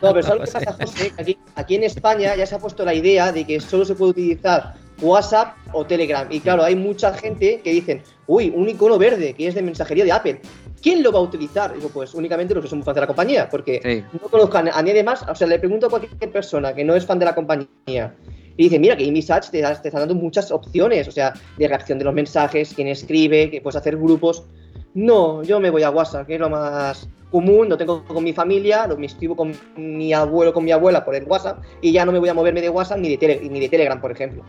No, 0.00 0.14
pero 0.14 0.22
¿sabes 0.22 0.40
lo 0.54 0.60
que 0.60 0.66
pasa, 0.66 0.72
José? 0.84 1.12
Que 1.16 1.22
Aquí, 1.22 1.38
aquí 1.56 1.74
en 1.74 1.82
España 1.84 2.36
ya 2.36 2.46
se 2.46 2.54
ha 2.54 2.58
puesto 2.60 2.84
la 2.84 2.94
idea 2.94 3.32
de 3.32 3.44
que 3.44 3.60
solo 3.60 3.84
se 3.84 3.94
puede 3.96 4.12
utilizar 4.12 4.74
WhatsApp 5.00 5.56
o 5.72 5.84
Telegram. 5.84 6.28
Y 6.30 6.38
claro, 6.40 6.62
hay 6.62 6.76
mucha 6.76 7.12
gente 7.12 7.60
que 7.64 7.72
dicen, 7.72 8.02
uy, 8.28 8.52
un 8.54 8.68
icono 8.68 8.98
verde 8.98 9.34
que 9.34 9.48
es 9.48 9.54
de 9.56 9.62
mensajería 9.62 10.04
de 10.04 10.12
Apple. 10.12 10.40
¿Quién 10.80 11.02
lo 11.02 11.10
va 11.12 11.18
a 11.18 11.22
utilizar? 11.22 11.74
Digo, 11.74 11.88
pues 11.90 12.14
únicamente 12.14 12.54
los 12.54 12.62
que 12.64 12.70
son 12.70 12.82
fans 12.84 12.94
de 12.94 13.00
la 13.02 13.06
compañía, 13.06 13.48
porque 13.50 13.80
Sí. 13.82 14.04
no 14.22 14.28
conozco 14.28 14.56
a 14.58 14.62
nadie 14.62 15.02
más. 15.02 15.22
O 15.28 15.34
sea, 15.34 15.46
le 15.46 15.58
pregunto 15.58 15.86
a 15.86 15.90
cualquier 15.90 16.30
persona 16.32 16.72
que 16.72 16.84
no 16.84 16.94
es 16.94 17.04
fan 17.04 17.18
de 17.18 17.24
la 17.26 17.34
compañía 17.34 18.14
y 18.60 18.64
dice, 18.64 18.78
mira, 18.78 18.94
que 18.94 19.04
ImiSearch 19.04 19.48
te, 19.50 19.62
te 19.62 19.88
está 19.88 20.00
dando 20.00 20.14
muchas 20.14 20.50
opciones, 20.50 21.08
o 21.08 21.10
sea, 21.12 21.32
de 21.56 21.66
reacción 21.66 21.98
de 21.98 22.04
los 22.04 22.12
mensajes, 22.12 22.74
quién 22.74 22.88
escribe, 22.88 23.50
que 23.50 23.62
puedes 23.62 23.76
hacer 23.76 23.96
grupos. 23.96 24.44
No, 24.92 25.42
yo 25.42 25.60
me 25.60 25.70
voy 25.70 25.82
a 25.82 25.90
WhatsApp, 25.90 26.26
que 26.26 26.34
es 26.34 26.40
lo 26.40 26.50
más 26.50 27.08
común, 27.30 27.68
lo 27.70 27.78
tengo 27.78 28.04
con 28.04 28.22
mi 28.22 28.32
familia, 28.34 28.86
lo 28.86 28.98
me 28.98 29.06
escribo 29.06 29.34
con 29.34 29.54
mi 29.76 30.12
abuelo, 30.12 30.52
con 30.52 30.64
mi 30.64 30.72
abuela 30.72 31.04
por 31.04 31.14
el 31.14 31.24
WhatsApp, 31.24 31.62
y 31.80 31.90
ya 31.92 32.04
no 32.04 32.12
me 32.12 32.18
voy 32.18 32.28
a 32.28 32.34
moverme 32.34 32.60
de 32.60 32.68
WhatsApp 32.68 32.98
ni 32.98 33.08
de, 33.08 33.18
Tele- 33.18 33.48
ni 33.48 33.60
de 33.60 33.68
Telegram, 33.70 33.98
por 33.98 34.12
ejemplo. 34.12 34.44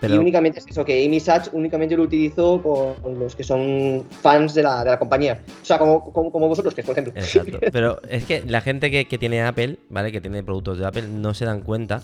Pero, 0.00 0.16
Y 0.16 0.18
únicamente 0.18 0.58
es 0.58 0.66
eso, 0.66 0.84
que 0.84 1.02
ImiSearch 1.02 1.48
únicamente 1.54 1.96
lo 1.96 2.02
utilizo 2.02 2.60
con 2.62 3.18
los 3.18 3.34
que 3.34 3.44
son 3.44 4.04
fans 4.10 4.52
de 4.52 4.62
la, 4.64 4.84
de 4.84 4.90
la 4.90 4.98
compañía. 4.98 5.40
O 5.62 5.64
sea, 5.64 5.78
como, 5.78 6.12
como, 6.12 6.30
como 6.30 6.48
vosotros, 6.48 6.74
que 6.74 6.82
por 6.82 6.92
ejemplo. 6.98 7.14
Exacto. 7.16 7.58
Pero 7.72 7.98
es 8.10 8.24
que 8.26 8.42
la 8.46 8.60
gente 8.60 8.90
que, 8.90 9.06
que 9.06 9.16
tiene 9.16 9.40
Apple, 9.42 9.78
¿vale? 9.88 10.12
Que 10.12 10.20
tiene 10.20 10.42
productos 10.42 10.78
de 10.78 10.86
Apple, 10.86 11.04
no 11.08 11.32
se 11.32 11.46
dan 11.46 11.62
cuenta 11.62 12.02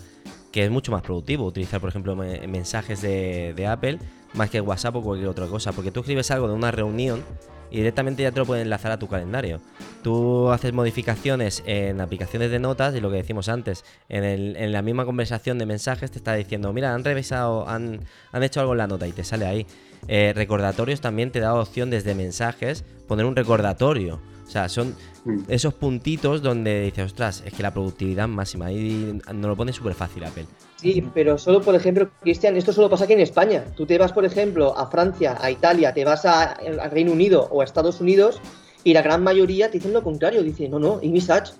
que 0.52 0.64
es 0.64 0.70
mucho 0.70 0.92
más 0.92 1.02
productivo 1.02 1.44
utilizar, 1.46 1.80
por 1.80 1.90
ejemplo, 1.90 2.16
me- 2.16 2.46
mensajes 2.46 3.00
de, 3.02 3.66
Apple 3.68 3.98
más 4.34 4.50
que 4.50 4.60
WhatsApp 4.60 4.96
o 4.96 5.02
cualquier 5.02 5.28
otra 5.28 5.46
cosa. 5.46 5.72
Porque 5.72 5.90
tú 5.90 6.00
escribes 6.00 6.30
algo 6.30 6.48
de 6.48 6.54
una 6.54 6.70
reunión 6.70 7.24
y 7.70 7.76
directamente 7.78 8.22
ya 8.22 8.32
te 8.32 8.40
lo 8.40 8.46
pueden 8.46 8.62
enlazar 8.64 8.90
a 8.92 8.98
tu 8.98 9.06
calendario. 9.06 9.60
Tú 10.02 10.50
haces 10.50 10.72
modificaciones 10.72 11.62
en 11.66 12.00
aplicaciones 12.00 12.50
de 12.50 12.58
notas 12.58 12.94
y 12.96 13.00
lo 13.00 13.10
que 13.10 13.16
decimos 13.16 13.48
antes, 13.48 13.84
en 14.08 14.72
la 14.72 14.82
misma 14.82 15.04
conversación 15.04 15.58
de 15.58 15.66
mensajes 15.66 16.10
te 16.10 16.18
está 16.18 16.34
diciendo, 16.34 16.72
mira, 16.72 16.94
han 16.94 17.04
revisado, 17.04 17.68
han, 17.68 18.00
han 18.32 18.42
hecho 18.42 18.60
algo 18.60 18.72
en 18.72 18.78
la 18.78 18.86
nota 18.86 19.06
y 19.06 19.12
te 19.12 19.24
sale 19.24 19.46
ahí. 19.46 19.66
Eh, 20.08 20.32
recordatorios 20.34 21.00
también 21.00 21.30
te 21.30 21.40
da 21.40 21.54
opción 21.54 21.90
desde 21.90 22.14
mensajes 22.14 22.84
poner 23.06 23.26
un 23.26 23.36
recordatorio. 23.36 24.20
O 24.46 24.50
sea, 24.50 24.68
son 24.68 24.96
Mm. 25.24 25.40
esos 25.48 25.74
puntitos 25.74 26.40
donde 26.42 26.80
dices, 26.82 27.04
ostras, 27.06 27.42
es 27.44 27.52
que 27.52 27.62
la 27.62 27.72
productividad 27.72 28.26
máxima. 28.28 28.72
Y 28.72 29.20
nos 29.34 29.48
lo 29.50 29.56
pone 29.56 29.72
súper 29.72 29.94
fácil 29.94 30.24
Apple. 30.24 30.46
Sí, 30.76 31.04
pero 31.12 31.36
solo, 31.36 31.60
por 31.60 31.74
ejemplo, 31.74 32.08
Cristian, 32.22 32.56
esto 32.56 32.72
solo 32.72 32.88
pasa 32.88 33.04
aquí 33.04 33.12
en 33.12 33.20
España. 33.20 33.64
Tú 33.76 33.84
te 33.84 33.98
vas, 33.98 34.12
por 34.12 34.24
ejemplo, 34.24 34.76
a 34.78 34.86
Francia, 34.90 35.36
a 35.40 35.50
Italia, 35.50 35.92
te 35.92 36.04
vas 36.04 36.24
a, 36.24 36.52
al 36.52 36.90
Reino 36.90 37.12
Unido 37.12 37.48
o 37.50 37.60
a 37.60 37.64
Estados 37.64 38.00
Unidos 38.00 38.40
y 38.82 38.94
la 38.94 39.02
gran 39.02 39.22
mayoría 39.22 39.70
te 39.70 39.76
dicen 39.78 39.92
lo 39.92 40.02
contrario. 40.02 40.42
Dicen, 40.42 40.70
no, 40.70 40.78
no, 40.78 40.98
ImiSearch. 41.02 41.52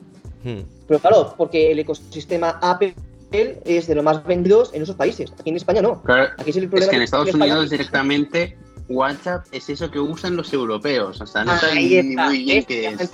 Hmm. 0.42 0.61
Pero 0.88 1.00
claro, 1.00 1.34
porque 1.36 1.70
el 1.70 1.78
ecosistema 1.80 2.58
Apple 2.62 2.94
es 3.30 3.86
de 3.86 3.94
los 3.94 4.02
más 4.02 4.24
vendidos 4.24 4.72
en 4.72 4.82
esos 4.82 4.96
países. 4.96 5.32
Aquí 5.38 5.50
en 5.50 5.56
España 5.56 5.82
no. 5.82 6.02
Claro, 6.02 6.30
Aquí 6.38 6.50
es 6.50 6.56
el 6.56 6.64
es 6.64 6.70
problema. 6.70 6.90
que 6.90 6.96
en 6.96 7.02
Estados 7.02 7.28
España- 7.28 7.52
Unidos 7.52 7.70
directamente 7.70 8.56
WhatsApp 8.91 9.47
es 9.53 9.70
eso 9.70 9.91
que 9.91 9.99
usan 9.99 10.36
los 10.36 10.53
europeos. 10.53 11.20
O 11.20 11.26
sea, 11.26 11.45
no 11.45 11.57
saben 11.57 11.76
ni 11.76 12.16
muy 12.16 12.45
bien 12.45 12.57
¿ves? 12.59 12.66
qué 12.66 12.86
es. 12.88 13.11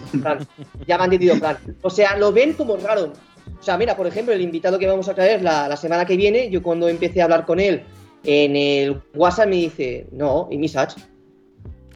Ya 0.87 0.97
me 0.97 1.05
han 1.05 1.13
entendido, 1.13 1.37
Fran. 1.37 1.59
O 1.83 1.91
sea, 1.91 2.17
lo 2.17 2.33
ven 2.33 2.55
como 2.55 2.77
raro. 2.77 3.13
O 3.59 3.63
sea, 3.63 3.79
mira, 3.79 3.97
por 3.97 4.07
ejemplo, 4.07 4.35
el 4.35 4.41
invitado 4.41 4.79
que 4.79 4.87
vamos 4.87 5.09
a 5.09 5.15
traer 5.15 5.43
la, 5.43 5.69
la 5.69 5.77
semana 5.77 6.05
que 6.05 6.17
viene, 6.17 6.51
yo 6.51 6.63
cuando 6.63 6.89
empecé 6.89 7.21
a 7.21 7.25
hablar 7.25 7.47
con 7.47 7.61
él 7.61 7.85
en 8.25 8.57
el 8.57 9.01
WhatsApp 9.15 9.49
me 9.49 9.57
dice, 9.57 10.07
no, 10.13 10.49
y 10.51 10.59
mi 10.59 10.69
Sach. 10.69 10.95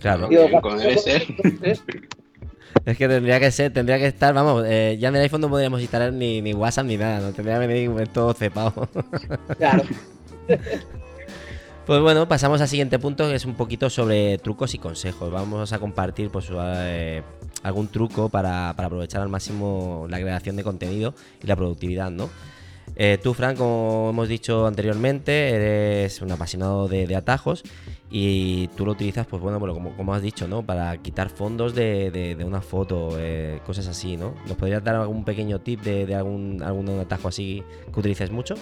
Claro. 0.00 0.28
Digo, 0.28 0.48
como 0.60 0.76
debe 0.76 0.98
ser. 0.98 1.24
Es 2.84 2.96
que 2.96 3.08
tendría 3.08 3.40
que 3.40 3.50
ser, 3.50 3.72
tendría 3.72 3.98
que 3.98 4.06
estar, 4.06 4.32
vamos, 4.32 4.64
eh, 4.64 4.96
ya 4.98 5.08
en 5.08 5.16
el 5.16 5.22
iPhone 5.22 5.40
no 5.40 5.50
podríamos 5.50 5.80
instalar 5.80 6.12
ni, 6.12 6.40
ni 6.40 6.54
WhatsApp 6.54 6.86
ni 6.86 6.96
nada, 6.96 7.18
no 7.18 7.32
tendría 7.32 7.58
que 7.58 7.66
venir 7.66 8.08
todo 8.08 8.32
cepado. 8.32 8.88
Claro. 9.58 9.82
Pues 11.90 12.00
bueno, 12.02 12.28
pasamos 12.28 12.60
al 12.60 12.68
siguiente 12.68 13.00
punto 13.00 13.28
que 13.28 13.34
es 13.34 13.44
un 13.44 13.54
poquito 13.54 13.90
sobre 13.90 14.38
trucos 14.38 14.74
y 14.74 14.78
consejos. 14.78 15.28
Vamos 15.32 15.72
a 15.72 15.80
compartir 15.80 16.30
pues 16.30 16.46
eh, 16.52 17.20
algún 17.64 17.88
truco 17.88 18.28
para, 18.28 18.68
aprovechar 18.68 19.22
al 19.22 19.28
máximo 19.28 20.06
la 20.08 20.20
creación 20.20 20.54
de 20.54 20.62
contenido 20.62 21.16
y 21.42 21.48
la 21.48 21.56
productividad, 21.56 22.12
¿no? 22.12 22.30
Eh, 22.94 23.18
tú, 23.20 23.34
Fran, 23.34 23.56
como 23.56 24.10
hemos 24.10 24.28
dicho 24.28 24.68
anteriormente, 24.68 25.50
eres 25.50 26.22
un 26.22 26.30
apasionado 26.30 26.86
de, 26.86 27.12
atajos 27.16 27.64
y 28.08 28.68
tú 28.76 28.86
lo 28.86 28.92
utilizas, 28.92 29.26
pues 29.26 29.42
bueno, 29.42 29.58
como, 29.58 30.14
has 30.14 30.22
dicho, 30.22 30.46
¿no? 30.46 30.62
Para 30.62 30.96
quitar 30.98 31.28
fondos 31.28 31.74
de, 31.74 32.40
una 32.46 32.60
foto, 32.60 33.16
eh, 33.18 33.58
cosas 33.66 33.88
así, 33.88 34.16
¿no? 34.16 34.36
¿Nos 34.46 34.56
podrías 34.56 34.84
dar 34.84 34.94
algún 34.94 35.24
pequeño 35.24 35.58
tip 35.58 35.80
de, 35.80 36.06
de 36.06 36.14
algún, 36.14 36.62
algún 36.62 36.88
atajo 37.00 37.26
así 37.26 37.64
que 37.92 37.98
utilices 37.98 38.30
mucho? 38.30 38.54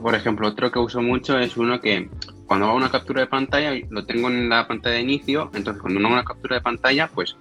Por 0.00 0.14
ejemplo, 0.14 0.48
otro 0.48 0.70
que 0.70 0.78
uso 0.78 1.02
mucho 1.02 1.38
es 1.38 1.56
uno 1.56 1.80
que 1.80 2.08
cuando 2.46 2.66
hago 2.66 2.76
una 2.76 2.90
captura 2.90 3.22
de 3.22 3.26
pantalla, 3.26 3.72
lo 3.90 4.04
tengo 4.04 4.28
en 4.28 4.48
la 4.48 4.66
pantalla 4.66 4.96
de 4.96 5.02
inicio, 5.02 5.50
entonces 5.54 5.82
cuando 5.82 6.00
hago 6.00 6.12
una 6.12 6.24
captura 6.24 6.56
de 6.56 6.62
pantalla, 6.62 7.08
pues 7.08 7.36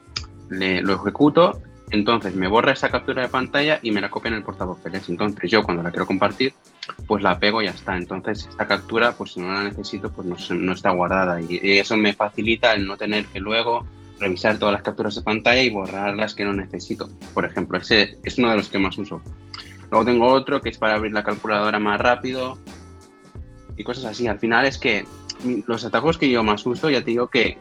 lo 0.49 0.93
ejecuto, 0.95 1.61
entonces 1.91 2.35
me 2.35 2.47
borra 2.47 2.73
esa 2.73 2.89
captura 2.89 3.21
de 3.23 3.29
pantalla 3.29 3.79
y 3.81 3.91
me 3.91 4.01
la 4.01 4.09
copia 4.09 4.29
en 4.29 4.35
el 4.35 4.43
portapapeles. 4.43 5.07
Entonces 5.09 5.51
yo 5.51 5.63
cuando 5.63 5.83
la 5.83 5.91
quiero 5.91 6.07
compartir, 6.07 6.53
pues 7.07 7.21
la 7.21 7.37
pego 7.39 7.61
y 7.61 7.65
ya 7.65 7.71
está. 7.71 7.95
Entonces 7.95 8.47
esta 8.49 8.67
captura, 8.67 9.11
pues 9.13 9.33
si 9.33 9.39
no 9.39 9.53
la 9.53 9.63
necesito, 9.63 10.11
pues 10.11 10.27
no, 10.27 10.35
no 10.55 10.73
está 10.73 10.91
guardada 10.91 11.39
y 11.41 11.59
eso 11.77 11.95
me 11.97 12.13
facilita 12.13 12.73
el 12.73 12.87
no 12.87 12.97
tener 12.97 13.25
que 13.25 13.39
luego 13.39 13.85
revisar 14.19 14.57
todas 14.57 14.73
las 14.73 14.81
capturas 14.81 15.15
de 15.15 15.21
pantalla 15.21 15.61
y 15.61 15.69
borrar 15.69 16.15
las 16.15 16.33
que 16.33 16.45
no 16.45 16.53
necesito. 16.53 17.09
Por 17.33 17.45
ejemplo, 17.45 17.77
ese 17.77 18.17
es 18.23 18.37
uno 18.37 18.49
de 18.49 18.57
los 18.57 18.69
que 18.69 18.79
más 18.79 18.97
uso. 18.97 19.21
Luego 19.95 20.11
tengo 20.11 20.27
otro 20.27 20.59
que 20.59 20.67
es 20.67 20.77
para 20.77 20.95
abrir 20.95 21.13
la 21.13 21.23
calculadora 21.23 21.79
más 21.79 21.97
rápido 22.01 22.57
y 23.77 23.83
cosas 23.85 24.03
así. 24.03 24.27
Al 24.27 24.37
final 24.39 24.65
es 24.65 24.77
que 24.77 25.05
los 25.67 25.85
atajos 25.85 26.17
que 26.17 26.29
yo 26.29 26.43
más 26.43 26.65
uso, 26.65 26.89
ya 26.89 26.99
te 26.99 27.11
digo 27.11 27.29
que 27.29 27.57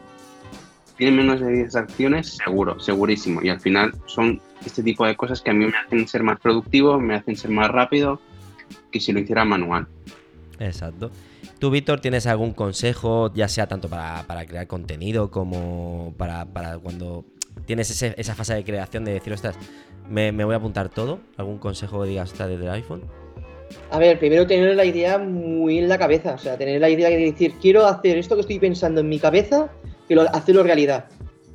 tienen 0.97 1.15
menos 1.15 1.39
de 1.39 1.49
10 1.49 1.73
acciones, 1.77 2.35
seguro, 2.35 2.77
segurísimo. 2.81 3.41
Y 3.41 3.47
al 3.47 3.61
final 3.61 3.93
son 4.05 4.41
este 4.65 4.83
tipo 4.83 5.05
de 5.05 5.15
cosas 5.15 5.39
que 5.41 5.51
a 5.51 5.53
mí 5.53 5.65
me 5.65 5.77
hacen 5.77 6.05
ser 6.09 6.23
más 6.23 6.37
productivo, 6.41 6.99
me 6.99 7.15
hacen 7.15 7.37
ser 7.37 7.51
más 7.51 7.69
rápido 7.71 8.19
que 8.91 8.99
si 8.99 9.13
lo 9.13 9.19
hiciera 9.21 9.45
manual. 9.45 9.87
Exacto. 10.59 11.11
¿Tú, 11.57 11.69
Víctor, 11.69 12.01
tienes 12.01 12.27
algún 12.27 12.51
consejo, 12.51 13.33
ya 13.33 13.47
sea 13.47 13.67
tanto 13.67 13.87
para, 13.87 14.23
para 14.27 14.45
crear 14.45 14.67
contenido 14.67 15.31
como 15.31 16.13
para, 16.17 16.43
para 16.43 16.79
cuando 16.79 17.23
tienes 17.65 17.89
ese- 17.91 18.13
esa 18.17 18.35
fase 18.35 18.55
de 18.55 18.65
creación 18.65 19.05
de 19.05 19.13
decir, 19.13 19.31
ostras, 19.31 19.55
me, 20.09 20.31
me 20.31 20.45
voy 20.45 20.53
a 20.53 20.57
apuntar 20.57 20.89
todo? 20.89 21.19
¿Algún 21.37 21.57
consejo 21.57 22.01
que 22.01 22.09
digas, 22.09 22.37
desde 22.37 22.53
el 22.55 22.69
iPhone? 22.69 23.03
A 23.91 23.99
ver, 23.99 24.19
primero 24.19 24.45
tener 24.45 24.75
la 24.75 24.85
idea 24.85 25.17
muy 25.17 25.79
en 25.79 25.89
la 25.89 25.97
cabeza, 25.97 26.33
o 26.33 26.37
sea, 26.37 26.57
tener 26.57 26.79
la 26.79 26.89
idea 26.89 27.09
de 27.09 27.17
decir, 27.17 27.53
quiero 27.61 27.85
hacer 27.85 28.17
esto 28.17 28.35
que 28.35 28.41
estoy 28.41 28.59
pensando 28.59 29.01
en 29.01 29.09
mi 29.09 29.19
cabeza 29.19 29.69
lo, 30.13 30.21
hacerlo 30.35 30.63
realidad. 30.63 31.05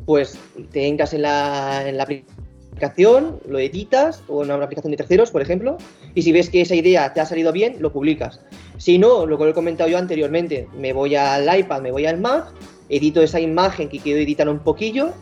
Pues 0.04 0.38
te 0.72 0.88
entras 0.88 1.14
en 1.14 1.22
la, 1.22 1.88
en 1.88 1.96
la 1.96 2.04
aplicación, 2.04 3.38
lo 3.46 3.58
editas, 3.58 4.22
o 4.26 4.42
en 4.42 4.50
una 4.50 4.64
aplicación 4.64 4.90
de 4.90 4.96
terceros, 4.96 5.30
por 5.30 5.42
ejemplo, 5.42 5.76
y 6.14 6.22
si 6.22 6.32
ves 6.32 6.50
que 6.50 6.62
esa 6.62 6.74
idea 6.74 7.12
te 7.12 7.20
ha 7.20 7.26
salido 7.26 7.52
bien, 7.52 7.76
lo 7.78 7.92
publicas. 7.92 8.40
Si 8.78 8.98
no, 8.98 9.26
lo 9.26 9.38
que 9.38 9.48
he 9.48 9.52
comentado 9.52 9.88
yo 9.88 9.98
anteriormente, 9.98 10.66
me 10.76 10.92
voy 10.92 11.14
al 11.14 11.58
iPad, 11.58 11.82
me 11.82 11.92
voy 11.92 12.06
al 12.06 12.18
Mac, 12.18 12.46
edito 12.88 13.22
esa 13.22 13.38
imagen 13.38 13.88
que 13.88 14.00
quiero 14.00 14.20
editar 14.20 14.48
un 14.48 14.58
poquillo, 14.58 15.12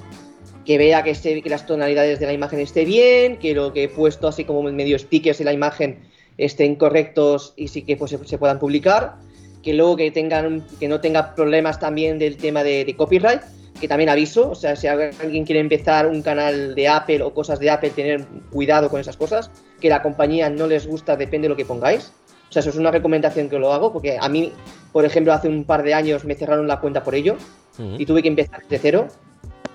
que 0.69 0.77
vea 0.77 1.03
que, 1.03 1.13
esté- 1.13 1.43
que 1.43 1.49
las 1.49 1.65
tonalidades 1.65 2.21
de 2.21 2.27
la 2.27 2.35
imagen 2.35 2.61
esté 2.61 2.85
bien, 2.85 3.39
que 3.39 3.55
lo 3.55 3.73
que 3.73 3.85
he 3.85 3.89
puesto 3.89 4.29
así 4.29 4.45
como 4.45 4.63
medio 4.65 4.99
stickers 4.99 5.41
en 5.41 5.47
la 5.47 5.55
imagen 5.55 6.01
estén 6.37 6.75
correctos 6.77 7.55
y 7.57 7.69
sí 7.69 7.81
que 7.87 7.97
pues, 7.97 8.11
se, 8.11 8.19
se 8.27 8.37
puedan 8.37 8.59
publicar, 8.59 9.15
que 9.63 9.73
luego 9.73 9.97
que 9.97 10.11
tengan 10.11 10.67
que 10.79 10.87
no 10.87 11.01
tenga 11.01 11.35
problemas 11.35 11.81
también 11.81 12.19
del 12.19 12.37
tema 12.37 12.63
de, 12.65 12.85
de 12.85 12.95
copyright, 12.95 13.41
que 13.81 13.89
también 13.89 14.11
aviso, 14.11 14.51
o 14.51 14.55
sea, 14.55 14.77
si 14.77 14.87
alguien 14.89 15.47
quiere 15.47 15.61
empezar 15.61 16.07
un 16.07 16.21
canal 16.21 16.75
de 16.75 16.87
Apple 16.87 17.23
o 17.23 17.33
cosas 17.33 17.59
de 17.61 17.71
Apple, 17.71 17.89
tener 17.89 18.27
cuidado 18.53 18.91
con 18.91 19.01
esas 19.01 19.17
cosas, 19.17 19.51
que 19.81 19.89
la 19.89 20.03
compañía 20.03 20.51
no 20.51 20.67
les 20.67 20.87
gusta, 20.87 21.17
depende 21.17 21.47
de 21.47 21.51
lo 21.51 21.57
que 21.57 21.65
pongáis. 21.65 22.13
O 22.51 22.53
sea, 22.53 22.61
eso 22.61 22.69
es 22.69 22.77
una 22.77 22.91
recomendación 22.91 23.49
que 23.49 23.59
lo 23.59 23.73
hago, 23.73 23.91
porque 23.91 24.19
a 24.21 24.29
mí, 24.29 24.53
por 24.93 25.07
ejemplo, 25.07 25.33
hace 25.33 25.49
un 25.49 25.65
par 25.65 25.83
de 25.83 25.95
años 25.95 26.27
me 26.27 26.35
cerraron 26.35 26.67
la 26.69 26.79
cuenta 26.81 27.03
por 27.03 27.15
ello 27.15 27.37
y 27.99 28.05
tuve 28.05 28.21
que 28.23 28.29
empezar 28.29 28.63
de 28.69 28.79
cero. 28.79 29.09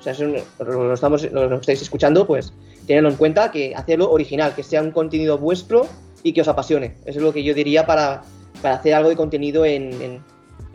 O 0.04 0.06
sea, 0.06 0.12
eso 0.12 0.26
lo, 0.60 0.94
estamos, 0.94 1.32
lo, 1.32 1.48
lo 1.48 1.56
estáis 1.62 1.82
escuchando, 1.82 2.28
pues 2.28 2.52
tenedlo 2.86 3.08
en 3.08 3.16
cuenta, 3.16 3.50
que 3.52 3.74
hacerlo 3.74 4.12
original, 4.12 4.54
que 4.54 4.62
sea 4.62 4.82
un 4.82 4.92
contenido 4.92 5.38
vuestro 5.38 5.88
y 6.24 6.34
que 6.34 6.42
os 6.42 6.48
apasione. 6.50 6.96
Eso 7.06 7.20
es 7.20 7.24
lo 7.24 7.32
que 7.32 7.42
yo 7.42 7.54
diría 7.54 7.86
para, 7.86 8.22
para 8.62 8.76
hacer 8.76 8.94
algo 8.96 9.08
de 9.08 9.16
contenido 9.16 9.64
en, 9.64 9.94
en 10.02 10.22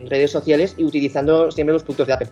redes 0.09 0.31
sociales 0.31 0.73
y 0.79 0.83
utilizando 0.83 1.51
siempre 1.51 1.73
los 1.73 1.83
productos 1.83 2.07
de 2.07 2.13
Apple. 2.13 2.29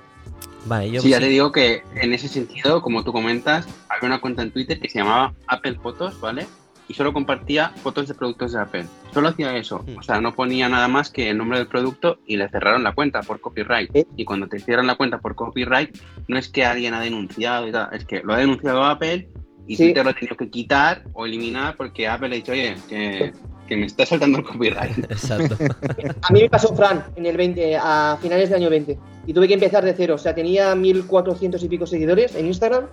Vale, 0.66 0.90
yo 0.90 1.02
Sí, 1.02 1.10
ya 1.10 1.18
sí- 1.18 1.24
te 1.26 1.30
digo 1.30 1.52
que 1.52 1.84
en 2.02 2.14
ese 2.14 2.28
sentido, 2.28 2.82
como 2.82 3.04
tú 3.04 3.14
comentas, 3.14 3.68
había 3.90 4.08
una 4.08 4.20
cuenta 4.20 4.42
en 4.42 4.50
Twitter 4.52 4.80
que 4.80 4.90
se 4.90 4.98
llamaba 4.98 5.36
Apple 5.46 5.76
Fotos, 5.84 6.20
¿vale? 6.20 6.48
Y 6.88 6.94
solo 6.94 7.14
compartía 7.14 7.70
fotos 7.76 8.08
de 8.08 8.14
productos 8.14 8.54
de 8.54 8.62
Apple. 8.62 8.86
Solo 9.14 9.30
hacía 9.30 9.56
eso. 9.56 9.84
Hmm. 9.86 9.98
O 9.98 10.04
sea, 10.04 10.22
no 10.22 10.34
ponía 10.34 10.70
nada 10.70 10.88
más 10.88 11.10
que 11.10 11.30
el 11.30 11.38
nombre 11.38 11.60
del 11.60 11.68
producto 11.68 12.20
y 12.26 12.38
le 12.38 12.50
cerraron 12.50 12.84
la 12.84 12.94
cuenta 12.94 13.22
por 13.22 13.42
copyright. 13.42 13.96
¿Eh? 13.96 14.08
Y 14.16 14.26
cuando 14.26 14.48
te 14.48 14.60
cierran 14.60 14.88
la 14.88 14.96
cuenta 14.96 15.20
por 15.20 15.36
copyright, 15.36 15.98
no 16.28 16.38
es 16.38 16.50
que 16.50 16.66
alguien 16.66 16.94
ha 16.94 17.02
denunciado 17.02 17.68
y 17.68 17.72
tal, 17.72 17.90
es 17.94 18.06
que 18.06 18.22
lo 18.24 18.34
ha 18.34 18.38
denunciado 18.38 18.84
Apple 18.84 19.30
y 19.68 19.76
Sí. 19.76 19.84
Twitter 19.84 20.04
lo 20.06 20.12
ha 20.12 20.14
tenido 20.14 20.38
que 20.38 20.50
quitar 20.50 21.04
o 21.14 21.26
eliminar 21.26 21.76
porque 21.76 22.08
Apple 22.08 22.30
le 22.30 22.36
ha 22.36 22.38
dicho, 22.38 22.52
oye, 22.54 22.76
que, 22.88 23.34
que 23.68 23.78
me 23.78 23.86
está 23.86 24.06
saltando 24.06 24.40
el 24.40 24.46
copyright. 24.46 24.98
Exacto. 25.12 25.58
A 26.22 26.34
mí 26.34 26.42
me 26.42 26.50
pasó 26.50 26.74
Fran 26.74 27.04
en 27.16 27.26
el 27.26 27.36
20, 27.36 27.78
a 27.78 28.18
finales 28.22 28.50
del 28.50 28.62
año 28.62 28.70
20. 28.70 28.98
Y 29.28 29.34
tuve 29.34 29.48
que 29.48 29.56
empezar 29.56 29.84
de 29.84 29.94
cero. 29.94 30.16
O 30.16 30.18
sea, 30.18 30.34
tenía 30.34 30.74
1400 30.74 31.62
y 31.62 31.68
pico 31.68 31.86
seguidores 31.86 32.34
en 32.36 32.46
Instagram. 32.46 32.86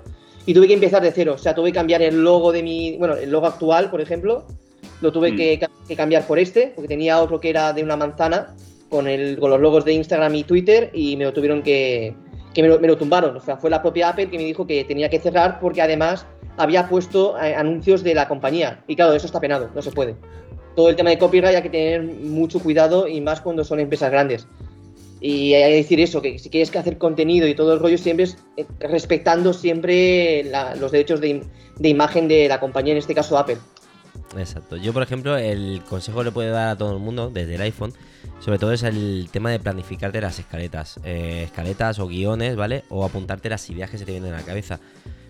Y 0.47 0.55
tuve 0.55 0.67
que 0.67 0.75
empezar 0.75 1.03
de 1.03 1.11
cero. 1.11 1.33
O 1.35 1.39
sea, 1.39 1.55
tuve 1.55 1.71
que 1.71 1.75
cambiar 1.77 2.03
el 2.03 2.23
logo 2.23 2.53
de 2.53 2.63
mi. 2.63 2.97
Bueno, 2.99 3.15
el 3.17 3.31
logo 3.31 3.47
actual, 3.47 3.91
por 3.91 4.01
ejemplo. 4.01 4.47
Lo 5.01 5.13
tuve 5.13 5.33
Mm. 5.33 5.37
que, 5.37 5.61
que 5.89 5.97
cambiar 5.97 6.27
por 6.27 6.39
este. 6.39 6.73
Porque 6.75 6.89
tenía 6.89 7.21
otro 7.21 7.41
que 7.41 7.51
era 7.51 7.73
de 7.73 7.83
una 7.83 7.97
manzana. 7.97 8.55
Con, 8.89 9.09
el, 9.09 9.39
con 9.39 9.51
los 9.51 9.61
logos 9.61 9.85
de 9.85 9.93
Instagram 9.95 10.35
y 10.35 10.45
Twitter. 10.45 10.91
Y 10.93 11.17
me 11.17 11.25
lo 11.25 11.33
tuvieron 11.33 11.63
que. 11.63 12.15
que 12.53 12.63
me 12.63 12.69
lo, 12.69 12.79
me 12.79 12.89
lo 12.89 12.97
tumbaron. 12.97 13.37
O 13.37 13.41
sea, 13.41 13.57
fue 13.57 13.71
la 13.71 13.83
propia 13.83 14.11
Apple 14.11 14.29
que 14.31 14.37
me 14.37 14.45
dijo 14.45 14.67
que 14.67 14.85
tenía 14.85 15.09
que 15.09 15.19
cerrar. 15.19 15.59
Porque 15.61 15.83
además 15.83 16.27
había 16.57 16.89
puesto 16.89 17.37
eh, 17.41 17.55
anuncios 17.55 18.03
de 18.05 18.15
la 18.15 18.29
compañía. 18.29 18.85
Y 18.87 18.97
claro, 18.97 19.15
eso 19.15 19.27
está 19.27 19.41
penado. 19.41 19.71
No 19.75 19.83
se 19.83 19.91
puede 19.91 20.15
todo 20.75 20.89
el 20.89 20.97
tema 20.97 21.11
de 21.11 21.19
copyright 21.19 21.55
hay 21.57 21.63
que 21.63 21.71
tener 21.71 22.03
mucho 22.03 22.59
cuidado 22.59 23.07
y 23.07 23.21
más 23.21 23.41
cuando 23.41 23.65
son 23.65 23.81
empresas 23.81 24.11
grandes. 24.11 24.47
Y 25.21 25.55
hay 25.55 25.71
que 25.71 25.77
decir 25.77 26.01
eso, 26.01 26.21
que 26.21 26.39
si 26.39 26.51
quieres 26.51 26.71
que 26.71 26.79
hacer 26.79 26.99
contenido 26.99 27.47
y 27.49 27.55
todo 27.55 27.73
el 27.73 27.81
rollo 27.81 27.97
siempre 27.99 28.25
es 28.25 28.37
eh, 28.57 28.67
respetando 28.81 29.53
siempre 29.53 30.45
la- 30.45 30.75
los 30.75 30.93
derechos 30.93 31.21
de, 31.21 31.29
im- 31.37 31.45
de 31.79 31.89
imagen 31.89 32.29
de 32.29 32.49
la 32.49 32.61
compañía, 32.61 32.93
en 32.93 32.99
este 32.99 33.15
caso 33.15 33.39
Apple. 33.39 33.57
Exacto. 34.39 34.77
Yo, 34.77 34.93
por 34.93 35.03
ejemplo, 35.03 35.37
el 35.37 35.81
consejo 35.89 36.19
que 36.19 36.25
le 36.25 36.33
puedo 36.33 36.53
dar 36.53 36.69
a 36.69 36.77
todo 36.77 36.93
el 36.93 36.99
mundo 36.99 37.31
desde 37.31 37.55
el 37.55 37.61
iPhone, 37.63 37.93
sobre 38.41 38.59
todo 38.59 38.73
es 38.73 38.83
el 38.83 39.29
tema 39.31 39.51
de 39.51 39.59
planificarte 39.61 40.21
las 40.21 40.39
escaletas. 40.39 40.99
eh, 41.05 41.43
escaletas 41.45 41.99
o 42.01 42.07
guiones, 42.09 42.57
¿vale? 42.57 42.83
O 42.89 43.05
apuntarte 43.05 43.49
las 43.49 43.69
ideas 43.71 43.91
que 43.91 43.99
se 43.99 44.05
te 44.05 44.13
vienen 44.13 44.33
a 44.35 44.39
la 44.39 44.43
cabeza. 44.43 44.81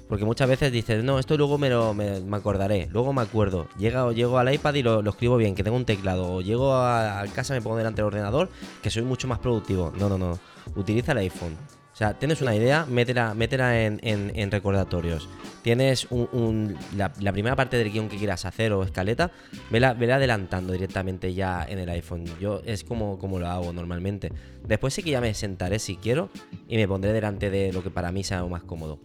Porque 0.09 0.25
muchas 0.25 0.49
veces 0.49 0.71
dices, 0.71 1.03
no, 1.03 1.19
esto 1.19 1.37
luego 1.37 1.57
me, 1.59 1.71
lo, 1.71 1.95
me, 1.95 2.21
me 2.21 2.37
acordaré, 2.37 2.89
luego 2.93 3.13
me 3.13 3.23
acuerdo. 3.23 3.69
Llega, 3.79 4.05
o 4.05 4.13
llego 4.13 4.39
al 4.39 4.53
iPad 4.53 4.75
y 4.75 4.83
lo, 4.83 5.01
lo 5.03 5.11
escribo 5.11 5.37
bien, 5.37 5.55
que 5.55 5.65
tengo 5.65 5.77
un 5.77 5.87
teclado. 5.87 6.31
O 6.35 6.41
llego 6.43 6.75
a, 6.75 7.25
casa, 7.35 7.55
me 7.55 7.63
pongo 7.63 7.77
delante 7.77 8.03
del 8.03 8.07
ordenador, 8.09 8.51
que 8.83 8.91
soy 8.91 9.03
mucho 9.03 9.27
más 9.29 9.39
productivo. 9.39 9.93
No, 9.99 10.09
no, 10.09 10.19
no. 10.19 10.39
Utiliza 10.77 11.13
el 11.13 11.19
iPhone. 11.19 11.57
O 11.93 11.97
sea, 11.97 12.13
tienes 12.19 12.43
una 12.43 12.57
idea, 12.57 12.87
métela, 12.87 13.35
métela 13.35 13.81
en, 13.83 14.01
en- 14.03 14.51
recordatorios. 14.51 15.29
Tienes 15.63 16.09
un, 16.11 16.77
la 16.97 17.33
primera 17.33 17.55
parte 17.55 17.77
del 17.79 17.91
guion 17.93 18.09
que 18.09 18.17
quieras 18.19 18.45
hacer 18.45 18.73
o 18.73 18.83
escaleta, 18.83 19.31
vela, 19.71 19.95
vela 19.95 20.17
adelantando 20.17 20.73
directamente 20.73 21.33
ya 21.35 21.65
en 21.67 21.79
el 21.79 21.89
iPhone. 21.89 22.25
Yo 22.41 22.61
es 22.65 22.83
como, 22.83 23.19
como 23.19 23.39
lo 23.39 23.47
hago 23.47 23.73
normalmente. 23.73 24.33
Después 24.67 24.93
sí 24.93 25.03
que 25.05 25.11
ya 25.11 25.21
me 25.21 25.33
sentaré 25.35 25.79
si 25.79 25.95
quiero 25.97 26.31
y 26.69 26.77
me 26.77 26.89
pondré 26.89 27.13
delante 27.13 27.49
de 27.49 27.73
lo 27.73 27.83
que 27.83 27.91
para 27.91 28.11
mí 28.11 28.25
sea 28.25 28.41
lo 28.41 28.49
más 28.49 28.65
cómodo. 28.65 28.99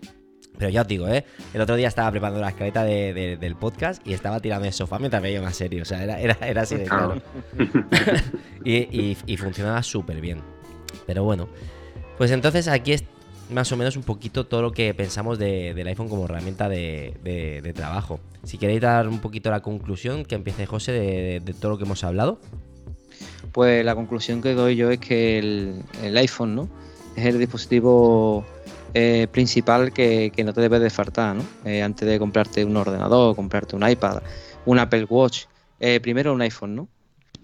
Pero 0.57 0.69
ya 0.71 0.81
os 0.81 0.87
digo, 0.87 1.07
¿eh? 1.07 1.23
El 1.53 1.61
otro 1.61 1.75
día 1.77 1.87
estaba 1.87 2.11
preparando 2.11 2.41
la 2.41 2.49
escaleta 2.49 2.83
de- 2.83 3.13
de- 3.13 3.37
del 3.37 3.55
podcast 3.55 4.05
y 4.05 4.13
estaba 4.13 4.39
tirando 4.41 4.65
el 4.67 4.73
sofá 4.73 4.99
mientras 4.99 5.21
veía 5.23 5.39
una 5.39 5.53
serie. 5.53 5.81
O 5.81 5.85
sea, 5.85 6.03
era, 6.03 6.19
era, 6.19 6.37
era 6.45 6.61
así 6.63 6.75
de 6.75 6.83
claro. 6.83 7.21
y, 8.65 8.75
y- 8.75 9.17
y 9.25 9.37
funcionaba 9.37 9.81
súper 9.83 10.19
bien. 10.21 10.39
Pero 11.05 11.23
bueno, 11.23 11.47
pues 12.17 12.31
entonces 12.31 12.67
aquí 12.67 12.91
es 12.93 13.03
más 13.49 13.71
o 13.71 13.77
menos 13.77 13.95
un 13.95 14.03
poquito 14.03 14.45
todo 14.45 14.61
lo 14.61 14.71
que 14.71 14.93
pensamos 14.93 15.39
de- 15.39 15.73
del 15.73 15.87
iPhone 15.87 16.09
como 16.09 16.25
herramienta 16.25 16.67
de, 16.69 17.15
de- 17.23 17.61
de 17.61 17.73
trabajo. 17.73 18.19
Si 18.43 18.57
queréis 18.57 18.81
dar 18.81 19.07
un 19.07 19.19
poquito 19.19 19.49
la 19.51 19.61
conclusión, 19.61 20.25
que 20.25 20.35
empiece 20.35 20.65
José 20.65 20.91
de, 20.91 21.39
de 21.43 21.53
todo 21.53 21.71
lo 21.71 21.77
que 21.77 21.85
hemos 21.85 22.03
hablado. 22.03 22.39
Pues 23.53 23.83
la 23.83 23.95
conclusión 23.95 24.41
que 24.41 24.53
doy 24.53 24.75
yo 24.75 24.91
es 24.91 24.99
que 24.99 25.39
el, 25.39 25.83
el 26.03 26.17
iPhone, 26.17 26.55
¿no? 26.55 26.69
Es 27.15 27.25
el 27.25 27.39
dispositivo 27.39 28.45
eh, 28.93 29.27
principal 29.31 29.91
que, 29.93 30.31
que 30.35 30.43
no 30.43 30.53
te 30.53 30.61
debe 30.61 30.79
de 30.79 30.89
faltar, 30.89 31.35
¿no? 31.35 31.43
Eh, 31.65 31.81
antes 31.81 32.07
de 32.07 32.19
comprarte 32.19 32.65
un 32.65 32.75
ordenador, 32.77 33.35
comprarte 33.35 33.75
un 33.75 33.87
iPad, 33.87 34.21
un 34.65 34.79
Apple 34.79 35.05
Watch, 35.09 35.45
eh, 35.79 35.99
primero 35.99 36.33
un 36.33 36.41
iPhone, 36.41 36.75
¿no? 36.75 36.87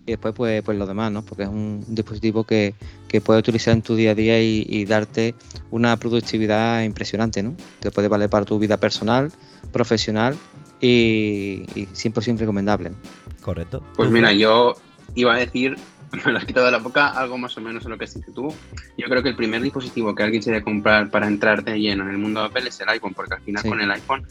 Y 0.08 0.12
después 0.12 0.36
pues, 0.36 0.62
pues 0.64 0.78
lo 0.78 0.86
demás, 0.86 1.12
¿no? 1.12 1.24
Porque 1.24 1.44
es 1.44 1.50
un 1.50 1.84
dispositivo 1.88 2.44
que, 2.44 2.76
que 3.08 3.22
puedes 3.22 3.40
utilizar 3.40 3.74
en 3.74 3.82
tu 3.82 3.96
día 3.96 4.12
a 4.12 4.16
día 4.16 4.42
y, 4.42 4.66
y 4.70 4.86
darte 4.86 5.34
una 5.72 5.98
productividad 5.98 6.84
impresionante, 6.84 7.42
¿no? 7.42 7.56
Te 7.80 7.92
puede 7.92 8.08
valer 8.08 8.30
para 8.30 8.46
tu 8.46 8.60
vida 8.60 8.78
personal, 8.78 9.32
profesional 9.72 10.36
y, 10.80 11.64
y 11.76 11.88
100% 11.94 12.38
recomendable. 12.38 12.92
¿no? 12.92 12.96
Correcto. 13.42 13.84
Pues 13.96 14.10
¿Tú, 14.10 14.14
mira, 14.14 14.34
yo 14.34 14.76
iba 15.16 15.34
a 15.34 15.38
decir, 15.38 15.76
me 16.26 16.32
lo 16.32 16.38
has 16.38 16.46
quitado 16.46 16.66
de 16.66 16.72
la 16.72 16.80
boca, 16.80 17.08
algo 17.10 17.38
más 17.38 17.58
o 17.58 17.62
menos 17.62 17.84
en 17.86 17.92
lo 17.92 17.98
que 17.98 18.06
has 18.06 18.14
dicho 18.14 18.32
tú. 18.34 18.54
Yo 18.98 19.08
creo 19.08 19.24
que 19.24 19.30
el 19.30 19.36
primer 19.36 19.62
dispositivo 19.62 20.14
que 20.14 20.24
alguien 20.24 20.42
se 20.42 20.52
debe 20.52 20.64
comprar 20.64 21.10
para 21.10 21.28
entrar 21.28 21.64
de 21.64 21.80
lleno 21.80 22.04
en 22.04 22.12
el 22.12 22.18
mundo 22.18 22.42
de 22.42 22.48
Apple 22.48 22.68
es 22.68 22.80
el 22.80 22.90
iPhone, 22.90 23.14
porque 23.14 23.36
al 23.36 23.42
final 23.42 23.64
Sí. 23.64 23.70
con 23.70 23.82
el 23.82 23.92
iPhone 23.92 24.26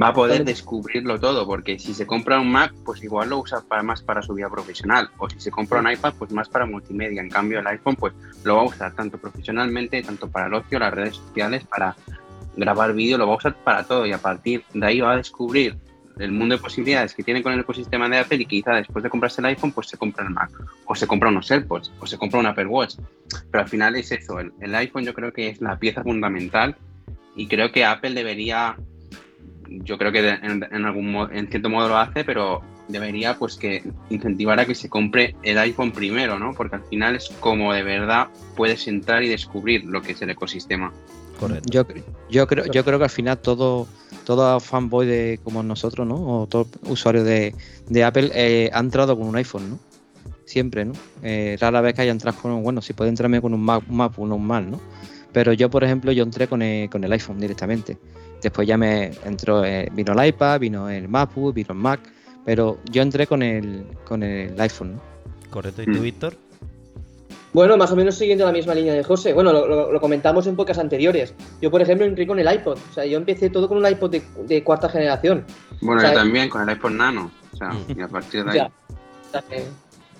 va 0.00 0.08
a 0.08 0.12
poder 0.14 0.44
descubrirlo 0.44 1.18
todo, 1.20 1.46
porque 1.46 1.78
si 1.78 1.92
se 1.92 2.06
compra 2.06 2.40
un 2.40 2.50
Mac, 2.50 2.72
pues 2.84 3.02
igual 3.02 3.30
lo 3.30 3.38
usa 3.38 3.60
para, 3.60 3.82
más 3.82 4.02
para 4.02 4.22
su 4.22 4.32
vida 4.32 4.48
profesional, 4.48 5.10
o 5.18 5.28
si 5.28 5.38
se 5.40 5.50
compra 5.50 5.80
un 5.80 5.90
iPad, 5.90 6.14
pues 6.18 6.32
más 6.32 6.48
para 6.48 6.66
multimedia. 6.66 7.20
En 7.20 7.28
cambio, 7.28 7.60
el 7.60 7.66
iPhone, 7.66 7.96
pues 7.96 8.14
lo 8.44 8.56
va 8.56 8.62
a 8.62 8.66
usar 8.66 8.94
tanto 8.94 9.18
profesionalmente, 9.18 10.02
tanto 10.02 10.30
para 10.30 10.46
el 10.46 10.54
ocio, 10.54 10.78
las 10.78 10.94
redes 10.94 11.16
sociales, 11.16 11.64
para 11.66 11.94
grabar 12.56 12.94
vídeo, 12.94 13.18
lo 13.18 13.26
va 13.26 13.34
a 13.34 13.36
usar 13.36 13.54
para 13.64 13.84
todo, 13.84 14.06
y 14.06 14.12
a 14.12 14.18
partir 14.18 14.64
de 14.72 14.86
ahí 14.86 15.00
va 15.00 15.12
a 15.12 15.16
descubrir 15.16 15.76
el 16.18 16.32
mundo 16.32 16.56
de 16.56 16.60
posibilidades 16.62 17.14
que 17.14 17.22
tiene 17.22 17.42
con 17.42 17.52
el 17.52 17.60
ecosistema 17.60 18.08
de 18.08 18.18
Apple 18.18 18.38
y 18.42 18.46
quizá 18.46 18.72
después 18.74 19.02
de 19.02 19.10
comprarse 19.10 19.40
el 19.40 19.46
iPhone 19.46 19.72
pues 19.72 19.88
se 19.88 19.96
compra 19.96 20.24
el 20.24 20.30
Mac 20.30 20.50
o 20.86 20.94
se 20.94 21.06
compra 21.06 21.28
unos 21.30 21.50
AirPods 21.50 21.92
o 22.00 22.06
se 22.06 22.18
compra 22.18 22.40
un 22.40 22.46
Apple 22.46 22.66
Watch. 22.66 22.96
Pero 23.50 23.64
al 23.64 23.68
final 23.68 23.96
es 23.96 24.12
eso 24.12 24.38
el, 24.38 24.52
el 24.60 24.74
iPhone 24.74 25.04
yo 25.04 25.14
creo 25.14 25.32
que 25.32 25.48
es 25.48 25.60
la 25.60 25.78
pieza 25.78 26.02
fundamental 26.02 26.76
y 27.36 27.46
creo 27.48 27.72
que 27.72 27.84
Apple 27.84 28.14
debería 28.14 28.76
yo 29.68 29.96
creo 29.98 30.12
que 30.12 30.22
de- 30.22 30.30
en, 30.42 30.66
en 30.70 30.84
algún 30.84 31.10
mo- 31.10 31.30
en 31.30 31.48
cierto 31.48 31.70
modo 31.70 31.88
lo 31.88 31.96
hace 31.96 32.24
pero 32.24 32.60
debería 32.88 33.38
pues 33.38 33.56
que 33.56 33.82
incentivar 34.10 34.60
a 34.60 34.66
que 34.66 34.74
se 34.74 34.88
compre 34.90 35.34
el 35.42 35.56
iPhone 35.58 35.92
primero 35.92 36.38
no 36.38 36.52
porque 36.54 36.76
al 36.76 36.84
final 36.84 37.16
es 37.16 37.30
como 37.40 37.72
de 37.72 37.82
verdad 37.82 38.28
puedes 38.54 38.86
entrar 38.86 39.22
y 39.22 39.28
descubrir 39.28 39.84
lo 39.84 40.02
que 40.02 40.12
es 40.12 40.20
el 40.22 40.30
ecosistema. 40.30 40.92
Correcto. 41.40 41.70
Yo, 41.70 41.84
yo, 42.28 42.46
creo, 42.46 42.66
yo 42.66 42.84
creo 42.84 42.98
que 42.98 43.04
al 43.04 43.10
final 43.10 43.38
todo, 43.38 43.88
todo 44.24 44.60
fanboy 44.60 45.06
de 45.06 45.40
como 45.42 45.62
nosotros, 45.62 46.06
¿no? 46.06 46.42
O 46.42 46.46
todo 46.46 46.66
usuario 46.88 47.24
de, 47.24 47.54
de 47.88 48.04
Apple 48.04 48.30
eh, 48.34 48.70
ha 48.72 48.80
entrado 48.80 49.16
con 49.16 49.26
un 49.26 49.36
iPhone, 49.36 49.70
¿no? 49.70 49.78
Siempre, 50.44 50.84
¿no? 50.84 50.92
Eh, 51.22 51.56
rara 51.60 51.80
vez 51.80 51.94
que 51.94 52.02
haya 52.02 52.12
entrado 52.12 52.36
con 52.38 52.50
un, 52.52 52.62
bueno, 52.62 52.82
si 52.82 52.92
puede 52.92 53.10
entrarme 53.10 53.40
con 53.40 53.54
un 53.54 53.62
Mac, 53.62 53.84
un 53.88 53.96
Mac, 53.96 54.16
no 54.18 54.34
un 54.34 54.46
Mac, 54.46 54.64
¿no? 54.64 54.80
Pero 55.32 55.52
yo, 55.52 55.70
por 55.70 55.82
ejemplo, 55.82 56.12
yo 56.12 56.22
entré 56.24 56.46
con 56.46 56.60
el, 56.62 56.90
con 56.90 57.02
el 57.04 57.12
iPhone 57.12 57.38
directamente. 57.40 57.96
Después 58.42 58.66
ya 58.68 58.76
me 58.76 59.12
entró, 59.24 59.64
eh, 59.64 59.88
vino 59.92 60.12
el 60.12 60.28
iPad, 60.28 60.60
vino 60.60 60.90
el 60.90 61.08
MacBook, 61.08 61.54
vino 61.54 61.68
el 61.70 61.78
Mac, 61.78 62.00
pero 62.44 62.78
yo 62.90 63.02
entré 63.02 63.26
con 63.26 63.42
el, 63.42 63.86
con 64.04 64.22
el 64.22 64.60
iPhone, 64.60 64.94
¿no? 64.96 65.00
Correcto. 65.50 65.82
¿Y 65.82 65.86
tú, 65.86 65.92
Mm. 65.92 66.02
Víctor? 66.02 66.36
Bueno, 67.52 67.76
más 67.76 67.90
o 67.92 67.96
menos 67.96 68.14
siguiendo 68.14 68.46
la 68.46 68.52
misma 68.52 68.74
línea 68.74 68.94
de 68.94 69.02
José. 69.04 69.32
Bueno, 69.34 69.52
lo, 69.52 69.66
lo- 69.68 69.92
lo 69.92 70.00
comentamos 70.00 70.46
en 70.46 70.56
pocas 70.56 70.78
anteriores. 70.78 71.34
Yo, 71.60 71.70
por 71.70 71.82
ejemplo, 71.82 72.06
entré 72.06 72.26
con 72.26 72.38
el 72.38 72.50
iPod. 72.50 72.78
O 72.90 72.94
sea, 72.94 73.04
yo 73.04 73.18
empecé 73.18 73.50
todo 73.50 73.68
con 73.68 73.76
un 73.78 73.86
iPod 73.86 74.10
de, 74.10 74.22
de 74.46 74.64
cuarta 74.64 74.88
generación. 74.88 75.44
bueno 75.82 75.98
O 75.98 76.00
sea, 76.00 76.12
yo 76.12 76.18
también 76.18 76.48
con 76.48 76.62
el 76.62 76.68
iPhone 76.70 76.96
Nano 76.96 77.30
o 77.52 77.56
sea 77.56 77.70
y 77.94 78.00
a 78.00 78.08
partir 78.08 78.44
de 78.44 78.50
ahí 78.52 78.58
Ya. 79.34 79.42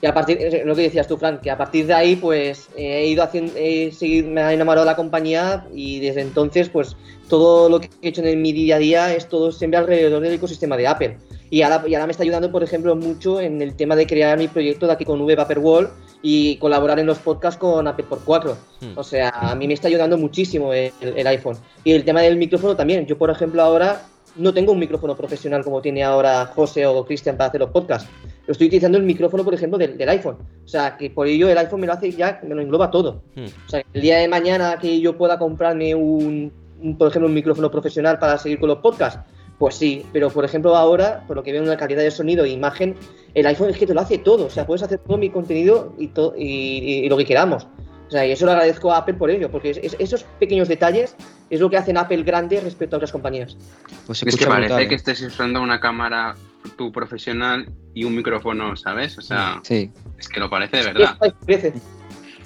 Y 0.03 0.07
a 0.07 0.13
partir, 0.13 0.37
eh, 0.41 0.63
lo 0.65 0.75
que 0.75 0.83
decías 0.83 1.07
tú, 1.07 1.17
Frank, 1.17 1.41
que 1.41 1.51
a 1.51 1.57
partir 1.57 1.87
de 1.87 1.95
ahí, 1.95 2.17
pues 2.17 2.69
eh, 2.77 3.03
he 3.03 3.07
ido 3.07 3.23
haciendo, 3.23 3.53
he 3.57 3.93
seguido, 3.93 4.29
me 4.31 4.41
ha 4.43 4.53
enamorado 4.53 4.85
la 4.85 4.97
compañía 4.97 5.65
y 5.73 6.01
desde 6.01 6.23
entonces, 6.23 6.69
pues 6.71 6.97
todo 7.29 7.69
lo 7.69 7.79
que 7.81 7.89
he 8.03 8.09
hecho 8.09 8.21
en 8.25 8.43
mi 8.43 8.53
día 8.53 8.77
a 8.77 8.79
día 8.79 9.15
es 9.15 9.29
todo 9.29 9.53
siempre 9.53 9.79
alrededor 9.79 10.21
del 10.21 10.33
ecosistema 10.35 10.77
de 10.77 10.89
Apple. 10.89 11.19
Y 11.53 11.61
ahora, 11.61 11.85
y 11.87 11.95
ahora 11.95 12.07
me 12.07 12.13
está 12.13 12.23
ayudando, 12.23 12.51
por 12.51 12.63
ejemplo, 12.63 12.97
mucho 12.97 13.39
en 13.39 13.61
el 13.61 13.75
tema 13.75 13.95
de 13.95 14.07
crear 14.07 14.39
mi 14.39 14.49
proyecto 14.49 14.87
de 14.87 14.95
aquí 14.95 15.05
con 15.05 15.21
V 15.21 15.37
Paperwall 15.37 15.91
y 16.23 16.57
colaborar 16.57 16.99
en 16.99 17.05
los 17.05 17.19
podcasts 17.19 17.61
con 17.61 17.87
Apple 17.87 18.07
por 18.09 18.21
4. 18.25 18.57
Hmm. 18.81 18.87
O 18.97 19.05
sea, 19.05 19.29
a 19.29 19.55
mí 19.55 19.69
me 19.69 19.75
está 19.75 19.89
ayudando 19.89 20.17
muchísimo 20.17 20.73
el, 20.73 20.93
el 21.03 21.27
iPhone. 21.27 21.59
Y 21.85 21.93
el 21.93 22.07
tema 22.07 22.23
del 22.23 22.39
micrófono 22.39 22.75
también. 22.75 23.05
Yo, 23.05 23.19
por 23.19 23.29
ejemplo, 23.29 23.61
ahora 23.61 24.01
no 24.35 24.55
tengo 24.55 24.73
un 24.73 24.79
micrófono 24.79 25.15
profesional 25.15 25.63
como 25.63 25.83
tiene 25.83 26.03
ahora 26.03 26.47
José 26.47 26.87
o 26.87 27.05
Cristian 27.05 27.37
para 27.37 27.49
hacer 27.49 27.61
los 27.61 27.69
podcasts. 27.69 28.09
Lo 28.47 28.53
estoy 28.53 28.69
utilizando 28.69 28.97
el 28.97 29.05
micrófono, 29.05 29.45
por 29.45 29.53
ejemplo, 29.53 29.77
del, 29.77 29.99
del 29.99 30.09
iPhone. 30.09 30.39
O 30.65 30.69
sea, 30.69 30.97
que 30.97 31.11
por 31.11 31.27
ello 31.27 31.51
el 31.51 31.59
iPhone 31.59 31.83
me 31.83 31.87
lo 31.87 31.93
hace 31.93 32.13
ya, 32.13 32.41
me 32.45 32.55
lo 32.55 32.63
engloba 32.63 32.91
todo. 32.91 33.25
Hmm. 33.35 33.45
O 33.67 33.69
sea, 33.69 33.83
el 33.93 34.01
día 34.01 34.17
de 34.17 34.27
mañana 34.27 34.79
que 34.81 34.99
yo 35.03 35.19
pueda 35.19 35.39
comprarme 35.39 35.95
un, 35.95 36.51
un, 36.81 36.97
por 36.97 37.09
ejemplo, 37.09 37.29
un 37.29 37.35
micrófono 37.35 37.71
profesional 37.71 38.19
para 38.19 38.39
seguir 38.39 38.59
con 38.59 38.71
los 38.71 38.79
podcasts, 38.79 39.21
pues 39.63 39.77
sí. 39.77 40.05
Pero, 40.13 40.29
por 40.29 40.45
ejemplo, 40.45 40.75
ahora, 40.75 41.23
por 41.29 41.37
lo 41.37 41.45
que 41.45 41.53
veo 41.53 41.63
en 41.63 41.69
la 41.69 41.77
calidad 41.77 42.03
de 42.03 42.11
sonido 42.11 42.45
e 42.45 42.49
imagen, 42.49 42.97
el 43.33 43.47
iPhone 43.47 43.71
es 43.71 43.77
que 43.79 43.87
te 43.87 43.95
lo 43.95 44.01
hace 44.01 44.19
todo. 44.19 44.47
O 44.47 44.51
sea, 44.51 44.67
puedes 44.67 44.83
hacer 44.83 44.99
todo 44.99 45.17
mi 45.19 45.31
contenido 45.31 45.95
y, 46.01 46.09
to- 46.09 46.35
y, 46.37 46.43
y- 46.45 47.05
y 47.05 47.09
lo 47.09 47.17
que 47.17 47.25
queramos. 47.25 47.69
O 48.09 48.11
sea, 48.11 48.27
y 48.27 48.33
eso 48.33 48.45
lo 48.45 48.51
agradezco 48.51 48.93
a 48.93 48.97
Apple 48.97 49.15
por 49.15 49.31
ello, 49.31 49.53
porque 49.53 49.71
es- 49.71 49.77
es- 49.81 49.95
esos 50.01 50.25
pequeños 50.41 50.67
detalles 50.67 51.15
es 51.49 51.61
lo 51.61 51.71
que 51.71 51.77
hacen 51.77 51.97
Apple 51.97 52.25
grande 52.25 52.61
respecto 52.61 52.97
a 52.97 52.99
otras 52.99 53.13
compañías. 53.13 53.57
Pues 54.05 54.25
Es 54.27 54.35
que 54.37 54.47
parece 54.47 54.73
brutal, 54.73 54.89
que 54.89 54.95
estés 54.97 55.23
usando 55.23 55.63
una 55.63 55.79
cámara 55.79 56.35
tu 56.77 56.91
profesional 56.91 57.71
y 57.95 58.03
un 58.03 58.17
micrófono, 58.17 58.75
¿sabes? 58.75 59.17
O 59.17 59.23
sea, 59.23 59.61
Sí, 59.63 59.93
es 60.19 60.29
que 60.29 60.41
lo 60.41 60.51
parece 60.51 60.79
de 60.79 60.87
verdad. 60.93 61.17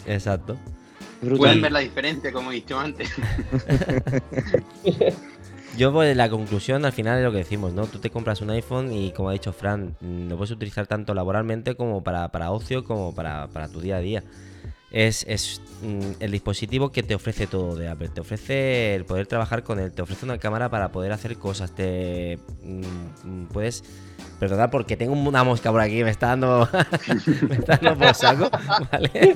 Exacto. 0.07 0.59
brutal. 1.23 1.39
Pueden 1.39 1.62
ver 1.62 1.73
la 1.73 1.79
diferencia, 1.81 2.31
como 2.31 2.51
he 2.53 2.57
dicho 2.57 2.79
antes. 2.79 3.09
Yo, 5.77 5.93
pues, 5.93 6.16
la 6.16 6.31
conclusión 6.31 6.87
al 6.87 6.93
final 6.93 7.18
es 7.18 7.24
lo 7.24 7.33
que 7.33 7.39
decimos, 7.39 7.74
¿no? 7.74 7.87
Tú 7.87 7.99
te 7.99 8.09
compras 8.09 8.41
un 8.41 8.49
iPhone 8.49 8.91
y, 8.93 9.12
como 9.12 9.29
ha 9.29 9.35
dicho 9.35 9.53
Fran, 9.53 9.95
mm, 10.01 10.29
lo 10.31 10.39
puedes 10.39 10.51
utilizar 10.51 10.87
tanto 10.87 11.12
laboralmente 11.12 11.74
como 11.74 12.03
para, 12.03 12.33
para 12.33 12.51
ocio, 12.51 12.83
como 12.83 13.14
para, 13.14 13.49
para 13.49 13.68
tu 13.68 13.81
día 13.83 13.97
a 13.97 14.01
día. 14.01 14.24
Es, 14.91 15.24
es, 15.28 15.61
mm, 15.82 16.20
el 16.20 16.30
dispositivo 16.30 16.93
que 16.93 17.03
te 17.03 17.14
ofrece 17.14 17.47
todo 17.47 17.74
de 17.74 17.89
Apple. 17.89 18.09
Te 18.09 18.20
ofrece 18.20 18.95
el 18.95 19.05
poder 19.05 19.26
trabajar 19.26 19.62
con 19.62 19.78
él, 19.80 19.93
te 19.93 20.03
ofrece 20.03 20.24
una 20.24 20.39
cámara 20.39 20.70
para 20.70 20.93
poder 20.93 21.12
hacer 21.12 21.37
cosas, 21.37 21.74
te 21.74 22.39
mm, 22.62 22.82
mm, 23.24 23.47
puedes... 23.49 23.84
Perdonad 24.39 24.70
porque 24.70 24.99
tengo 24.99 25.14
una 25.14 25.45
mosca 25.45 25.70
por 25.70 25.80
aquí, 25.80 26.05
me 26.05 26.11
está 26.11 26.28
dando, 26.28 26.68
me 27.49 27.55
está 27.55 27.78
dando 27.78 27.99
por 27.99 28.14
saco, 28.14 28.51
¿vale? 28.93 29.34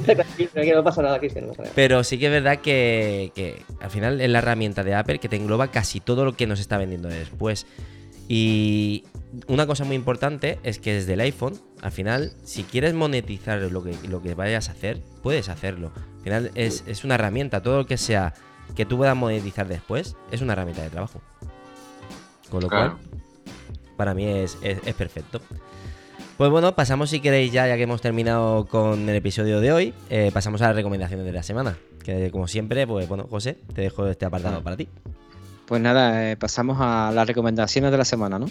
No 0.75 0.85
pasa 0.85 1.03
nada, 1.03 1.19
Cristian, 1.19 1.47
no 1.47 1.51
pasa 1.53 1.63
nada. 1.63 1.73
Pero 1.75 2.05
sí 2.05 2.19
que 2.19 2.27
es 2.27 2.33
verdad 2.33 2.59
que, 2.59 3.33
que 3.35 3.63
al 3.81 3.91
final 3.91 4.21
es 4.21 4.29
la 4.29 4.39
herramienta 4.39 4.85
de 4.85 4.95
Apple 4.95 5.19
que 5.19 5.29
te 5.29 5.37
engloba 5.37 5.69
casi 5.69 6.01
todo 6.01 6.27
lo 6.27 6.35
que 6.35 6.47
nos 6.47 6.61
está 6.61 6.77
vendiendo 6.77 7.09
después. 7.09 7.67
Y 8.33 9.03
una 9.49 9.67
cosa 9.67 9.85
muy 9.85 9.97
importante 9.97 10.61
es 10.63 10.79
que 10.79 10.95
desde 10.95 11.15
el 11.15 11.21
iPhone, 11.21 11.55
al 11.83 11.91
final, 11.91 12.33
si 12.45 12.63
quieres 12.63 12.95
monetizar 12.95 13.59
lo 13.73 13.83
que, 13.83 13.93
lo 14.09 14.23
que 14.23 14.35
vayas 14.35 14.69
a 14.69 14.73
hacer, 14.73 15.01
puedes 15.21 15.49
hacerlo. 15.49 15.91
Al 16.19 16.23
final 16.23 16.51
es, 16.55 16.85
es 16.87 17.03
una 17.03 17.17
herramienta, 17.17 17.61
todo 17.61 17.79
lo 17.79 17.87
que 17.87 17.97
sea 17.99 18.33
que 18.77 18.87
tú 18.87 18.99
puedas 18.99 19.17
monetizar 19.17 19.67
después, 19.67 20.15
es 20.31 20.43
una 20.43 20.53
herramienta 20.53 20.81
de 20.81 20.91
trabajo. 20.91 21.21
Con 22.51 22.63
lo 22.63 22.69
Claro. 22.69 22.99
cual, 23.01 23.21
para 23.97 24.15
mí 24.15 24.27
es, 24.27 24.57
es- 24.63 24.79
es 24.87 24.95
perfecto. 24.95 25.41
Pues 26.37 26.53
bueno, 26.53 26.77
pasamos 26.77 27.11
si 27.11 27.19
queréis 27.19 27.51
ya, 27.51 27.67
ya 27.67 27.77
que 27.77 27.83
hemos 27.83 28.01
terminado 28.01 28.67
con 28.67 29.09
el 29.09 29.17
episodio 29.17 29.59
de 29.61 29.73
hoy, 29.73 29.95
eh, 30.09 30.31
pasamos 30.33 30.63
a 30.63 30.69
las 30.69 30.77
recomendaciones 30.77 31.27
de 31.27 31.33
la 31.33 31.43
semana. 31.43 31.77
Que 32.05 32.31
como 32.31 32.47
siempre, 32.47 32.87
pues 32.87 33.09
bueno, 33.09 33.27
José, 33.29 33.59
te 33.75 33.83
dejo 33.83 34.07
este 34.07 34.25
apartado 34.25 34.63
para 34.63 34.77
ti. 34.77 34.89
Pues 35.71 35.81
nada, 35.81 36.33
eh, 36.33 36.37
pasamos 36.37 36.79
a 36.81 37.13
las 37.15 37.29
recomendaciones 37.29 37.93
de 37.93 37.97
la 37.97 38.05
semana, 38.05 38.41
¿no? 38.41 38.47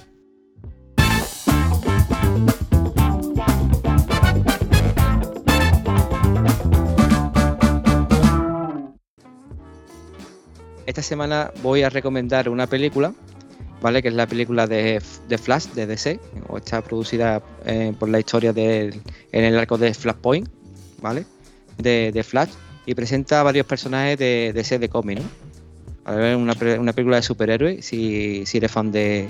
Esta 10.85 11.01
semana 11.01 11.51
voy 11.61 11.83
a 11.83 11.89
recomendar 11.89 12.47
una 12.47 12.67
película, 12.67 13.13
¿vale? 13.81 14.01
Que 14.01 14.07
es 14.07 14.13
la 14.13 14.25
película 14.25 14.65
de, 14.65 15.01
de 15.27 15.37
Flash, 15.37 15.65
de 15.73 15.87
DC, 15.87 16.21
o 16.47 16.57
está 16.57 16.81
producida 16.81 17.43
eh, 17.65 17.93
por 17.99 18.07
la 18.07 18.19
historia 18.19 18.53
del, 18.53 19.01
en 19.33 19.43
el 19.43 19.59
arco 19.59 19.77
de 19.77 19.93
Flashpoint, 19.93 20.47
¿vale? 21.01 21.25
De, 21.77 22.13
de 22.13 22.23
Flash, 22.23 22.51
y 22.85 22.95
presenta 22.95 23.43
varios 23.43 23.65
personajes 23.65 24.17
de 24.17 24.53
DC 24.53 24.79
de 24.79 24.87
cómic, 24.87 25.19
¿no? 25.19 25.48
A 26.05 26.15
ver, 26.15 26.35
una, 26.35 26.53
una 26.79 26.93
película 26.93 27.17
de 27.17 27.23
superhéroes, 27.23 27.85
si, 27.85 28.45
si 28.45 28.57
eres 28.57 28.71
fan 28.71 28.91
de, 28.91 29.29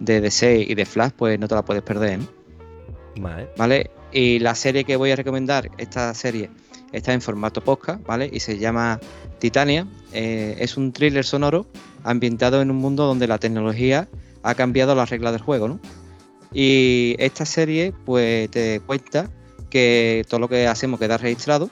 de 0.00 0.20
DC 0.20 0.66
y 0.68 0.74
de 0.74 0.84
Flash, 0.84 1.12
pues 1.16 1.38
no 1.38 1.48
te 1.48 1.54
la 1.54 1.64
puedes 1.64 1.82
perder. 1.82 2.20
Vale. 3.16 3.48
¿Vale? 3.56 3.90
Y 4.12 4.38
la 4.38 4.54
serie 4.54 4.84
que 4.84 4.96
voy 4.96 5.10
a 5.10 5.16
recomendar, 5.16 5.70
esta 5.78 6.14
serie 6.14 6.50
está 6.92 7.12
en 7.12 7.20
formato 7.20 7.62
podcast, 7.62 8.04
¿vale? 8.06 8.30
Y 8.32 8.40
se 8.40 8.58
llama 8.58 9.00
Titania. 9.38 9.86
Eh, 10.12 10.56
es 10.58 10.76
un 10.76 10.92
thriller 10.92 11.24
sonoro 11.24 11.66
ambientado 12.04 12.62
en 12.62 12.70
un 12.70 12.76
mundo 12.78 13.04
donde 13.04 13.26
la 13.26 13.38
tecnología 13.38 14.08
ha 14.42 14.54
cambiado 14.54 14.94
las 14.94 15.10
reglas 15.10 15.32
del 15.32 15.42
juego, 15.42 15.68
¿no? 15.68 15.80
Y 16.52 17.16
esta 17.18 17.44
serie, 17.44 17.92
pues, 18.06 18.50
te 18.50 18.80
cuenta 18.80 19.30
que 19.68 20.24
todo 20.28 20.40
lo 20.40 20.48
que 20.48 20.66
hacemos 20.66 20.98
queda 20.98 21.18
registrado 21.18 21.68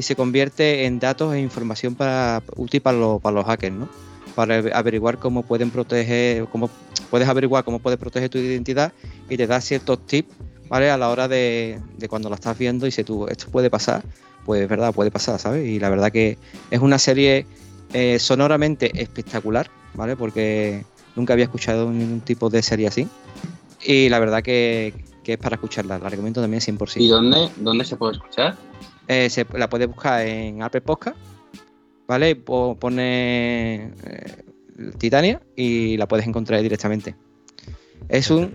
y 0.00 0.02
se 0.02 0.16
convierte 0.16 0.86
en 0.86 0.98
datos 0.98 1.34
e 1.34 1.40
información 1.40 1.94
para, 1.94 2.42
útil 2.56 2.80
para 2.80 2.96
los, 2.96 3.20
para 3.20 3.34
los 3.34 3.44
hackers, 3.44 3.74
¿no? 3.74 3.88
Para 4.34 4.56
averiguar 4.74 5.18
cómo 5.18 5.42
pueden 5.42 5.70
proteger, 5.70 6.46
cómo 6.46 6.70
puedes 7.10 7.28
averiguar 7.28 7.64
cómo 7.64 7.80
puedes 7.80 7.98
proteger 7.98 8.30
tu 8.30 8.38
identidad 8.38 8.94
y 9.28 9.36
te 9.36 9.46
da 9.46 9.60
ciertos 9.60 10.06
tips, 10.06 10.34
¿vale? 10.70 10.90
A 10.90 10.96
la 10.96 11.10
hora 11.10 11.28
de, 11.28 11.78
de 11.98 12.08
cuando 12.08 12.30
la 12.30 12.36
estás 12.36 12.56
viendo 12.56 12.86
y 12.86 12.90
si 12.90 13.04
tú, 13.04 13.26
esto 13.26 13.50
puede 13.50 13.68
pasar, 13.68 14.02
pues 14.46 14.62
es 14.62 14.68
verdad, 14.70 14.94
puede 14.94 15.10
pasar, 15.10 15.38
¿sabes? 15.38 15.68
Y 15.68 15.78
la 15.78 15.90
verdad 15.90 16.10
que 16.10 16.38
es 16.70 16.80
una 16.80 16.98
serie 16.98 17.44
eh, 17.92 18.18
sonoramente 18.18 19.02
espectacular, 19.02 19.68
¿vale? 19.92 20.16
Porque 20.16 20.82
nunca 21.14 21.34
había 21.34 21.44
escuchado 21.44 21.90
ningún 21.90 22.22
tipo 22.22 22.48
de 22.48 22.62
serie 22.62 22.86
así. 22.86 23.06
Y 23.84 24.08
la 24.08 24.18
verdad 24.18 24.42
que, 24.42 24.94
que 25.22 25.34
es 25.34 25.38
para 25.38 25.56
escucharla, 25.56 25.98
la 25.98 26.08
recomiendo 26.08 26.40
también 26.40 26.62
100%. 26.62 26.94
¿Y 26.96 27.08
dónde, 27.08 27.50
dónde 27.58 27.84
se 27.84 27.96
puede 27.96 28.14
escuchar? 28.14 28.56
Eh, 29.12 29.28
se, 29.28 29.44
la 29.54 29.68
puedes 29.68 29.88
buscar 29.88 30.24
en 30.24 30.62
Apple 30.62 30.82
Podcast, 30.82 31.16
¿vale? 32.06 32.36
Po- 32.36 32.76
Pone 32.78 33.86
eh, 34.04 34.44
Titania 34.98 35.42
y 35.56 35.96
la 35.96 36.06
puedes 36.06 36.24
encontrar 36.28 36.62
directamente. 36.62 37.16
Es 38.08 38.30
un, 38.30 38.54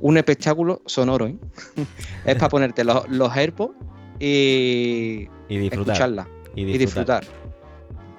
un 0.00 0.16
espectáculo 0.18 0.82
sonoro, 0.84 1.28
¿eh? 1.28 1.36
es 2.24 2.34
para 2.34 2.48
ponerte 2.48 2.82
los, 2.82 3.08
los 3.08 3.34
AirPods 3.36 3.76
y 4.18 5.28
Y 5.48 5.58
disfrutar. 5.58 5.92
escucharla 5.94 6.28
Y 6.56 6.62
y 6.62 6.76
disfrutar. 6.78 7.20
disfrutar. 7.20 7.24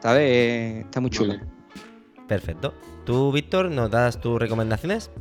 ¿Sabes? 0.02 0.86
Está 0.86 1.02
muy 1.02 1.10
chulo. 1.10 1.34
Perfecto. 2.28 2.74
¿Tú, 3.06 3.34
Víctor, 3.34 3.70
nos 3.70 3.92
das 3.92 4.22
tus 4.22 4.40
recomendaciones? 4.40 5.12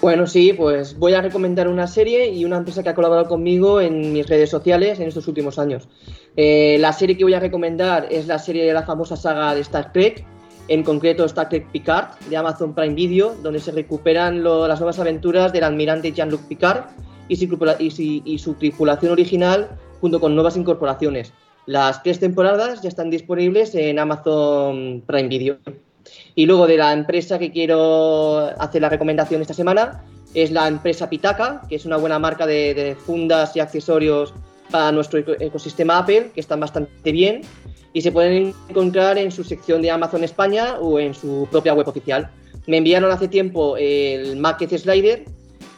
Bueno, 0.00 0.28
sí, 0.28 0.52
pues 0.52 0.96
voy 0.96 1.14
a 1.14 1.20
recomendar 1.20 1.66
una 1.66 1.88
serie 1.88 2.28
y 2.30 2.44
una 2.44 2.58
empresa 2.58 2.84
que 2.84 2.88
ha 2.90 2.94
colaborado 2.94 3.26
conmigo 3.26 3.80
en 3.80 4.12
mis 4.12 4.28
redes 4.28 4.48
sociales 4.48 5.00
en 5.00 5.08
estos 5.08 5.26
últimos 5.26 5.58
años. 5.58 5.88
Eh, 6.36 6.76
la 6.78 6.92
serie 6.92 7.16
que 7.16 7.24
voy 7.24 7.34
a 7.34 7.40
recomendar 7.40 8.06
es 8.08 8.28
la 8.28 8.38
serie 8.38 8.64
de 8.64 8.72
la 8.72 8.84
famosa 8.84 9.16
saga 9.16 9.54
de 9.56 9.60
Star 9.62 9.92
Trek, 9.92 10.24
en 10.68 10.84
concreto 10.84 11.24
Star 11.24 11.48
Trek 11.48 11.66
Picard, 11.72 12.10
de 12.30 12.36
Amazon 12.36 12.74
Prime 12.74 12.94
Video, 12.94 13.34
donde 13.42 13.58
se 13.58 13.72
recuperan 13.72 14.44
las 14.44 14.78
nuevas 14.78 15.00
aventuras 15.00 15.52
del 15.52 15.64
almirante 15.64 16.12
Jean-Luc 16.12 16.42
Picard 16.42 16.84
y 17.26 17.34
su, 17.34 17.58
y 17.80 17.90
si- 17.90 18.22
y 18.24 18.38
su 18.38 18.54
tripulación 18.54 19.10
original, 19.10 19.68
junto 20.00 20.20
con 20.20 20.34
nuevas 20.34 20.56
incorporaciones. 20.56 21.32
Las 21.66 22.04
tres 22.04 22.20
temporadas 22.20 22.82
ya 22.82 22.88
están 22.88 23.10
disponibles 23.10 23.74
en 23.74 23.98
Amazon 23.98 25.02
Prime 25.06 25.28
Video. 25.28 25.58
Y 26.34 26.46
luego 26.46 26.66
de 26.66 26.76
la 26.76 26.92
empresa 26.92 27.38
que 27.38 27.50
quiero 27.50 28.50
hacer 28.58 28.82
la 28.82 28.88
recomendación 28.88 29.40
esta 29.42 29.54
semana 29.54 30.04
es 30.34 30.50
la 30.50 30.68
empresa 30.68 31.08
Pitaka, 31.08 31.62
que 31.68 31.76
es 31.76 31.84
una 31.84 31.96
buena 31.96 32.18
marca 32.18 32.46
de, 32.46 32.96
fundas 33.06 33.56
y 33.56 33.60
accesorios 33.60 34.34
para 34.70 34.92
nuestro 34.92 35.18
eco- 35.18 35.40
ecosistema 35.40 35.98
Apple, 35.98 36.30
que 36.34 36.40
están 36.40 36.60
bastante 36.60 37.12
bien 37.12 37.42
y 37.92 38.02
se 38.02 38.12
pueden 38.12 38.54
encontrar 38.68 39.16
en 39.18 39.32
su 39.32 39.42
sección 39.42 39.80
de 39.82 39.90
Amazon 39.90 40.22
España 40.22 40.78
o 40.78 40.98
en 40.98 41.14
su 41.14 41.48
propia 41.50 41.72
web 41.74 41.88
oficial. 41.88 42.30
Me 42.66 42.76
enviaron 42.76 43.10
hace 43.10 43.28
tiempo 43.28 43.76
el 43.78 44.36
Mac 44.36 44.62
Slider, 44.68 45.24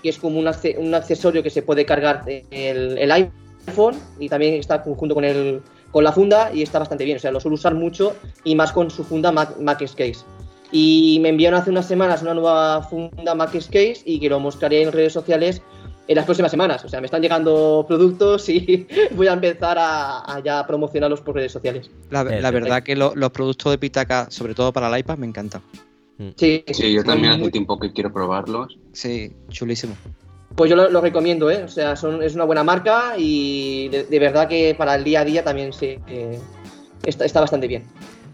que 0.02 0.08
es 0.08 0.18
como 0.18 0.38
un 0.40 0.94
accesorio 0.94 1.42
que 1.42 1.50
se 1.50 1.62
puede 1.62 1.84
cargar 1.84 2.24
el, 2.26 2.98
el 2.98 3.12
iPhone 3.12 3.96
y 4.18 4.28
también 4.28 4.54
está 4.54 4.80
junto 4.80 5.14
con, 5.14 5.24
el, 5.24 5.62
con 5.90 6.04
la 6.04 6.12
funda 6.12 6.50
y 6.52 6.62
está 6.62 6.78
bastante 6.78 7.04
bien. 7.04 7.16
O 7.16 7.20
sea, 7.20 7.30
lo 7.32 7.40
suelo 7.40 7.54
usar 7.54 7.74
mucho 7.74 8.14
y 8.44 8.54
más 8.54 8.72
con 8.72 8.90
su 8.90 9.04
funda 9.04 9.32
Mac, 9.32 9.56
Mac 9.58 9.78
Case. 9.78 10.24
Y 10.72 11.18
me 11.20 11.30
enviaron 11.30 11.60
hace 11.60 11.70
unas 11.70 11.86
semanas 11.88 12.22
una 12.22 12.34
nueva 12.34 12.82
funda 12.82 13.34
Mac 13.34 13.52
Case 13.52 14.02
y 14.04 14.20
que 14.20 14.28
lo 14.28 14.38
mostraré 14.40 14.82
en 14.82 14.92
redes 14.92 15.12
sociales 15.12 15.62
en 16.06 16.16
las 16.16 16.24
próximas 16.24 16.50
semanas. 16.50 16.84
O 16.84 16.88
sea, 16.88 17.00
me 17.00 17.06
están 17.06 17.22
llegando 17.22 17.84
productos 17.88 18.48
y 18.48 18.86
voy 19.16 19.26
a 19.28 19.32
empezar 19.32 19.78
a, 19.78 20.20
a 20.32 20.40
ya 20.42 20.66
promocionarlos 20.66 21.20
por 21.20 21.34
redes 21.36 21.52
sociales. 21.52 21.90
La, 22.10 22.22
verdad 22.22 22.82
que 22.82 22.94
lo- 22.96 23.14
los 23.14 23.30
productos 23.30 23.72
de 23.72 23.78
Pitaca, 23.78 24.28
sobre 24.30 24.54
todo 24.54 24.72
para 24.72 24.88
el 24.92 24.98
iPad, 25.00 25.18
me 25.18 25.26
encantan. 25.26 25.62
Sí, 26.36 26.62
Sí, 26.70 26.92
yo 26.92 27.02
también 27.02 27.32
hace 27.32 27.50
tiempo 27.50 27.78
que 27.80 27.92
quiero 27.92 28.12
probarlos. 28.12 28.76
Sí, 28.92 29.32
chulísimo. 29.48 29.96
Pues 30.56 30.68
yo 30.68 30.76
lo, 30.76 30.90
lo 30.90 31.00
recomiendo, 31.00 31.50
¿eh? 31.50 31.62
O 31.64 31.68
sea, 31.68 31.96
son, 31.96 32.22
es 32.22 32.34
una 32.34 32.44
buena 32.44 32.64
marca 32.64 33.14
y 33.16 33.88
de, 33.88 34.04
de 34.04 34.18
verdad 34.18 34.48
que 34.48 34.74
para 34.76 34.94
el 34.94 35.04
día 35.04 35.20
a 35.20 35.24
día 35.24 35.44
también 35.44 35.72
sí, 35.72 35.98
eh, 36.08 36.38
está, 37.04 37.24
está 37.24 37.40
bastante 37.40 37.66
bien. 37.68 37.84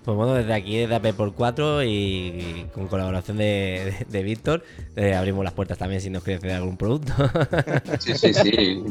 Pues 0.04 0.16
bueno, 0.16 0.34
desde 0.34 0.54
aquí, 0.54 0.76
desde 0.78 0.94
Apple 0.94 1.14
por 1.14 1.34
4 1.34 1.82
y 1.82 2.66
con 2.72 2.86
colaboración 2.86 3.38
de, 3.38 3.96
de- 3.98 4.06
de 4.08 4.22
Víctor, 4.22 4.62
eh, 4.94 5.14
abrimos 5.14 5.42
las 5.44 5.52
puertas 5.52 5.78
también 5.78 6.00
si 6.00 6.10
nos 6.10 6.22
quieres 6.22 6.40
ceder 6.42 6.56
algún 6.56 6.76
producto. 6.76 7.12
Sí, 7.98 8.14
sí, 8.14 8.32
sí. 8.32 8.82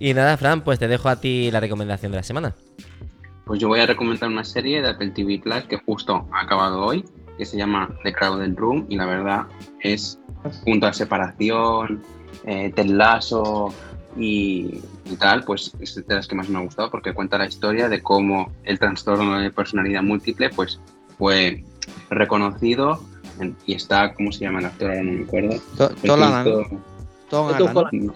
y 0.00 0.12
nada, 0.14 0.36
Fran, 0.36 0.62
pues 0.62 0.78
te 0.78 0.88
dejo 0.88 1.08
a 1.08 1.20
ti 1.20 1.50
la 1.52 1.60
recomendación 1.60 2.10
de 2.12 2.16
la 2.16 2.22
semana. 2.24 2.54
Pues 3.46 3.60
yo 3.60 3.68
voy 3.68 3.80
a 3.80 3.86
recomendar 3.86 4.28
una 4.28 4.44
serie 4.44 4.82
de 4.82 4.88
Apple 4.88 5.10
TV 5.10 5.38
Plus 5.38 5.64
que 5.64 5.78
justo 5.78 6.26
ha 6.32 6.40
acabado 6.42 6.84
hoy, 6.84 7.04
que 7.38 7.44
se 7.44 7.56
llama 7.56 7.94
The 8.02 8.12
Crowded 8.12 8.54
Room 8.56 8.86
y 8.88 8.96
la 8.96 9.06
verdad 9.06 9.46
es 9.80 10.18
junto 10.64 10.86
a 10.86 10.92
Separación, 10.92 12.02
eh, 12.44 12.72
Ted 12.74 12.86
Lasso 12.86 13.72
y, 14.16 14.80
y 15.06 15.16
tal, 15.18 15.44
pues 15.44 15.72
es 15.80 16.06
de 16.06 16.14
las 16.14 16.26
que 16.28 16.34
más 16.34 16.48
me 16.48 16.58
ha 16.58 16.62
gustado 16.62 16.90
porque 16.90 17.12
cuenta 17.12 17.38
la 17.38 17.46
historia 17.46 17.88
de 17.88 18.02
cómo 18.02 18.52
el 18.64 18.78
trastorno 18.78 19.38
de 19.38 19.50
personalidad 19.50 20.02
múltiple 20.02 20.50
pues 20.50 20.80
fue 21.18 21.64
reconocido 22.10 23.00
En- 23.40 23.56
y 23.66 23.74
está, 23.74 24.14
¿cómo 24.14 24.30
se 24.30 24.40
llama 24.40 24.60
el 24.60 24.66
actor? 24.66 24.90
Ahora 24.90 25.02
no 25.02 25.12
me 25.12 25.24
acuerdo. 25.24 25.52
El 25.52 26.10
Tom 26.10 26.20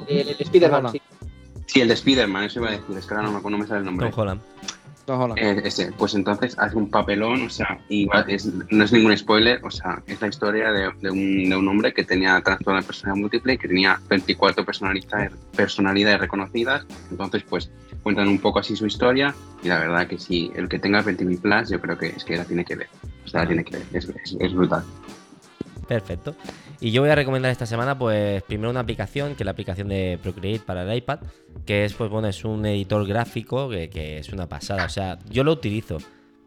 el, 0.06 0.36
Spider-Man. 0.38 0.92
Sí, 1.66 1.80
el 1.80 1.88
de 1.88 1.94
Spider-Man, 1.94 2.44
eso 2.44 2.60
iba 2.60 2.68
a 2.68 2.72
decir, 2.72 2.96
es 2.96 3.06
que 3.06 3.14
ahora 3.14 3.28
no 3.28 3.40
me, 3.40 3.50
no 3.50 3.58
me 3.58 3.66
sale 3.66 3.80
el 3.80 3.84
nombre. 3.86 4.10
Tom 4.10 4.20
Holland. 4.20 4.40
Eh, 5.38 5.62
ese, 5.64 5.92
pues 5.92 6.14
entonces 6.14 6.58
hace 6.58 6.76
un 6.76 6.90
papelón, 6.90 7.42
o 7.42 7.48
sea, 7.50 7.78
va- 8.06 8.24
es- 8.28 8.50
no 8.70 8.84
es 8.84 8.92
ningún 8.92 9.16
spoiler, 9.16 9.60
o 9.64 9.70
sea, 9.70 10.02
es 10.06 10.20
la 10.20 10.28
historia 10.28 10.70
de, 10.72 10.90
de 11.00 11.10
un, 11.10 11.48
de 11.48 11.56
un 11.56 11.68
hombre 11.68 11.92
que 11.94 12.04
tenía 12.04 12.40
trastorno 12.40 12.80
de 12.80 12.86
personalidad 12.86 13.20
múltiple 13.22 13.52
y 13.54 13.58
que 13.58 13.68
tenía 13.68 14.00
24 14.08 14.64
personalidades, 14.64 15.32
personalidades 15.54 16.20
reconocidas, 16.20 16.84
entonces 17.10 17.42
pues 17.48 17.70
cuentan 18.02 18.28
un 18.28 18.38
poco 18.40 18.58
así 18.58 18.74
su 18.76 18.86
historia 18.86 19.34
y 19.62 19.68
la 19.68 19.78
verdad 19.78 20.06
que 20.06 20.18
sí, 20.18 20.50
el 20.54 20.68
que 20.68 20.78
tenga 20.78 21.02
20 21.02 21.24
Plus 21.38 21.70
yo 21.70 21.80
creo 21.80 21.96
que 21.96 22.08
es 22.08 22.24
que 22.24 22.36
la 22.36 22.44
tiene 22.44 22.64
que 22.64 22.76
ver, 22.76 22.88
o 23.24 23.28
sea, 23.28 23.40
la 23.42 23.46
tiene 23.46 23.64
que 23.64 23.78
ver, 23.78 23.86
es, 23.92 24.08
es- 24.24 24.36
es 24.40 24.52
brutal. 24.54 24.84
Perfecto. 25.86 26.34
Y 26.80 26.92
yo 26.92 27.02
voy 27.02 27.10
a 27.10 27.16
recomendar 27.16 27.50
esta 27.50 27.66
semana, 27.66 27.98
pues, 27.98 28.42
primero 28.44 28.70
una 28.70 28.80
aplicación, 28.80 29.34
que 29.34 29.42
es 29.42 29.44
la 29.44 29.50
aplicación 29.50 29.88
de 29.88 30.18
Procreate 30.22 30.64
para 30.64 30.82
el 30.82 30.96
iPad, 30.96 31.18
que 31.66 31.84
es, 31.84 31.94
pues, 31.94 32.08
bueno, 32.08 32.28
es 32.28 32.44
un 32.44 32.64
editor 32.66 33.04
gráfico 33.04 33.68
que, 33.68 34.18
es 34.18 34.28
una 34.32 34.48
pasada. 34.48 34.84
O 34.84 34.88
sea, 34.88 35.18
yo 35.28 35.42
lo 35.42 35.52
utilizo, 35.52 35.98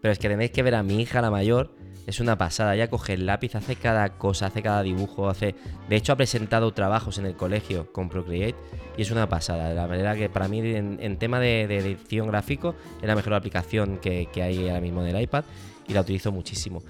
pero 0.01 0.13
es 0.13 0.19
que 0.19 0.29
tenéis 0.29 0.51
que 0.51 0.63
ver 0.63 0.75
a 0.75 0.83
mi 0.83 1.01
hija, 1.01 1.21
la 1.21 1.31
mayor, 1.31 1.75
es 2.07 2.21
una 2.21 2.37
pasada. 2.37 2.75
Ella 2.75 2.89
coge 2.89 3.13
el 3.13 3.25
lápiz, 3.25 3.55
hace 3.55 3.75
cada 3.75 4.17
cosa, 4.17 4.45
hace 4.45 4.61
cada 4.61 4.83
dibujo, 4.83 5.27
hace... 5.27 5.53
De 5.89 5.97
hecho, 5.97 6.13
ha 6.13 6.15
presentado 6.15 6.71
trabajos 6.71 7.17
en 7.17 7.25
el 7.25 7.35
colegio 7.35 7.91
con 7.91 8.07
Procreate 8.07 8.55
y 8.95 9.01
es 9.01 9.11
una 9.11 9.27
pasada. 9.27 9.73
La 9.73 9.85
verdad 9.85 10.15
que 10.15 10.29
para 10.29 10.47
mí, 10.47 10.59
en, 10.59 11.17
tema 11.17 11.41
de, 11.41 11.67
de 11.67 11.79
edición 11.79 12.27
gráfico, 12.27 12.73
es 13.01 13.07
la 13.07 13.15
mejor 13.15 13.33
aplicación 13.33 13.97
que, 13.97 14.29
que 14.31 14.43
hay 14.43 14.69
ahora 14.69 14.79
mismo 14.79 15.05
en 15.05 15.13
el 15.13 15.21
iPad 15.21 15.43
y 15.89 15.93
la 15.93 16.01
utilizo 16.01 16.31
muchísimo. 16.31 16.81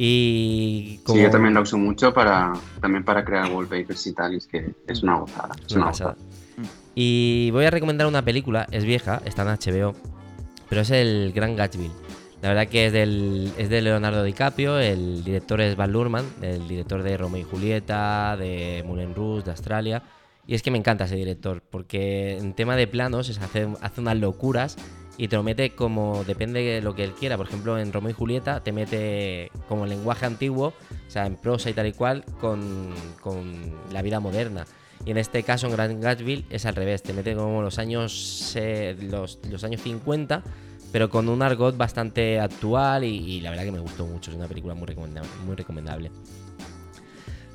Y 0.00 1.00
Sí, 1.04 1.20
yo 1.20 1.28
también 1.28 1.54
la 1.54 1.60
uso 1.60 1.76
mucho 1.76 2.14
para, 2.14 2.52
también 2.80 3.02
para 3.02 3.24
crear 3.24 3.50
wallpapers 3.50 4.06
y 4.06 4.12
tal, 4.12 4.34
y 4.34 4.36
es 4.36 4.46
que 4.46 4.72
es 4.86 5.02
una 5.02 5.16
gozada, 5.16 5.56
es 5.66 5.74
Una 5.74 5.86
gozada. 5.86 6.16
Y 6.94 7.50
voy 7.50 7.64
a 7.64 7.70
recomendar 7.70 8.06
una 8.06 8.22
película, 8.22 8.68
es 8.70 8.84
vieja, 8.84 9.20
está 9.24 9.42
en 9.42 9.48
HBO, 9.48 9.94
pero 10.68 10.82
es 10.82 10.90
el 10.92 11.32
Gran 11.34 11.56
Gatsby. 11.56 11.90
La 12.42 12.50
verdad 12.50 12.68
que 12.68 12.86
es, 12.86 12.92
del, 12.92 13.52
es 13.58 13.70
de 13.70 13.82
Leonardo 13.82 14.22
DiCaprio, 14.22 14.78
el 14.78 15.24
director 15.24 15.60
es 15.60 15.74
Van 15.74 15.90
Lurman, 15.90 16.24
el 16.42 16.68
director 16.68 17.02
de 17.02 17.16
Romeo 17.16 17.40
y 17.40 17.44
Julieta, 17.44 18.36
de 18.36 18.84
Moulin 18.86 19.16
Rouge, 19.16 19.46
de 19.46 19.50
Australia. 19.50 20.04
Y 20.46 20.54
es 20.54 20.62
que 20.62 20.70
me 20.70 20.78
encanta 20.78 21.06
ese 21.06 21.16
director, 21.16 21.60
porque 21.68 22.38
en 22.38 22.54
tema 22.54 22.76
de 22.76 22.86
planos 22.86 23.28
es 23.30 23.38
hace, 23.38 23.66
hace 23.80 24.00
unas 24.00 24.16
locuras 24.16 24.76
y 25.18 25.26
te 25.26 25.36
lo 25.36 25.42
mete 25.42 25.70
como 25.70 26.24
depende 26.24 26.62
de 26.62 26.80
lo 26.80 26.94
que 26.94 27.04
él 27.04 27.12
quiera. 27.12 27.36
Por 27.36 27.46
ejemplo, 27.46 27.78
en 27.78 27.92
Romeo 27.92 28.10
y 28.10 28.14
Julieta 28.14 28.60
te 28.60 28.72
mete 28.72 29.50
como 29.68 29.84
el 29.84 29.90
lenguaje 29.90 30.24
antiguo, 30.24 30.68
o 30.68 31.10
sea, 31.10 31.26
en 31.26 31.36
prosa 31.36 31.68
y 31.68 31.74
tal 31.74 31.88
y 31.88 31.92
cual, 31.92 32.24
con, 32.40 32.94
con 33.20 33.74
la 33.92 34.00
vida 34.00 34.20
moderna. 34.20 34.64
Y 35.04 35.10
en 35.10 35.18
este 35.18 35.42
caso, 35.42 35.66
en 35.66 35.72
Grand 35.72 36.02
Gatsby 36.02 36.46
es 36.50 36.66
al 36.66 36.76
revés, 36.76 37.02
te 37.02 37.12
mete 37.12 37.34
como 37.34 37.62
los 37.62 37.78
años, 37.78 38.52
eh, 38.56 38.96
los, 39.00 39.40
los 39.50 39.64
años 39.64 39.80
50, 39.82 40.42
pero 40.92 41.10
con 41.10 41.28
un 41.28 41.42
argot 41.42 41.76
bastante 41.76 42.38
actual 42.38 43.04
y, 43.04 43.16
y 43.16 43.40
la 43.40 43.50
verdad 43.50 43.64
que 43.64 43.72
me 43.72 43.80
gustó 43.80 44.06
mucho. 44.06 44.30
Es 44.30 44.36
una 44.36 44.46
película 44.46 44.74
muy 44.74 44.86
recomendable. 44.86 45.30
Muy 45.44 45.56
recomendable. 45.56 46.10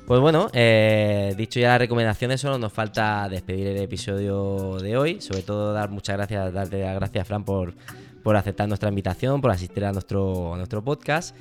Pues 0.06 0.20
bueno, 0.20 0.48
eh, 0.52 1.34
dicho 1.34 1.58
ya 1.58 1.70
las 1.70 1.78
recomendaciones, 1.78 2.38
solo 2.38 2.58
nos 2.58 2.74
falta 2.74 3.26
despedir 3.30 3.68
el 3.68 3.80
episodio 3.80 4.76
de 4.78 4.98
hoy. 4.98 5.22
Sobre 5.22 5.40
todo 5.40 5.72
dar 5.72 5.88
muchas 5.90 6.16
gracias, 6.16 6.52
darte 6.52 6.82
las 6.82 6.94
gracias, 6.94 7.26
Fran, 7.26 7.42
por, 7.42 7.74
por 8.22 8.36
aceptar 8.36 8.68
nuestra 8.68 8.90
invitación, 8.90 9.40
por 9.40 9.50
asistir 9.50 9.82
a 9.86 9.92
nuestro, 9.92 10.56
nuestro 10.56 10.84
podcast. 10.84 11.34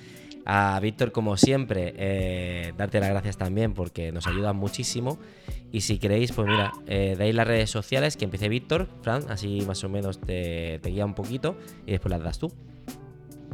A 0.46 0.80
Víctor, 0.82 1.12
como 1.12 1.36
siempre, 1.36 1.94
eh, 1.98 2.74
darte 2.78 3.02
las 3.02 3.10
gracias 3.10 3.36
también 3.36 3.74
porque 3.74 4.14
nos 4.14 4.28
ayudan 4.28 4.56
muchísimo. 4.56 5.20
Y 5.74 5.82
si 5.82 6.00
queréis, 6.00 6.32
pues 6.32 6.48
mira, 6.48 6.72
eh, 6.88 7.16
dais 7.18 7.36
las 7.36 7.48
redes 7.48 7.70
sociales, 7.70 8.16
que 8.16 8.24
empiece 8.24 8.48
Víctor, 8.48 8.88
Fran, 9.02 9.24
así 9.28 9.62
más 9.68 9.84
o 9.84 9.90
menos 9.90 10.22
te 10.22 10.80
guía 10.86 11.06
un 11.06 11.16
poquito 11.16 11.58
y 11.86 11.92
después 11.92 12.12
las 12.12 12.24
das 12.24 12.40
tú. 12.40 12.50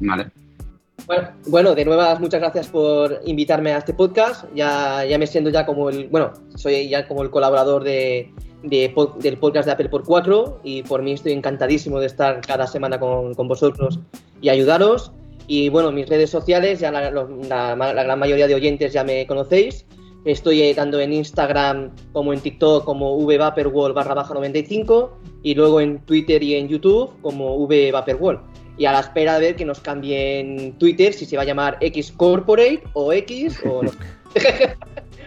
Vale. 0.01 0.49
Bueno, 1.47 1.76
de 1.76 1.86
nuevas 1.86 2.20
muchas 2.20 2.39
gracias 2.39 2.68
por 2.68 3.22
invitarme 3.26 3.74
a 3.74 3.80
este 3.80 3.93
podcast. 3.93 4.45
Ya, 4.56 5.06
ya 5.06 5.18
me 5.18 5.28
siento 5.28 5.50
ya 5.50 5.66
como 5.66 5.89
el, 5.89 6.08
bueno, 6.10 6.34
soy 6.56 6.89
ya 6.89 7.08
como 7.08 7.24
el 7.24 7.30
colaborador 7.30 7.84
de, 7.84 8.32
de 8.64 8.93
del 9.20 9.38
podcast 9.38 9.66
de 9.66 9.72
Apple 9.72 9.89
por 9.89 10.04
4 10.04 10.62
y 10.64 10.84
por 10.84 11.02
mí 11.02 11.14
estoy 11.14 11.34
encantadísimo 11.34 12.00
de 12.00 12.08
estar 12.08 12.41
cada 12.41 12.68
semana 12.68 13.00
con, 13.00 13.34
vosotros 13.34 14.00
y 14.41 14.50
ayudaros. 14.50 15.12
Y 15.47 15.70
bueno, 15.70 15.91
mis 15.91 16.08
redes 16.08 16.30
sociales, 16.30 16.80
ya 16.80 16.91
la 16.91 18.04
gran 18.04 18.20
mayoría 18.20 18.47
de 18.47 18.56
oyentes 18.56 18.93
ya 18.93 19.04
me 19.04 19.26
conocéis. 19.26 19.86
Estoy 20.26 20.62
eh, 20.62 20.76
tanto 20.76 21.00
en 21.00 21.14
Instagram 21.14 21.91
como 22.12 22.34
en 22.34 22.41
TikTok 22.41 22.84
como 22.84 23.18
vvaporwall 23.18 23.93
barra 23.93 24.14
baja 24.14 24.34
95 24.34 25.18
y 25.43 25.56
luego 25.56 25.80
en 25.80 26.00
Twitter 26.00 26.43
y 26.43 26.56
en 26.56 26.68
YouTube 26.68 27.12
como 27.22 27.58
vvaporwall 27.66 28.41
y 28.80 28.86
a 28.86 28.94
la 28.94 29.02
espera 29.02 29.38
de 29.38 29.48
ver 29.48 29.56
que 29.58 29.66
nos 29.66 29.82
cambien 29.82 30.74
Twitter 30.80 31.14
si 31.14 31.26
se 31.26 31.36
va 31.36 31.44
a 31.44 31.46
llamar 31.46 31.78
X 31.82 32.14
Corporate 32.16 32.82
o 32.94 33.14
X 33.14 33.60
o 33.66 33.84
no. 33.84 33.92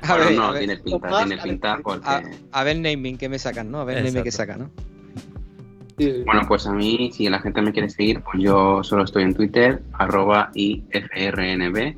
A 0.04 0.16
ver, 0.16 0.32
no, 0.32 0.46
a 0.46 0.50
ver, 0.50 0.58
tiene 0.64 0.76
pinta, 0.78 1.08
más, 1.08 1.26
tiene 1.26 1.40
a 1.40 1.44
ver, 1.44 1.52
pinta 1.52 1.78
porque... 1.80 2.08
a, 2.08 2.22
a 2.50 2.64
ver 2.64 2.76
naming 2.76 3.16
que 3.16 3.28
me 3.28 3.38
sacan, 3.38 3.70
¿no? 3.70 3.78
A 3.82 3.84
ver 3.84 3.98
naming 3.98 4.24
que 4.24 4.30
Exacto. 4.30 4.54
sacan, 4.54 4.72
¿no? 4.76 6.24
Bueno, 6.24 6.42
pues 6.48 6.66
a 6.66 6.72
mí, 6.72 7.10
si 7.12 7.28
la 7.28 7.38
gente 7.38 7.62
me 7.62 7.70
quiere 7.70 7.88
seguir, 7.88 8.20
pues 8.22 8.42
yo 8.42 8.82
solo 8.82 9.04
estoy 9.04 9.22
en 9.22 9.34
Twitter, 9.34 9.80
arroba 9.92 10.50
IFRNB, 10.54 11.94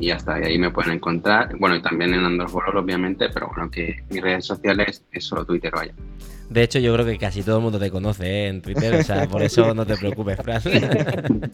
y 0.00 0.06
ya 0.06 0.16
está, 0.16 0.40
y 0.40 0.44
ahí 0.44 0.58
me 0.58 0.70
pueden 0.72 0.94
encontrar. 0.94 1.56
Bueno, 1.58 1.76
y 1.76 1.82
también 1.82 2.14
en 2.14 2.24
Android 2.24 2.50
obviamente, 2.74 3.28
pero 3.32 3.46
bueno, 3.54 3.70
que 3.70 3.94
mis 4.10 4.20
redes 4.20 4.44
sociales 4.44 5.04
es 5.12 5.24
solo 5.24 5.44
Twitter, 5.44 5.72
vaya. 5.72 5.94
De 6.48 6.62
hecho, 6.62 6.78
yo 6.78 6.92
creo 6.94 7.04
que 7.04 7.18
casi 7.18 7.42
todo 7.42 7.56
el 7.56 7.62
mundo 7.62 7.78
te 7.78 7.90
conoce 7.90 8.24
¿eh? 8.26 8.46
en 8.48 8.62
Twitter, 8.62 8.94
o 8.94 9.02
sea, 9.02 9.26
por 9.28 9.42
eso 9.42 9.74
no 9.74 9.84
te 9.84 9.96
preocupes, 9.96 10.38
Fran. 10.42 10.62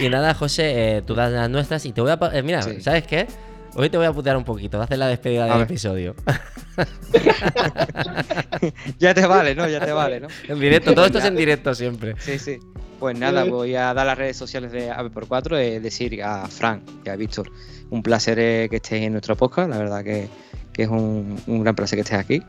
y 0.00 0.08
nada, 0.10 0.34
José, 0.34 0.96
eh, 0.98 1.02
tú 1.02 1.14
das 1.14 1.32
las 1.32 1.48
nuestras 1.48 1.84
y 1.86 1.92
te 1.92 2.00
voy 2.02 2.10
a... 2.10 2.18
eh, 2.34 2.42
mira, 2.42 2.60
Sí. 2.62 2.80
¿sabes 2.80 3.04
qué? 3.06 3.26
Hoy 3.74 3.88
te 3.88 3.96
voy 3.96 4.04
a 4.04 4.12
putear 4.12 4.36
un 4.36 4.44
poquito, 4.44 4.76
voy 4.76 4.82
a 4.82 4.84
hacer 4.84 4.98
la 4.98 5.06
despedida 5.08 5.44
A 5.44 5.46
del 5.48 5.54
ver. 5.58 5.64
episodio. 5.64 6.14
Ya 8.98 9.14
te 9.14 9.26
vale, 9.26 9.54
¿no? 9.54 9.68
Ya 9.68 9.80
te 9.84 9.92
vale, 9.92 10.20
¿no? 10.20 10.28
en 10.48 10.60
directo, 10.60 10.94
todo 10.94 11.06
esto 11.06 11.18
es 11.18 11.24
en 11.24 11.36
directo 11.36 11.74
siempre. 11.74 12.14
Sí, 12.18 12.38
sí. 12.38 12.58
Pues 13.00 13.18
nada, 13.18 13.44
voy 13.44 13.74
a 13.74 13.92
dar 13.94 14.06
las 14.06 14.16
redes 14.16 14.36
sociales 14.36 14.70
de 14.70 14.90
Ave 14.90 15.10
por 15.10 15.26
4 15.26 15.58
es 15.58 15.82
decir, 15.82 16.22
a 16.22 16.46
Frank 16.46 16.82
y 17.04 17.08
a 17.08 17.16
Víctor, 17.16 17.50
un 17.90 18.02
placer 18.02 18.36
que 18.68 18.76
estéis 18.76 19.04
en 19.06 19.12
nuestro 19.12 19.36
podcast, 19.36 19.68
la 19.70 19.78
verdad 19.78 20.04
que, 20.04 20.28
que 20.72 20.84
es 20.84 20.88
un, 20.88 21.36
un 21.48 21.62
gran 21.62 21.74
placer 21.74 21.96
que 21.96 22.02
estéis 22.02 22.20
aquí. 22.20 22.42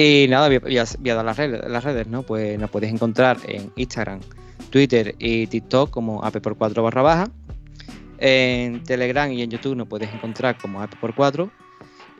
Y 0.00 0.28
nada, 0.28 0.46
voy 0.46 0.78
a, 0.78 0.84
voy 0.84 1.10
dar 1.10 1.24
las 1.24 1.36
redes, 1.36 1.60
las 1.68 1.82
redes, 1.82 2.06
¿no? 2.06 2.22
Pues 2.22 2.56
nos 2.56 2.70
podéis 2.70 2.92
encontrar 2.92 3.36
en 3.48 3.72
Instagram, 3.74 4.20
Twitter 4.70 5.16
y 5.18 5.48
TikTok 5.48 5.90
como 5.90 6.24
AP 6.24 6.40
por 6.40 6.56
4 6.56 6.84
barra 6.84 7.02
baja. 7.02 7.30
En 8.18 8.84
Telegram 8.84 9.28
y 9.32 9.42
en 9.42 9.50
YouTube 9.50 9.74
nos 9.74 9.88
podéis 9.88 10.12
encontrar 10.12 10.56
como 10.56 10.80
AP 10.80 10.94
por 11.00 11.16
4. 11.16 11.50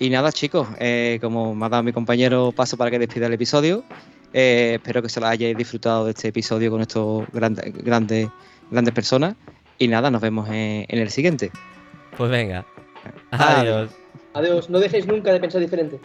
Y 0.00 0.10
nada, 0.10 0.32
chicos, 0.32 0.66
eh, 0.80 1.20
como 1.22 1.54
me 1.54 1.66
ha 1.66 1.68
dado 1.68 1.84
mi 1.84 1.92
compañero 1.92 2.50
paso 2.50 2.76
para 2.76 2.90
que 2.90 2.98
despida 2.98 3.28
el 3.28 3.34
episodio, 3.34 3.84
eh, 4.32 4.72
espero 4.74 5.00
que 5.00 5.08
se 5.08 5.20
lo 5.20 5.28
hayáis 5.28 5.56
disfrutado 5.56 6.04
de 6.04 6.10
este 6.10 6.26
episodio 6.26 6.72
con 6.72 6.80
estos 6.80 7.28
grandes, 7.32 7.72
grandes, 7.84 8.28
grandes 8.72 8.92
personas. 8.92 9.36
Y 9.78 9.86
nada, 9.86 10.10
nos 10.10 10.20
vemos 10.20 10.48
en, 10.48 10.84
en 10.88 10.98
el 10.98 11.10
siguiente. 11.10 11.52
Pues 12.16 12.28
venga. 12.28 12.66
Adiós. 13.30 13.90
Adiós, 14.34 14.68
no 14.68 14.80
dejéis 14.80 15.06
nunca 15.06 15.32
de 15.32 15.38
pensar 15.38 15.60
diferente. 15.60 16.00